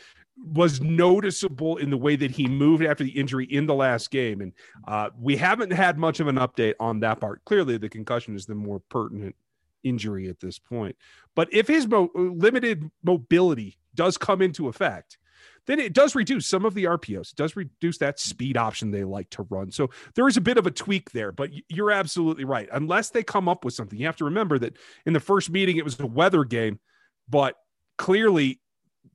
was 0.54 0.82
noticeable 0.82 1.78
in 1.78 1.90
the 1.90 1.98
way 1.98 2.16
that 2.16 2.32
he 2.32 2.48
moved 2.48 2.84
after 2.84 3.04
the 3.04 3.12
injury 3.12 3.46
in 3.46 3.68
the 3.68 3.76
last 3.76 4.10
game. 4.10 4.42
And 4.42 4.54
uh, 4.88 5.10
we 5.20 5.38
haven't 5.38 5.72
had 5.72 5.98
much 5.98 6.20
of 6.20 6.28
an 6.28 6.38
update 6.38 6.74
on 6.80 7.00
that 7.02 7.20
part. 7.20 7.46
Clearly, 7.46 7.78
the 7.78 7.90
concussion 7.90 8.36
is 8.36 8.46
the 8.46 8.56
more 8.56 8.80
pertinent 8.90 9.36
injury 9.84 10.30
at 10.30 10.40
this 10.40 10.60
point. 10.60 10.96
But 11.36 11.54
if 11.54 11.68
his 11.68 11.88
mo- 11.88 12.12
uh, 12.16 12.22
limited 12.22 12.90
mobility 13.04 13.78
does 13.96 14.18
come 14.18 14.42
into 14.42 14.68
effect, 14.68 15.18
then 15.66 15.80
it 15.80 15.94
does 15.94 16.16
reduce 16.16 16.46
some 16.46 16.66
of 16.66 16.74
the 16.74 16.86
RPOs. 16.86 17.32
It 17.32 17.38
does 17.38 17.56
reduce 17.56 17.98
that 18.00 18.20
speed 18.20 18.58
option 18.58 18.92
they 18.92 19.04
like 19.04 19.30
to 19.32 19.44
run. 19.50 19.72
So 19.72 19.90
there 20.16 20.28
is 20.28 20.38
a 20.38 20.42
bit 20.42 20.58
of 20.58 20.68
a 20.68 20.72
tweak 20.72 21.12
there, 21.12 21.32
but 21.32 21.52
you're 21.70 21.92
absolutely 21.92 22.44
right. 22.44 22.68
Unless 22.72 23.12
they 23.12 23.24
come 23.24 23.48
up 23.48 23.64
with 23.64 23.74
something, 23.74 23.98
you 23.98 24.06
have 24.06 24.18
to 24.18 24.26
remember 24.26 24.60
that 24.60 24.78
in 25.06 25.14
the 25.14 25.20
first 25.20 25.50
meeting, 25.50 25.78
it 25.78 25.86
was 25.86 26.00
a 26.00 26.06
weather 26.06 26.44
game, 26.44 26.80
but 27.30 27.56
clearly 27.98 28.60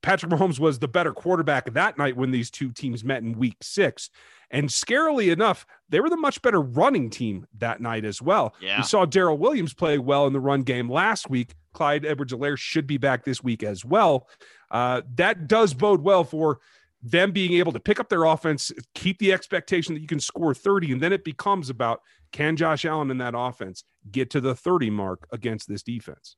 Patrick 0.03 0.31
Mahomes 0.31 0.59
was 0.59 0.79
the 0.79 0.89
better 0.89 1.13
quarterback 1.13 1.73
that 1.73 1.99
night 1.99 2.17
when 2.17 2.31
these 2.31 2.51
two 2.51 2.73
teams 2.73 3.05
met 3.05 3.23
in 3.23 3.39
week 3.39 3.57
six. 3.63 4.11
And 4.51 4.69
scarily 4.69 5.31
enough, 5.31 5.67
they 5.89 6.01
were 6.01 6.09
the 6.09 6.17
much 6.17 6.41
better 6.41 6.61
running 6.61 7.11
team 7.11 7.47
that 7.59 7.81
night 7.81 8.05
as 8.05 8.23
well. 8.23 8.55
Yeah. 8.61 8.79
We 8.79 8.83
saw 8.85 9.05
Daryl 9.05 9.39
Williams 9.39 9.75
play 9.75 9.99
well 9.99 10.27
in 10.27 10.33
the 10.33 10.41
run 10.41 10.63
game 10.63 10.91
last 10.91 11.29
week. 11.29 11.55
Clyde 11.75 12.07
Edwards 12.07 12.33
Helaire 12.33 12.59
should 12.59 12.87
be 12.87 12.97
back 12.97 13.25
this 13.25 13.43
week 13.43 13.63
as 13.63 13.85
well. 13.85 14.29
Uh, 14.71 15.03
that 15.17 15.49
does 15.49 15.75
bode 15.75 16.03
well 16.03 16.25
for 16.25 16.61
them 17.03 17.31
being 17.31 17.53
able 17.55 17.73
to 17.73 17.81
pick 17.81 18.01
up 18.01 18.09
their 18.09 18.25
offense, 18.25 18.73
keep 18.95 19.19
the 19.19 19.33
expectation 19.33 19.95
that 19.95 20.01
you 20.01 20.09
can 20.09 20.21
score 20.21 20.55
30, 20.55 20.93
and 20.93 21.01
then 21.01 21.13
it 21.13 21.25
becomes 21.25 21.71
about 21.71 22.01
can 22.33 22.57
Josh 22.57 22.85
Allen 22.85 23.11
in 23.11 23.19
that 23.19 23.35
offense 23.37 23.85
get 24.11 24.31
to 24.31 24.41
the 24.41 24.55
30 24.55 24.91
mark 24.91 25.27
against 25.33 25.69
this 25.69 25.83
defense? 25.83 26.37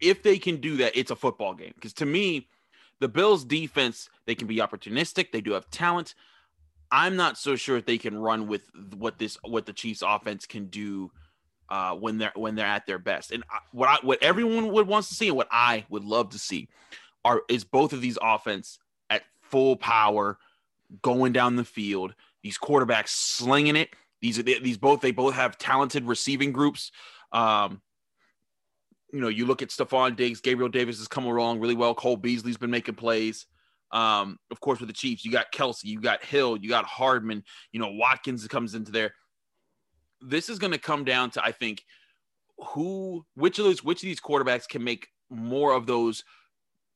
If 0.00 0.22
they 0.22 0.38
can 0.38 0.58
do 0.58 0.76
that, 0.78 0.96
it's 0.96 1.10
a 1.10 1.16
football 1.16 1.54
game. 1.54 1.72
Because 1.74 1.92
to 1.94 2.06
me, 2.06 2.48
the 3.00 3.08
Bills' 3.08 3.44
defense, 3.44 4.08
they 4.26 4.34
can 4.34 4.46
be 4.46 4.56
opportunistic, 4.56 5.32
they 5.32 5.40
do 5.40 5.52
have 5.52 5.68
talent. 5.70 6.14
I'm 6.90 7.16
not 7.16 7.38
so 7.38 7.56
sure 7.56 7.76
if 7.76 7.86
they 7.86 7.98
can 7.98 8.16
run 8.16 8.46
with 8.46 8.62
what 8.96 9.18
this 9.18 9.36
what 9.42 9.66
the 9.66 9.72
Chiefs 9.72 10.02
offense 10.06 10.46
can 10.46 10.66
do 10.66 11.10
uh, 11.68 11.94
when 11.94 12.18
they're 12.18 12.32
when 12.34 12.54
they're 12.54 12.66
at 12.66 12.86
their 12.86 12.98
best. 12.98 13.32
And 13.32 13.44
what 13.72 13.88
I, 13.88 13.98
what 14.02 14.22
everyone 14.22 14.70
would 14.72 14.86
wants 14.86 15.08
to 15.08 15.14
see 15.14 15.28
and 15.28 15.36
what 15.36 15.48
I 15.50 15.84
would 15.88 16.04
love 16.04 16.30
to 16.30 16.38
see 16.38 16.68
are 17.24 17.42
is 17.48 17.64
both 17.64 17.92
of 17.92 18.00
these 18.00 18.18
offense 18.20 18.78
at 19.10 19.22
full 19.42 19.76
power 19.76 20.38
going 21.02 21.32
down 21.32 21.56
the 21.56 21.64
field. 21.64 22.14
These 22.42 22.58
quarterbacks 22.58 23.08
slinging 23.08 23.76
it. 23.76 23.90
These 24.20 24.38
are 24.38 24.42
these 24.42 24.78
both 24.78 25.00
they 25.00 25.12
both 25.12 25.34
have 25.34 25.58
talented 25.58 26.04
receiving 26.04 26.52
groups. 26.52 26.92
Um, 27.32 27.80
you 29.12 29.20
know, 29.20 29.28
you 29.28 29.46
look 29.46 29.62
at 29.62 29.68
Stefon 29.68 30.16
Diggs, 30.16 30.40
Gabriel 30.40 30.68
Davis 30.68 30.98
has 30.98 31.08
come 31.08 31.24
along 31.24 31.60
really 31.60 31.74
well. 31.74 31.94
Cole 31.94 32.16
Beasley's 32.16 32.56
been 32.56 32.70
making 32.70 32.96
plays. 32.96 33.46
Um, 33.90 34.38
of 34.50 34.60
course, 34.60 34.80
with 34.80 34.88
the 34.88 34.94
Chiefs, 34.94 35.24
you 35.24 35.30
got 35.30 35.52
Kelce, 35.52 35.84
you 35.84 36.00
got 36.00 36.24
Hill, 36.24 36.56
you 36.56 36.68
got 36.68 36.84
Hardman, 36.84 37.44
you 37.72 37.80
know, 37.80 37.92
Watkins 37.92 38.46
comes 38.48 38.74
into 38.74 38.90
there. 38.90 39.14
This 40.20 40.48
is 40.48 40.58
going 40.58 40.72
to 40.72 40.78
come 40.78 41.04
down 41.04 41.30
to, 41.32 41.44
I 41.44 41.52
think, 41.52 41.84
who, 42.58 43.24
which 43.34 43.58
of 43.58 43.66
those, 43.66 43.84
which 43.84 44.02
of 44.02 44.06
these 44.06 44.20
quarterbacks 44.20 44.68
can 44.68 44.82
make 44.82 45.08
more 45.30 45.72
of 45.72 45.86
those 45.86 46.24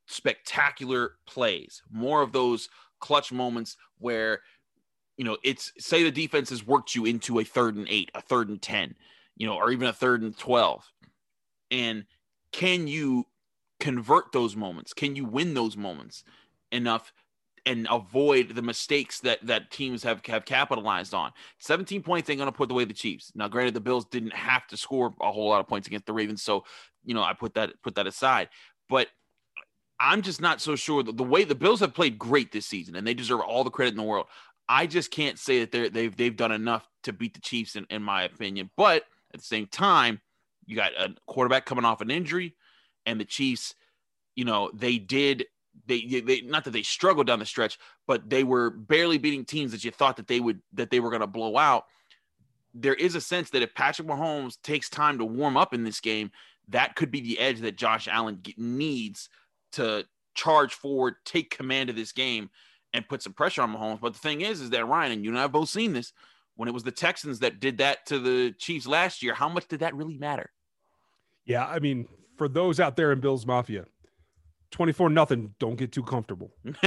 spectacular 0.06 1.12
plays, 1.26 1.82
more 1.90 2.22
of 2.22 2.32
those 2.32 2.68
clutch 3.00 3.30
moments 3.32 3.76
where, 3.98 4.40
you 5.16 5.24
know, 5.24 5.36
it's 5.44 5.72
say 5.78 6.02
the 6.02 6.10
defense 6.10 6.50
has 6.50 6.66
worked 6.66 6.94
you 6.94 7.04
into 7.04 7.38
a 7.38 7.44
third 7.44 7.76
and 7.76 7.86
eight, 7.88 8.10
a 8.14 8.22
third 8.22 8.48
and 8.48 8.60
10, 8.60 8.94
you 9.36 9.46
know, 9.46 9.54
or 9.54 9.70
even 9.70 9.88
a 9.88 9.92
third 9.92 10.22
and 10.22 10.36
12. 10.36 10.84
And 11.70 12.04
can 12.52 12.86
you 12.86 13.26
convert 13.80 14.32
those 14.32 14.56
moments? 14.56 14.92
Can 14.92 15.16
you 15.16 15.24
win 15.24 15.54
those 15.54 15.76
moments? 15.76 16.24
Enough 16.72 17.12
and 17.66 17.86
avoid 17.90 18.54
the 18.54 18.62
mistakes 18.62 19.20
that 19.20 19.44
that 19.46 19.70
teams 19.70 20.02
have 20.02 20.24
have 20.26 20.44
capitalized 20.44 21.12
on. 21.12 21.32
17 21.58 22.02
points 22.02 22.30
ain't 22.30 22.38
gonna 22.38 22.52
put 22.52 22.70
away 22.70 22.84
the 22.84 22.94
Chiefs. 22.94 23.32
Now, 23.34 23.48
granted, 23.48 23.74
the 23.74 23.80
Bills 23.80 24.06
didn't 24.06 24.32
have 24.32 24.66
to 24.68 24.76
score 24.76 25.14
a 25.20 25.30
whole 25.30 25.48
lot 25.48 25.60
of 25.60 25.68
points 25.68 25.86
against 25.86 26.06
the 26.06 26.12
Ravens, 26.12 26.42
so 26.42 26.64
you 27.04 27.14
know 27.14 27.22
I 27.22 27.34
put 27.34 27.54
that 27.54 27.72
put 27.82 27.96
that 27.96 28.06
aside. 28.06 28.48
But 28.88 29.08
I'm 30.00 30.22
just 30.22 30.40
not 30.40 30.60
so 30.60 30.76
sure 30.76 31.02
the 31.02 31.22
way 31.22 31.44
the 31.44 31.54
Bills 31.54 31.80
have 31.80 31.94
played 31.94 32.18
great 32.18 32.52
this 32.52 32.66
season, 32.66 32.96
and 32.96 33.06
they 33.06 33.14
deserve 33.14 33.40
all 33.40 33.64
the 33.64 33.70
credit 33.70 33.92
in 33.92 33.96
the 33.96 34.02
world. 34.02 34.26
I 34.68 34.86
just 34.86 35.10
can't 35.10 35.38
say 35.38 35.60
that 35.60 35.72
they're 35.72 35.90
they've 35.90 36.16
they've 36.16 36.36
done 36.36 36.52
enough 36.52 36.88
to 37.02 37.12
beat 37.12 37.34
the 37.34 37.40
Chiefs, 37.40 37.76
in, 37.76 37.86
in 37.90 38.02
my 38.02 38.22
opinion. 38.22 38.70
But 38.76 39.04
at 39.34 39.40
the 39.40 39.46
same 39.46 39.66
time, 39.66 40.20
you 40.66 40.76
got 40.76 40.92
a 40.92 41.14
quarterback 41.26 41.66
coming 41.66 41.84
off 41.84 42.00
an 42.00 42.10
injury, 42.10 42.54
and 43.04 43.20
the 43.20 43.24
Chiefs, 43.24 43.74
you 44.36 44.44
know, 44.44 44.70
they 44.72 44.98
did 44.98 45.46
they, 45.86 46.20
they 46.20 46.40
not 46.42 46.64
that 46.64 46.72
they 46.72 46.82
struggled 46.82 47.26
down 47.26 47.38
the 47.38 47.46
stretch, 47.46 47.78
but 48.06 48.28
they 48.28 48.44
were 48.44 48.70
barely 48.70 49.18
beating 49.18 49.44
teams 49.44 49.72
that 49.72 49.84
you 49.84 49.90
thought 49.90 50.16
that 50.16 50.26
they 50.26 50.40
would 50.40 50.60
that 50.74 50.90
they 50.90 51.00
were 51.00 51.10
going 51.10 51.20
to 51.20 51.26
blow 51.26 51.56
out. 51.56 51.84
There 52.74 52.94
is 52.94 53.14
a 53.14 53.20
sense 53.20 53.50
that 53.50 53.62
if 53.62 53.74
Patrick 53.74 54.08
Mahomes 54.08 54.60
takes 54.62 54.88
time 54.88 55.18
to 55.18 55.24
warm 55.24 55.56
up 55.56 55.74
in 55.74 55.84
this 55.84 56.00
game, 56.00 56.30
that 56.68 56.96
could 56.96 57.10
be 57.10 57.20
the 57.20 57.38
edge 57.38 57.60
that 57.60 57.76
Josh 57.76 58.08
Allen 58.08 58.42
needs 58.56 59.28
to 59.72 60.04
charge 60.34 60.74
forward, 60.74 61.16
take 61.24 61.56
command 61.56 61.90
of 61.90 61.96
this 61.96 62.12
game, 62.12 62.50
and 62.92 63.08
put 63.08 63.22
some 63.22 63.32
pressure 63.32 63.62
on 63.62 63.74
Mahomes. 63.74 64.00
But 64.00 64.12
the 64.12 64.18
thing 64.20 64.42
is, 64.42 64.60
is 64.60 64.70
that 64.70 64.86
Ryan 64.86 65.12
and 65.12 65.24
you 65.24 65.30
and 65.30 65.38
I 65.38 65.42
have 65.42 65.52
both 65.52 65.68
seen 65.68 65.92
this. 65.92 66.12
When 66.56 66.68
it 66.68 66.74
was 66.74 66.82
the 66.82 66.90
Texans 66.90 67.38
that 67.38 67.60
did 67.60 67.78
that 67.78 68.04
to 68.06 68.18
the 68.18 68.52
Chiefs 68.58 68.86
last 68.86 69.22
year, 69.22 69.32
how 69.32 69.48
much 69.48 69.68
did 69.68 69.80
that 69.80 69.94
really 69.94 70.18
matter? 70.18 70.50
Yeah, 71.44 71.64
I 71.64 71.78
mean, 71.78 72.08
for 72.36 72.48
those 72.48 72.80
out 72.80 72.96
there 72.96 73.12
in 73.12 73.20
Bills 73.20 73.46
Mafia, 73.46 73.84
24 74.70 75.10
nothing. 75.10 75.54
Don't 75.58 75.76
get 75.76 75.92
too 75.92 76.02
comfortable. 76.02 76.52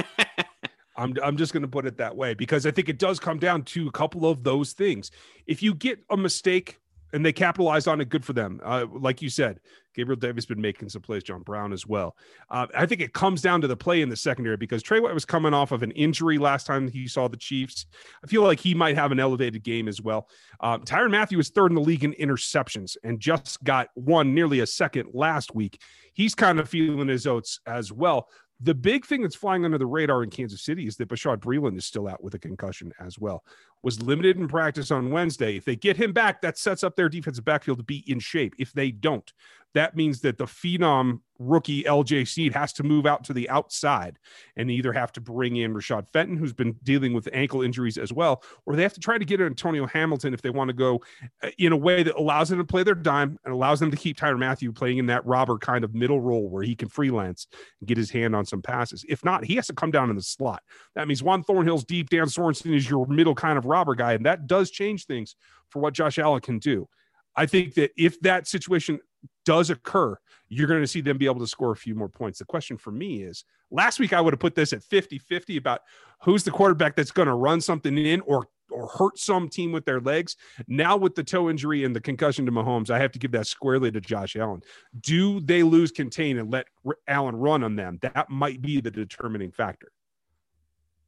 I'm, 0.97 1.15
I'm 1.23 1.37
just 1.37 1.53
going 1.53 1.61
to 1.61 1.69
put 1.69 1.85
it 1.85 1.97
that 1.97 2.15
way 2.15 2.33
because 2.33 2.65
i 2.65 2.71
think 2.71 2.89
it 2.89 2.99
does 2.99 3.17
come 3.17 3.39
down 3.39 3.63
to 3.63 3.87
a 3.87 3.91
couple 3.91 4.29
of 4.29 4.43
those 4.43 4.73
things. 4.73 5.09
If 5.47 5.63
you 5.63 5.73
get 5.73 5.99
a 6.09 6.17
mistake 6.17 6.80
and 7.13 7.25
they 7.25 7.33
capitalized 7.33 7.87
on 7.87 8.01
it. 8.01 8.09
Good 8.09 8.25
for 8.25 8.33
them. 8.33 8.59
Uh, 8.63 8.85
like 8.91 9.21
you 9.21 9.29
said, 9.29 9.59
Gabriel 9.93 10.19
Davis 10.19 10.45
been 10.45 10.61
making 10.61 10.89
some 10.89 11.01
plays. 11.01 11.23
John 11.23 11.41
Brown 11.41 11.73
as 11.73 11.85
well. 11.85 12.15
Uh, 12.49 12.67
I 12.75 12.85
think 12.85 13.01
it 13.01 13.13
comes 13.13 13.41
down 13.41 13.61
to 13.61 13.67
the 13.67 13.75
play 13.75 14.01
in 14.01 14.09
the 14.09 14.15
secondary 14.15 14.57
because 14.57 14.81
Tre 14.81 14.99
White 14.99 15.13
was 15.13 15.25
coming 15.25 15.53
off 15.53 15.71
of 15.71 15.83
an 15.83 15.91
injury 15.91 16.37
last 16.37 16.65
time 16.65 16.87
he 16.87 17.07
saw 17.07 17.27
the 17.27 17.37
Chiefs. 17.37 17.85
I 18.23 18.27
feel 18.27 18.43
like 18.43 18.59
he 18.59 18.73
might 18.73 18.95
have 18.95 19.11
an 19.11 19.19
elevated 19.19 19.63
game 19.63 19.87
as 19.87 20.01
well. 20.01 20.27
Um, 20.59 20.83
Tyrann 20.83 21.11
Mathieu 21.11 21.39
is 21.39 21.49
third 21.49 21.71
in 21.71 21.75
the 21.75 21.81
league 21.81 22.03
in 22.03 22.13
interceptions 22.13 22.95
and 23.03 23.19
just 23.19 23.63
got 23.63 23.89
one 23.95 24.33
nearly 24.33 24.61
a 24.61 24.67
second 24.67 25.09
last 25.13 25.53
week. 25.53 25.81
He's 26.13 26.35
kind 26.35 26.59
of 26.59 26.69
feeling 26.69 27.07
his 27.07 27.27
oats 27.27 27.59
as 27.65 27.91
well. 27.91 28.27
The 28.63 28.75
big 28.75 29.05
thing 29.05 29.23
that's 29.23 29.35
flying 29.35 29.65
under 29.65 29.79
the 29.79 29.87
radar 29.87 30.23
in 30.23 30.29
Kansas 30.29 30.61
City 30.61 30.85
is 30.85 30.95
that 30.97 31.09
Bashaud 31.09 31.37
Breeland 31.37 31.77
is 31.77 31.85
still 31.85 32.07
out 32.07 32.23
with 32.23 32.35
a 32.35 32.39
concussion 32.39 32.91
as 32.99 33.17
well. 33.17 33.43
Was 33.81 34.01
limited 34.01 34.37
in 34.37 34.47
practice 34.47 34.91
on 34.91 35.09
Wednesday. 35.09 35.57
If 35.57 35.65
they 35.65 35.75
get 35.75 35.97
him 35.97 36.13
back, 36.13 36.41
that 36.41 36.59
sets 36.59 36.83
up 36.83 36.95
their 36.95 37.09
defensive 37.09 37.43
backfield 37.43 37.79
to 37.79 37.83
be 37.83 38.03
in 38.07 38.19
shape. 38.19 38.53
If 38.59 38.71
they 38.73 38.91
don't, 38.91 39.33
that 39.73 39.95
means 39.95 40.21
that 40.21 40.37
the 40.37 40.45
phenom 40.45 41.19
rookie 41.39 41.83
LJ 41.83 42.27
Sneed 42.27 42.53
has 42.53 42.71
to 42.73 42.83
move 42.83 43.05
out 43.05 43.23
to 43.23 43.33
the 43.33 43.49
outside 43.49 44.19
and 44.55 44.69
either 44.69 44.93
have 44.93 45.11
to 45.13 45.21
bring 45.21 45.55
in 45.55 45.73
Rashad 45.73 46.07
Fenton, 46.09 46.37
who's 46.37 46.53
been 46.53 46.75
dealing 46.83 47.13
with 47.13 47.27
ankle 47.33 47.61
injuries 47.61 47.97
as 47.97 48.13
well, 48.13 48.43
or 48.65 48.75
they 48.75 48.83
have 48.83 48.93
to 48.93 48.99
try 48.99 49.17
to 49.17 49.25
get 49.25 49.41
Antonio 49.41 49.87
Hamilton 49.87 50.33
if 50.33 50.41
they 50.41 50.49
want 50.49 50.69
to 50.69 50.73
go 50.73 51.01
uh, 51.43 51.49
in 51.57 51.71
a 51.71 51.77
way 51.77 52.03
that 52.03 52.15
allows 52.15 52.49
them 52.49 52.59
to 52.59 52.63
play 52.63 52.83
their 52.83 52.95
dime 52.95 53.37
and 53.43 53.53
allows 53.53 53.79
them 53.79 53.91
to 53.91 53.97
keep 53.97 54.17
Tyrann 54.17 54.39
Mathieu 54.39 54.71
playing 54.71 54.99
in 54.99 55.07
that 55.07 55.25
robber 55.25 55.57
kind 55.57 55.83
of 55.83 55.95
middle 55.95 56.21
role 56.21 56.49
where 56.49 56.63
he 56.63 56.75
can 56.75 56.89
freelance 56.89 57.47
and 57.79 57.87
get 57.87 57.97
his 57.97 58.11
hand 58.11 58.35
on 58.35 58.45
some 58.45 58.61
passes. 58.61 59.03
If 59.09 59.25
not, 59.25 59.43
he 59.43 59.55
has 59.55 59.67
to 59.67 59.73
come 59.73 59.91
down 59.91 60.09
in 60.09 60.15
the 60.15 60.21
slot. 60.21 60.61
That 60.95 61.07
means 61.07 61.23
Juan 61.23 61.43
Thornhill's 61.43 61.85
deep. 61.85 62.09
Dan 62.09 62.27
Sorensen 62.27 62.75
is 62.75 62.89
your 62.89 63.07
middle 63.07 63.35
kind 63.35 63.57
of 63.57 63.65
robber 63.65 63.95
guy, 63.95 64.13
and 64.13 64.25
that 64.25 64.47
does 64.47 64.69
change 64.69 65.05
things 65.05 65.35
for 65.69 65.81
what 65.81 65.93
Josh 65.93 66.19
Allen 66.19 66.41
can 66.41 66.59
do. 66.59 66.87
I 67.35 67.45
think 67.45 67.75
that 67.75 67.91
if 67.97 68.19
that 68.21 68.47
situation 68.47 68.99
does 69.45 69.69
occur, 69.69 70.17
you're 70.49 70.67
going 70.67 70.81
to 70.81 70.87
see 70.87 71.01
them 71.01 71.17
be 71.17 71.25
able 71.25 71.39
to 71.39 71.47
score 71.47 71.71
a 71.71 71.77
few 71.77 71.95
more 71.95 72.09
points. 72.09 72.39
The 72.39 72.45
question 72.45 72.77
for 72.77 72.91
me 72.91 73.23
is 73.23 73.45
last 73.69 73.99
week 73.99 74.13
I 74.13 74.21
would 74.21 74.33
have 74.33 74.39
put 74.39 74.55
this 74.55 74.73
at 74.73 74.83
50 74.83 75.17
50 75.17 75.57
about 75.57 75.81
who's 76.23 76.43
the 76.43 76.51
quarterback 76.51 76.95
that's 76.95 77.11
going 77.11 77.27
to 77.27 77.33
run 77.33 77.61
something 77.61 77.97
in 77.97 78.21
or 78.21 78.47
or 78.69 78.87
hurt 78.87 79.19
some 79.19 79.49
team 79.49 79.71
with 79.71 79.85
their 79.85 79.99
legs. 79.99 80.37
Now 80.67 80.95
with 80.95 81.15
the 81.15 81.23
toe 81.23 81.49
injury 81.49 81.83
and 81.83 81.95
the 81.95 82.01
concussion 82.01 82.45
to 82.45 82.51
Mahomes, 82.51 82.89
I 82.89 82.99
have 82.99 83.11
to 83.11 83.19
give 83.19 83.31
that 83.31 83.47
squarely 83.47 83.91
to 83.91 83.99
Josh 83.99 84.35
Allen. 84.35 84.61
Do 85.01 85.41
they 85.41 85.61
lose 85.61 85.91
contain 85.91 86.37
and 86.37 86.49
let 86.49 86.67
Allen 87.07 87.35
run 87.35 87.63
on 87.63 87.75
them? 87.75 87.99
That 88.01 88.29
might 88.29 88.61
be 88.61 88.79
the 88.79 88.91
determining 88.91 89.51
factor. 89.51 89.91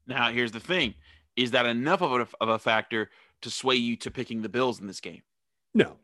Now, 0.08 0.30
here's 0.30 0.52
the 0.52 0.60
thing: 0.60 0.94
is 1.36 1.52
that 1.52 1.66
enough 1.66 2.02
of 2.02 2.12
a, 2.12 2.28
of 2.42 2.50
a 2.50 2.60
factor 2.60 3.10
to 3.42 3.50
sway 3.50 3.76
you 3.76 3.96
to 3.98 4.12
picking 4.12 4.42
the 4.42 4.50
Bills 4.50 4.80
in 4.80 4.88
this 4.88 5.00
game? 5.00 5.22
No, 5.74 5.98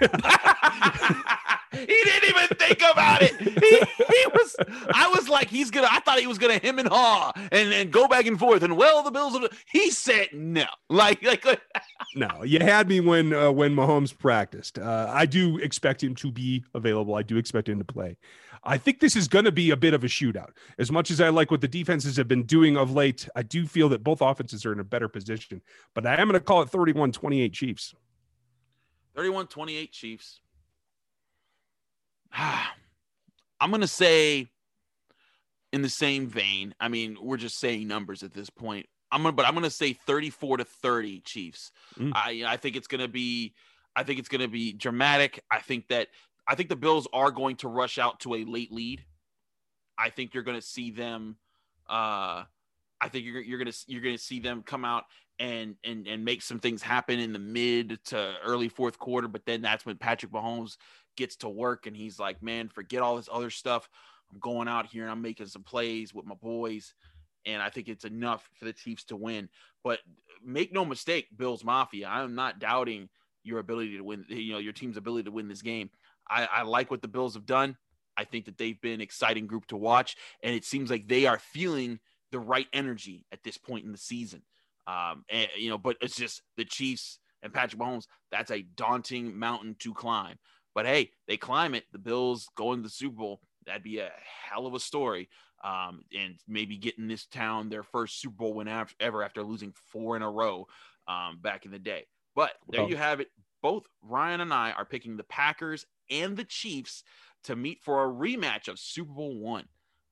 he 1.72 1.86
didn't 1.86 2.28
even 2.28 2.56
think 2.56 2.78
about 2.78 3.22
it. 3.22 3.36
He, 3.40 3.78
he, 3.78 4.26
was. 4.32 4.56
I 4.92 5.08
was 5.14 5.28
like, 5.28 5.48
he's 5.48 5.70
gonna. 5.70 5.88
I 5.90 6.00
thought 6.00 6.18
he 6.18 6.26
was 6.26 6.38
gonna 6.38 6.58
him 6.58 6.78
and 6.78 6.88
haw 6.88 7.32
and, 7.36 7.72
and 7.72 7.92
go 7.92 8.08
back 8.08 8.26
and 8.26 8.38
forth. 8.38 8.62
And 8.62 8.76
well, 8.76 9.02
the 9.02 9.10
Bills. 9.10 9.36
He 9.70 9.90
said 9.90 10.28
no. 10.32 10.64
Like 10.88 11.22
like. 11.22 11.44
no, 12.14 12.42
you 12.44 12.60
had 12.60 12.88
me 12.88 13.00
when 13.00 13.32
uh, 13.32 13.50
when 13.50 13.74
Mahomes 13.74 14.16
practiced. 14.16 14.78
Uh, 14.78 15.10
I 15.12 15.26
do 15.26 15.58
expect 15.58 16.02
him 16.02 16.14
to 16.16 16.30
be 16.30 16.64
available. 16.74 17.14
I 17.14 17.22
do 17.22 17.36
expect 17.36 17.68
him 17.68 17.78
to 17.78 17.84
play. 17.84 18.16
I 18.64 18.78
think 18.78 19.00
this 19.00 19.16
is 19.16 19.28
going 19.28 19.44
to 19.44 19.52
be 19.52 19.70
a 19.70 19.76
bit 19.76 19.94
of 19.94 20.04
a 20.04 20.08
shootout. 20.08 20.50
As 20.78 20.90
much 20.90 21.10
as 21.10 21.20
I 21.20 21.28
like 21.28 21.50
what 21.50 21.60
the 21.60 21.68
defenses 21.68 22.16
have 22.16 22.28
been 22.28 22.42
doing 22.42 22.76
of 22.76 22.92
late, 22.92 23.28
I 23.36 23.42
do 23.42 23.66
feel 23.66 23.88
that 23.90 24.02
both 24.02 24.20
offenses 24.20 24.66
are 24.66 24.72
in 24.72 24.80
a 24.80 24.84
better 24.84 25.08
position. 25.08 25.62
But 25.94 26.06
I 26.06 26.20
am 26.20 26.28
going 26.28 26.38
to 26.38 26.40
call 26.40 26.62
it 26.62 26.70
31 26.70 27.12
28 27.12 27.52
Chiefs. 27.52 27.94
31 29.14 29.46
28 29.46 29.92
Chiefs. 29.92 30.40
I'm 33.60 33.70
going 33.70 33.80
to 33.80 33.86
say 33.86 34.48
in 35.72 35.82
the 35.82 35.88
same 35.88 36.26
vein. 36.26 36.74
I 36.80 36.88
mean, 36.88 37.18
we're 37.20 37.36
just 37.36 37.58
saying 37.58 37.86
numbers 37.86 38.22
at 38.22 38.32
this 38.32 38.50
point. 38.50 38.86
I'm 39.10 39.22
gonna, 39.22 39.32
but 39.32 39.46
I'm 39.46 39.54
gonna 39.54 39.70
say 39.70 39.94
34 39.94 40.58
to 40.58 40.64
30 40.64 41.20
Chiefs. 41.20 41.70
Mm. 41.98 42.12
I 42.14 42.44
I 42.46 42.56
think 42.56 42.76
it's 42.76 42.88
gonna 42.88 43.08
be, 43.08 43.54
I 43.96 44.02
think 44.02 44.18
it's 44.18 44.28
gonna 44.28 44.48
be 44.48 44.72
dramatic. 44.72 45.42
I 45.50 45.60
think 45.60 45.88
that 45.88 46.08
I 46.46 46.54
think 46.54 46.68
the 46.68 46.76
Bills 46.76 47.08
are 47.12 47.30
going 47.30 47.56
to 47.56 47.68
rush 47.68 47.98
out 47.98 48.20
to 48.20 48.34
a 48.34 48.44
late 48.44 48.72
lead. 48.72 49.02
I 49.98 50.10
think 50.10 50.34
you're 50.34 50.42
gonna 50.42 50.62
see 50.62 50.90
them. 50.90 51.36
Uh, 51.88 52.44
I 53.00 53.08
think 53.08 53.24
you're 53.24 53.40
you're 53.40 53.58
gonna 53.58 53.72
you're 53.86 54.02
gonna 54.02 54.18
see 54.18 54.40
them 54.40 54.62
come 54.62 54.84
out 54.84 55.04
and 55.38 55.76
and 55.84 56.06
and 56.06 56.24
make 56.24 56.42
some 56.42 56.58
things 56.58 56.82
happen 56.82 57.18
in 57.18 57.32
the 57.32 57.38
mid 57.38 57.98
to 58.06 58.34
early 58.44 58.68
fourth 58.68 58.98
quarter. 58.98 59.28
But 59.28 59.46
then 59.46 59.62
that's 59.62 59.86
when 59.86 59.96
Patrick 59.96 60.32
Mahomes 60.32 60.76
gets 61.16 61.36
to 61.36 61.48
work 61.48 61.86
and 61.86 61.96
he's 61.96 62.18
like, 62.18 62.42
man, 62.42 62.68
forget 62.68 63.02
all 63.02 63.16
this 63.16 63.28
other 63.30 63.50
stuff. 63.50 63.88
I'm 64.32 64.38
going 64.40 64.68
out 64.68 64.86
here 64.86 65.02
and 65.02 65.10
I'm 65.10 65.22
making 65.22 65.46
some 65.46 65.62
plays 65.62 66.14
with 66.14 66.26
my 66.26 66.34
boys. 66.34 66.94
And 67.46 67.62
I 67.62 67.70
think 67.70 67.88
it's 67.88 68.04
enough 68.04 68.48
for 68.58 68.66
the 68.66 68.72
Chiefs 68.72 69.04
to 69.04 69.16
win. 69.16 69.48
But 69.82 70.00
make 70.44 70.72
no 70.72 70.84
mistake, 70.84 71.28
Bills 71.36 71.64
Mafia, 71.64 72.08
I'm 72.08 72.34
not 72.34 72.58
doubting 72.58 73.08
your 73.42 73.58
ability 73.58 73.96
to 73.96 74.04
win, 74.04 74.24
you 74.28 74.52
know, 74.52 74.58
your 74.58 74.72
team's 74.72 74.96
ability 74.96 75.24
to 75.24 75.30
win 75.30 75.48
this 75.48 75.62
game. 75.62 75.88
I, 76.28 76.46
I 76.46 76.62
like 76.62 76.90
what 76.90 77.00
the 77.00 77.08
Bills 77.08 77.34
have 77.34 77.46
done. 77.46 77.76
I 78.16 78.24
think 78.24 78.44
that 78.46 78.58
they've 78.58 78.80
been 78.80 78.94
an 78.94 79.00
exciting 79.00 79.46
group 79.46 79.66
to 79.66 79.76
watch. 79.76 80.16
And 80.42 80.54
it 80.54 80.64
seems 80.64 80.90
like 80.90 81.08
they 81.08 81.26
are 81.26 81.38
feeling 81.38 82.00
the 82.32 82.40
right 82.40 82.66
energy 82.72 83.24
at 83.32 83.42
this 83.44 83.56
point 83.56 83.86
in 83.86 83.92
the 83.92 83.98
season. 83.98 84.42
Um, 84.88 85.24
and, 85.28 85.48
you 85.56 85.68
know, 85.68 85.76
but 85.76 85.96
it's 86.00 86.16
just 86.16 86.42
the 86.56 86.64
Chiefs 86.64 87.18
and 87.42 87.52
Patrick 87.52 87.80
Mahomes. 87.80 88.06
That's 88.32 88.50
a 88.50 88.62
daunting 88.62 89.38
mountain 89.38 89.76
to 89.80 89.92
climb. 89.92 90.38
But 90.74 90.86
hey, 90.86 91.10
they 91.26 91.36
climb 91.36 91.74
it. 91.74 91.84
The 91.92 91.98
Bills 91.98 92.48
going 92.56 92.78
to 92.78 92.82
the 92.84 92.88
Super 92.88 93.16
Bowl. 93.16 93.40
That'd 93.66 93.82
be 93.82 93.98
a 93.98 94.10
hell 94.48 94.66
of 94.66 94.74
a 94.74 94.80
story. 94.80 95.28
Um, 95.62 96.02
and 96.16 96.36
maybe 96.46 96.78
getting 96.78 97.08
this 97.08 97.26
town 97.26 97.68
their 97.68 97.82
first 97.82 98.20
Super 98.20 98.36
Bowl 98.36 98.54
win 98.54 98.86
ever 99.00 99.22
after 99.22 99.42
losing 99.42 99.74
four 99.92 100.16
in 100.16 100.22
a 100.22 100.30
row 100.30 100.66
um, 101.06 101.38
back 101.42 101.66
in 101.66 101.72
the 101.72 101.78
day. 101.78 102.06
But 102.34 102.52
there 102.68 102.82
well, 102.82 102.90
you 102.90 102.96
have 102.96 103.20
it. 103.20 103.28
Both 103.60 103.86
Ryan 104.02 104.40
and 104.40 104.54
I 104.54 104.70
are 104.70 104.84
picking 104.84 105.16
the 105.16 105.24
Packers 105.24 105.84
and 106.08 106.36
the 106.36 106.44
Chiefs 106.44 107.02
to 107.44 107.56
meet 107.56 107.80
for 107.82 108.04
a 108.04 108.08
rematch 108.08 108.68
of 108.68 108.78
Super 108.78 109.12
Bowl 109.12 109.36
one. 109.38 109.66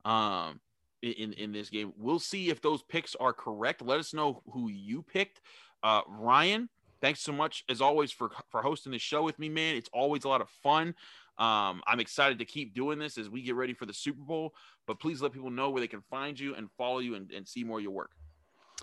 Um, 0.05 0.61
in 1.03 1.32
in 1.34 1.53
this 1.53 1.70
game. 1.70 1.92
We'll 1.97 2.18
see 2.18 2.51
if 2.51 2.61
those 2.61 2.82
picks 2.82 3.14
are 3.16 3.32
correct. 3.32 3.82
Let 3.82 4.01
us 4.01 4.14
know 4.14 4.42
who 4.53 4.68
you 4.68 5.03
picked. 5.03 5.40
Uh, 5.82 6.03
Ryan, 6.09 6.68
thanks 7.01 7.20
so 7.20 7.32
much 7.32 7.64
as 7.68 7.80
always 7.80 8.12
for 8.12 8.30
for 8.51 8.62
hosting 8.62 8.92
the 8.92 8.99
show 8.99 9.22
with 9.22 9.38
me, 9.38 9.49
man. 9.49 9.76
It's 9.76 9.90
always 9.92 10.24
a 10.24 10.28
lot 10.28 10.40
of 10.40 10.49
fun. 10.62 10.94
Um, 11.38 11.82
I'm 11.86 12.01
excited 12.01 12.38
to 12.38 12.44
keep 12.44 12.74
doing 12.74 12.99
this 12.99 13.18
as 13.18 13.28
we 13.28 13.42
get 13.42 13.55
ready 13.57 13.74
for 13.74 13.84
the 13.84 13.92
Super 13.92 14.22
Bowl. 14.22 14.55
But 14.86 15.01
please 15.01 15.20
let 15.20 15.32
people 15.32 15.51
know 15.51 15.70
where 15.70 15.80
they 15.80 15.88
can 15.88 16.01
find 16.01 16.38
you 16.38 16.55
and 16.55 16.70
follow 16.78 17.01
you 17.01 17.14
and, 17.14 17.30
and 17.30 17.47
see 17.47 17.62
more 17.62 17.78
of 17.78 17.82
your 17.82 17.92
work. 17.92 18.12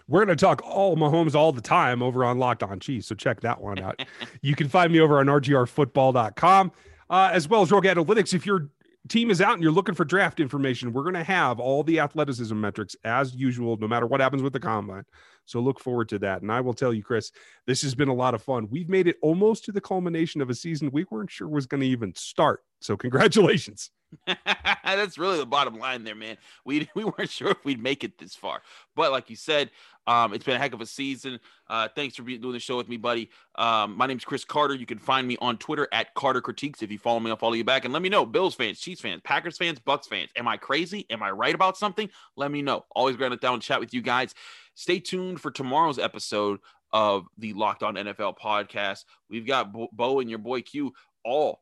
We're 0.07 0.25
going 0.25 0.35
to 0.35 0.41
talk 0.41 0.61
all 0.63 0.95
Mahomes 0.97 1.33
all 1.33 1.51
the 1.51 1.61
time 1.61 2.03
over 2.03 2.25
on 2.25 2.37
Locked 2.37 2.63
On 2.63 2.79
Chiefs. 2.79 3.07
So 3.07 3.15
check 3.15 3.41
that 3.41 3.61
one 3.61 3.79
out. 3.79 4.03
you 4.41 4.55
can 4.55 4.67
find 4.67 4.91
me 4.91 4.99
over 4.99 5.19
on 5.19 5.27
rgrfootball.com. 5.27 6.71
Uh, 7.09 7.29
as 7.31 7.47
well 7.47 7.61
as 7.61 7.71
Rogue 7.71 7.83
Analytics. 7.83 8.33
If 8.33 8.45
you're 8.45 8.69
team 9.09 9.29
is 9.29 9.41
out 9.41 9.53
and 9.53 9.63
you're 9.63 9.71
looking 9.71 9.95
for 9.95 10.05
draft 10.05 10.39
information, 10.39 10.93
we're 10.93 11.03
going 11.03 11.13
to 11.15 11.23
have 11.23 11.59
all 11.59 11.83
the 11.83 11.99
athleticism 11.99 12.59
metrics 12.59 12.95
as 13.03 13.35
usual, 13.35 13.77
no 13.77 13.87
matter 13.87 14.05
what 14.05 14.21
happens 14.21 14.41
with 14.41 14.53
the 14.53 14.59
combine. 14.59 15.05
So 15.45 15.59
look 15.59 15.79
forward 15.79 16.09
to 16.09 16.19
that. 16.19 16.41
And 16.41 16.51
I 16.51 16.61
will 16.61 16.73
tell 16.73 16.93
you, 16.93 17.03
Chris, 17.03 17.31
this 17.67 17.81
has 17.81 17.95
been 17.95 18.07
a 18.07 18.13
lot 18.13 18.33
of 18.33 18.41
fun. 18.41 18.67
We've 18.69 18.89
made 18.89 19.07
it 19.07 19.17
almost 19.21 19.65
to 19.65 19.71
the 19.71 19.81
culmination 19.81 20.41
of 20.41 20.49
a 20.49 20.55
season 20.55 20.89
we 20.91 21.05
weren't 21.09 21.31
sure 21.31 21.47
was 21.47 21.65
going 21.65 21.81
to 21.81 21.87
even 21.87 22.13
start. 22.15 22.63
So 22.79 22.97
congratulations. 22.97 23.91
That's 24.85 25.17
really 25.17 25.37
the 25.37 25.45
bottom 25.45 25.79
line 25.79 26.03
there, 26.03 26.15
man. 26.15 26.37
We 26.65 26.89
we 26.95 27.03
weren't 27.03 27.29
sure 27.29 27.49
if 27.49 27.63
we'd 27.65 27.81
make 27.81 28.03
it 28.03 28.17
this 28.17 28.35
far, 28.35 28.61
but 28.95 29.11
like 29.11 29.29
you 29.29 29.35
said, 29.35 29.71
um, 30.05 30.33
it's 30.33 30.43
been 30.43 30.55
a 30.55 30.59
heck 30.59 30.73
of 30.73 30.81
a 30.81 30.85
season. 30.85 31.39
Uh, 31.67 31.87
thanks 31.95 32.15
for 32.15 32.23
doing 32.23 32.51
the 32.51 32.59
show 32.59 32.75
with 32.75 32.89
me, 32.89 32.97
buddy. 32.97 33.29
Um, 33.55 33.95
my 33.95 34.05
name's 34.05 34.25
Chris 34.25 34.43
Carter. 34.43 34.75
You 34.75 34.85
can 34.85 34.99
find 34.99 35.25
me 35.25 35.37
on 35.39 35.57
Twitter 35.57 35.87
at 35.93 36.13
Carter 36.13 36.41
Critiques. 36.41 36.83
If 36.83 36.91
you 36.91 36.99
follow 36.99 37.19
me, 37.19 37.29
I'll 37.29 37.37
follow 37.37 37.53
you 37.53 37.63
back. 37.63 37.85
And 37.85 37.93
let 37.93 38.01
me 38.01 38.09
know, 38.09 38.25
Bills 38.25 38.53
fans, 38.53 38.79
Chiefs 38.79 39.01
fans, 39.01 39.21
Packers 39.23 39.57
fans, 39.57 39.79
Bucs 39.79 40.05
fans. 40.05 40.29
Am 40.35 40.47
I 40.47 40.57
crazy? 40.57 41.05
Am 41.09 41.23
I 41.23 41.31
right 41.31 41.55
about 41.55 41.77
something? 41.77 42.09
Let 42.35 42.51
me 42.51 42.61
know. 42.61 42.85
Always 42.91 43.15
going 43.15 43.31
to 43.31 43.37
down 43.37 43.55
and 43.55 43.63
chat 43.63 43.79
with 43.79 43.93
you 43.93 44.01
guys. 44.01 44.35
Stay 44.75 44.99
tuned 44.99 45.39
for 45.39 45.51
tomorrow's 45.51 45.99
episode 45.99 46.59
of 46.91 47.25
the 47.37 47.53
Locked 47.53 47.83
On 47.83 47.95
NFL 47.95 48.37
podcast. 48.37 49.05
We've 49.29 49.45
got 49.47 49.73
Bo, 49.73 50.19
and 50.19 50.29
your 50.29 50.39
boy 50.39 50.61
Q 50.61 50.93
all 51.23 51.61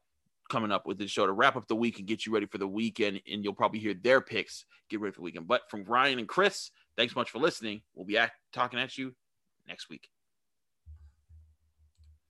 coming 0.49 0.71
up 0.71 0.85
with 0.85 0.97
this 0.97 1.11
show 1.11 1.25
to 1.25 1.31
wrap 1.31 1.55
up 1.55 1.67
the 1.67 1.75
week 1.75 1.99
and 1.99 2.07
get 2.07 2.25
you 2.25 2.33
ready 2.33 2.45
for 2.45 2.57
the 2.57 2.67
weekend. 2.67 3.21
And 3.31 3.43
you'll 3.43 3.53
probably 3.53 3.79
hear 3.79 3.93
their 3.93 4.21
picks 4.21 4.65
get 4.89 4.99
ready 4.99 5.13
for 5.13 5.19
the 5.19 5.25
weekend. 5.25 5.47
But 5.47 5.69
from 5.69 5.83
Ryan 5.85 6.19
and 6.19 6.27
Chris, 6.27 6.71
thanks 6.97 7.15
much 7.15 7.29
for 7.29 7.39
listening. 7.39 7.81
We'll 7.95 8.05
be 8.05 8.17
at, 8.17 8.31
talking 8.51 8.79
at 8.79 8.97
you 8.97 9.15
next 9.67 9.89
week. 9.89 10.09